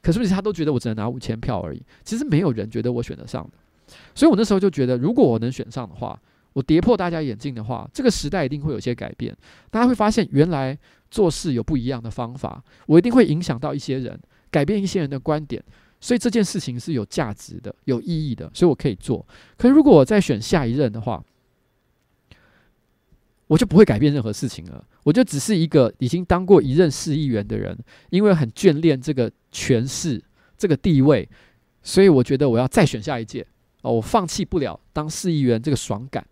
[0.00, 6.16] 可是不是他都觉得我只能拿五千票而已，其实没有人觉得我选得上的，所以我那时候就觉得，如果我能选上的话，
[6.52, 9.36] 我跌破大家眼镜的话，这个时代一定会有些改变，
[9.70, 10.78] 大家会发现原来。
[11.12, 14.18] 做事有不一样的方法，我一定会影响到一些人，
[14.50, 15.62] 改变一些人的观点，
[16.00, 19.24] 所以这件事情是有价值的、有意义的，所以我可以做。
[19.58, 21.22] 可是如果我再选下一任的话，
[23.46, 27.78] 我就不会改变任何事情了，我就只是一个已经当过一任市议员的人，
[28.08, 30.22] 因为很眷恋这个权势、
[30.56, 31.28] 这个地位，
[31.82, 33.46] 所以我觉得我要再选下一届
[33.82, 36.26] 哦，我放弃不了当市议员这个爽感。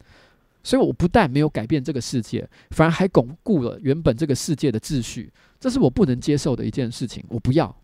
[0.62, 7.24] 所以我不但没有改变这个世界，反而还巩固了原本这个世界的秩序，这是我不能接受的一件事情。
[7.28, 7.74] 我不要。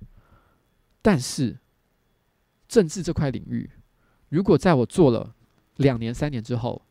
[1.01, 1.57] 但是，
[2.69, 3.71] 政治这块领域，
[4.29, 5.35] 如果在我做了
[5.77, 6.83] 两年、三年之后，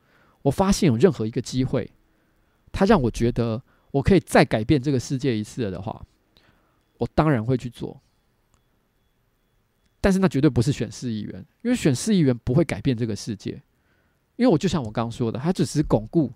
[0.41, 1.91] 我发现有任何一个机会，
[2.71, 6.05] 它让我觉得我可以再改变这个世界一次的话，
[6.97, 8.01] 我当然会去做。
[10.01, 13.61] 但是那绝对不是选市议员，因为选市议员不会改变这个世界。
[14.35, 16.31] 因为我就像我刚刚说的，他只是巩固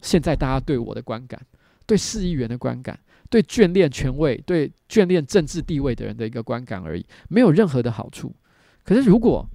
[0.00, 1.40] 现在大家对我的观感，
[1.86, 2.98] 对市议员的观感，
[3.28, 8.34] 对眷恋权位、对眷恋政治地位的人的一个观感而已，没有任何的好处。
[8.84, 9.48] 可是如果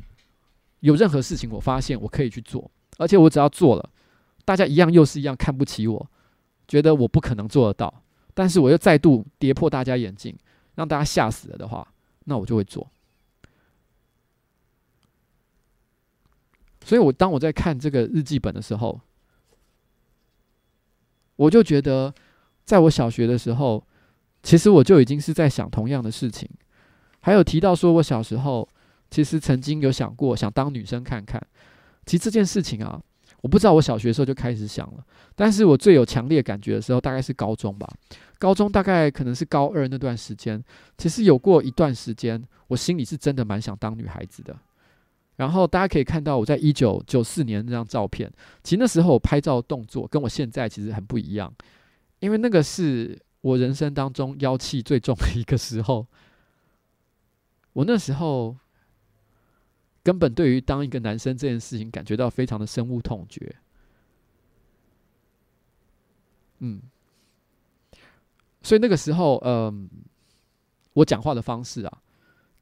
[0.82, 3.90] 有任何事情，我发现我可以去做，而且我只要做了，
[4.44, 6.12] 大家一样又是一样看不起我，
[6.68, 8.04] 觉得我不可能做得到，
[8.34, 10.36] 但是我又再度跌破大家眼镜，
[10.76, 11.88] 让大家吓死了的话，
[12.26, 12.91] 那我就会做。
[16.92, 19.00] 所以，我当我在看这个日记本的时候，
[21.38, 22.14] 我就觉得，
[22.66, 23.82] 在我小学的时候，
[24.44, 26.50] 其实我就已经是在想同样的事情。
[27.22, 28.68] 还有提到说，我小时候
[29.10, 31.42] 其实曾经有想过想当女生看看。
[32.06, 33.02] 其实这件事情啊，
[33.40, 37.90] 我不知道我小学时候就开始想了，但是我最有强烈感觉的时候，大概是高中吧。
[38.38, 40.62] 高中大概可能是高二那段时间，
[40.98, 44.54] 其实有过一段时间，我心里是真的蛮想当女孩子的。
[45.42, 48.32] 然后大家可以看到我在一九九四年那张照片，
[48.62, 51.52] 其实那时候我拍照动作跟我现在其实很不一样，
[52.20, 56.06] 因为那个是我人生当中妖气最重的一个时候。
[57.74, 58.56] 我那时候
[60.04, 63.56] 根本对于当一个男生这件事情感觉到非常的深恶痛绝。
[66.60, 66.84] 嗯，
[68.62, 69.90] 所以那个时候，嗯，
[70.94, 71.98] 我讲话的方式啊，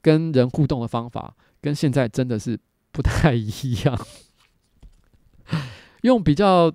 [0.01, 2.57] 跟人互动的方法，跟现在真的是。
[2.91, 4.05] 不太一样，
[6.01, 6.71] 用比较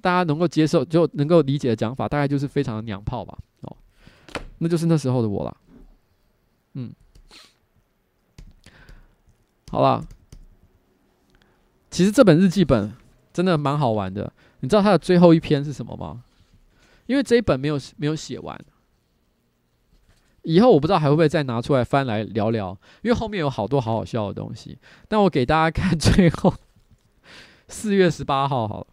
[0.00, 3.38] 大家能够接受就能够理解的讲法，大概就是非常的娘炮吧。
[3.62, 3.76] 哦，
[4.58, 5.56] 那就是那时候的我了。
[6.74, 6.92] 嗯，
[9.70, 10.06] 好了，
[11.90, 12.92] 其实这本日记本
[13.32, 14.32] 真的蛮好玩的。
[14.60, 16.22] 你知道它的最后一篇是什么吗？
[17.06, 18.56] 因为这一本没有没有写完，
[20.42, 24.78] 以后我不知道还会不会再拿出来翻来聊聊，因为后面有好多好好笑的东西。
[25.08, 26.54] 但我给大家看 最后
[27.68, 28.86] 四月十八号好了，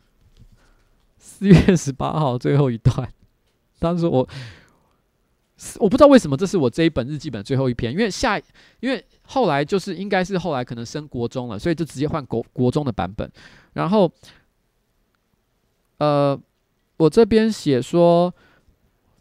[1.18, 3.12] 四月十八号最后一段，
[3.80, 4.28] 当时我
[5.80, 8.40] 我不知道为什么这是我这一本日记本最后一篇，因为下
[8.80, 13.32] 因为后来就是应该是后来可能升国中了，所以就直接换国国中的版本，
[13.74, 14.12] 然后。
[16.00, 16.40] 呃，
[16.98, 18.32] 我这边写说，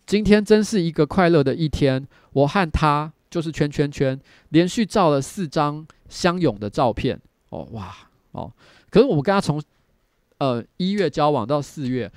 [0.07, 2.07] 今天真是一个快乐的一天。
[2.33, 4.19] 我和他就是圈圈圈，
[4.51, 7.21] 连续照了四张相拥的照片。
[7.49, 7.95] 哦，哇，
[8.33, 8.53] 哦，
[8.89, 9.61] 可是我们跟他从
[10.39, 12.11] 呃一月交往到四月，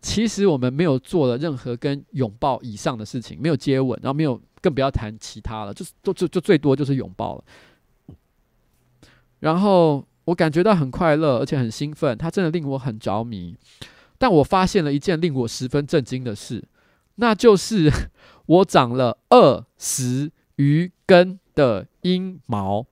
[0.00, 7.44] 其实我们没有做了任何跟拥抱以上的事情，没有接吻，然后没有，更不要谈其他了，就是就就就最多就是拥抱了。
[9.40, 13.56] 然后我感觉到很快乐，而且很兴奋，他真的令我很着迷。
[14.18, 16.62] 但我发现了一件令我十分震惊的事，
[17.16, 17.90] 那就是
[18.46, 22.86] 我长了二十余根的阴毛。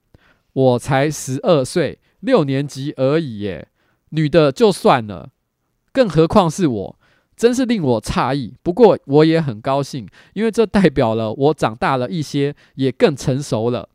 [0.52, 3.68] 我才十二岁，六年级而已耶。
[4.10, 5.30] 女的就算了，
[5.92, 6.98] 更何况是我，
[7.36, 8.56] 真是令我诧异。
[8.62, 13.88] 不过我也很高兴，因为这代表了我长大了一些，也更成熟了。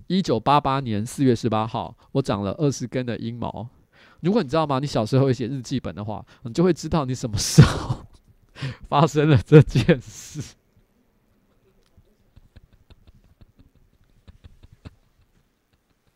[0.06, 3.68] 一九八八年四月十八号，我长了二十根的阴毛。
[4.20, 4.78] 如果你知道吗？
[4.78, 8.04] 你小时候会写日记本的话，你就会知道你什么时候
[8.88, 10.54] 发生了这件事。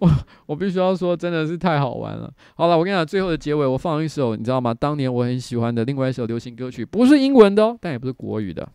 [0.00, 0.10] 我
[0.46, 2.32] 我必须要说，真的是太好玩了。
[2.56, 4.74] 好了，我跟你讲，最后的结尾，我放一首你知道吗？
[4.74, 8.68] 当年我很喜欢的另外一首流行歌曲，不是英文的哦，但也不是国语的。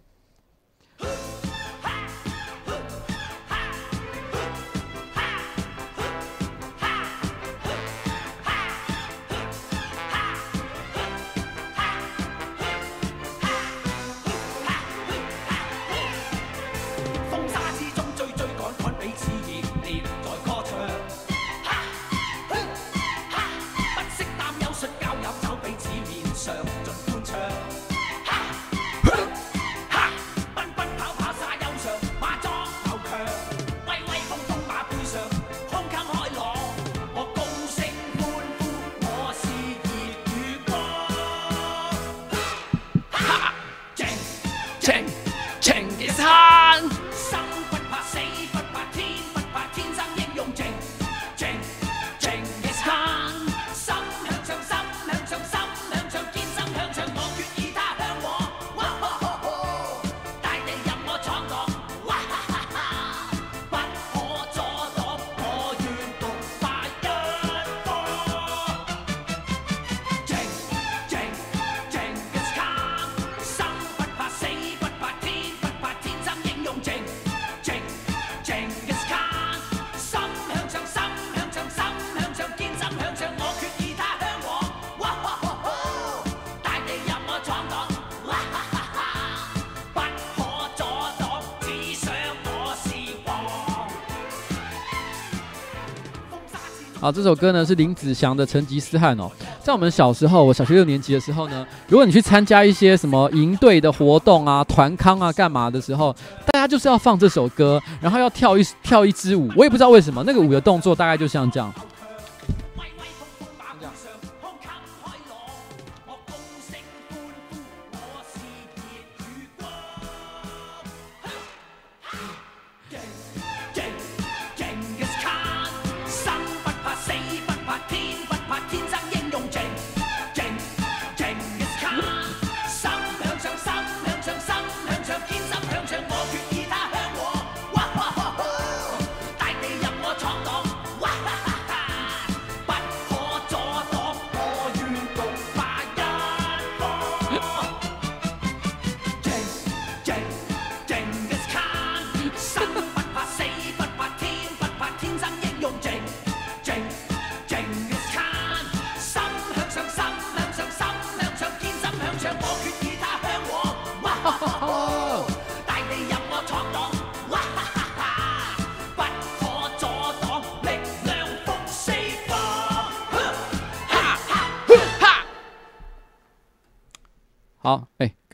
[97.12, 99.32] 这首歌呢是林子祥的《成吉思汗》哦。
[99.64, 106.16] 在我们小时候，我小学六年级的时候呢，如果你去参加一些什么营队的活动啊、团康啊、干嘛的时候，
[106.52, 109.50] 大家就是要放这首歌，然后要跳一跳一支舞。
[109.56, 111.74] 我也不知道为什么，那个舞的动作大概就像这样。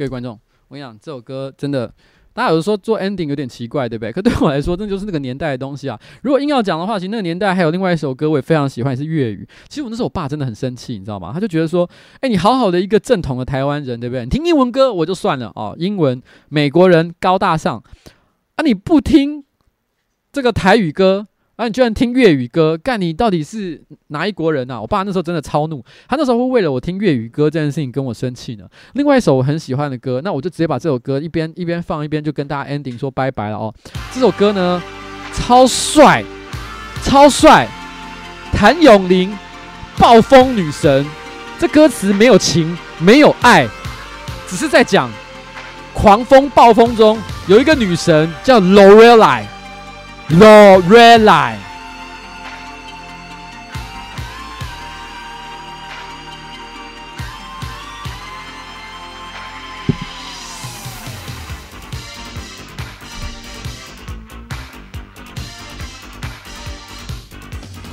[0.06, 1.92] 各位观众，我跟你讲，这首歌真的。
[2.32, 4.12] 大家有的说做 ending 有点奇怪，对不对？
[4.14, 6.00] 可对我来说，这就是那个年代的东西啊。
[6.22, 9.48] 如果硬要讲的话，其实那个年代还有另外一首歌，我也非常喜欢，是粤语。
[9.68, 11.32] 其实我那时候我爸真的很生气，你知道吗？
[11.34, 14.26] 他就觉得说，哎，你好好的一个正统的台湾人，对不对？
[14.26, 17.82] 你听英文歌我就算了哦，英文美国人高大上
[18.58, 19.44] 啊，你不听
[20.32, 21.26] 这个台语歌。
[21.56, 21.68] 啊！
[21.68, 24.82] 你居然听粤语歌，干你到底是哪一国人啊？
[24.82, 28.66] 我爸那时候真的超怒，他那时候会为了我听粤语歌这件事情跟我生气呢。
[28.94, 33.74] 另外一首我很喜欢的歌，那我就直接把这首歌一边一边放一边就跟大家 ending 说拜拜了哦。
[34.14, 34.84] 这首歌呢，
[35.34, 36.24] 超帅，
[37.02, 37.68] 超帅，
[38.52, 39.38] 谭咏麟，
[39.98, 41.06] 暴风女神。
[41.58, 43.66] 这歌词没有情，没有爱，
[44.46, 45.10] 只是在讲
[45.94, 47.18] 狂风暴风中
[47.48, 49.44] 有一个女神叫 Lorelei。
[50.28, 51.60] The real line。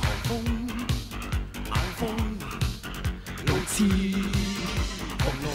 [0.01, 0.43] 狂风，
[1.69, 2.01] 狂风，
[3.47, 3.85] 好似
[5.19, 5.45] 狂浪。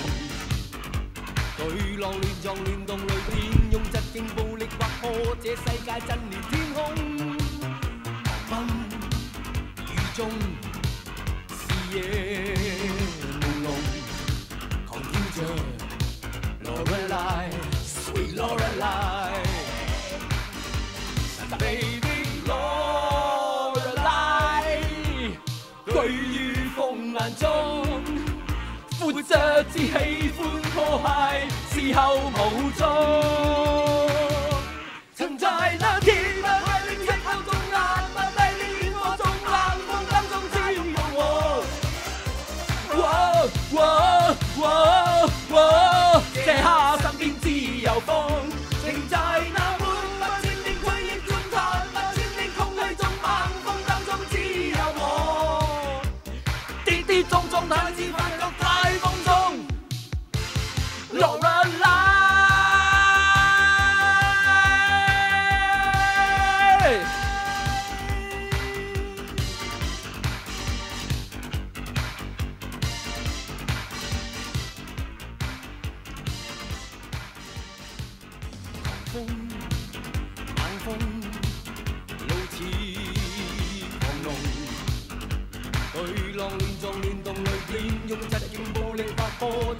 [1.59, 3.37] 巨浪乱撞，乱动雷电，
[3.73, 5.11] 用窒劲暴力划破
[5.43, 6.68] 这世界真理。
[10.19, 10.29] 中，
[11.49, 11.61] 视
[11.95, 11.97] 野
[13.39, 13.67] 朦胧，
[14.89, 15.39] 狂跳着
[16.65, 17.17] l o r e l i
[17.87, 18.87] sweet l o r e l i
[21.57, 21.67] b a
[22.01, 22.11] b y
[22.49, 22.55] l o
[23.77, 25.39] r e l i
[25.87, 26.77] 对于风
[27.15, 27.47] 眼中，
[28.99, 29.97] 负着只喜欢
[30.75, 32.01] 破鞋，事后
[32.35, 33.88] 无踪。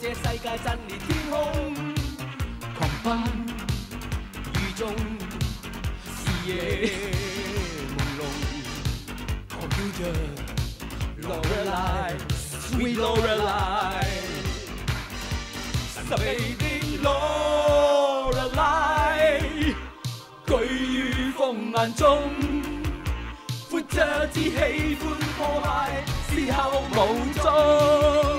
[0.01, 1.35] 这世界震裂天空。
[2.79, 3.07] 狂奔
[4.55, 4.95] 雨中，
[6.07, 6.17] 视
[6.47, 6.51] 野
[7.97, 8.21] 朦胧，
[9.51, 10.01] 狂叫着
[11.27, 14.07] Lorelei，Sweet Lorelei，
[15.93, 16.23] 神秘
[16.55, 16.63] 的
[17.03, 18.55] Lorelei。
[20.47, 20.51] 居
[20.95, 21.37] 于风
[21.73, 22.07] 眼中，
[23.69, 23.97] 阔着
[24.33, 25.03] 只喜欢
[25.37, 25.67] 破坏，
[26.31, 26.59] 事后
[26.93, 26.95] 无
[27.43, 28.38] 踪。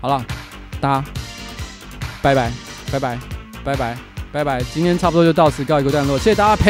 [0.00, 0.22] 好了
[0.80, 1.04] 大家
[2.20, 2.50] 拜拜
[2.92, 3.16] 拜拜
[3.64, 3.96] 拜拜
[4.32, 6.62] 拜拜今天差不多就到此告一个段落谢谢大家陪。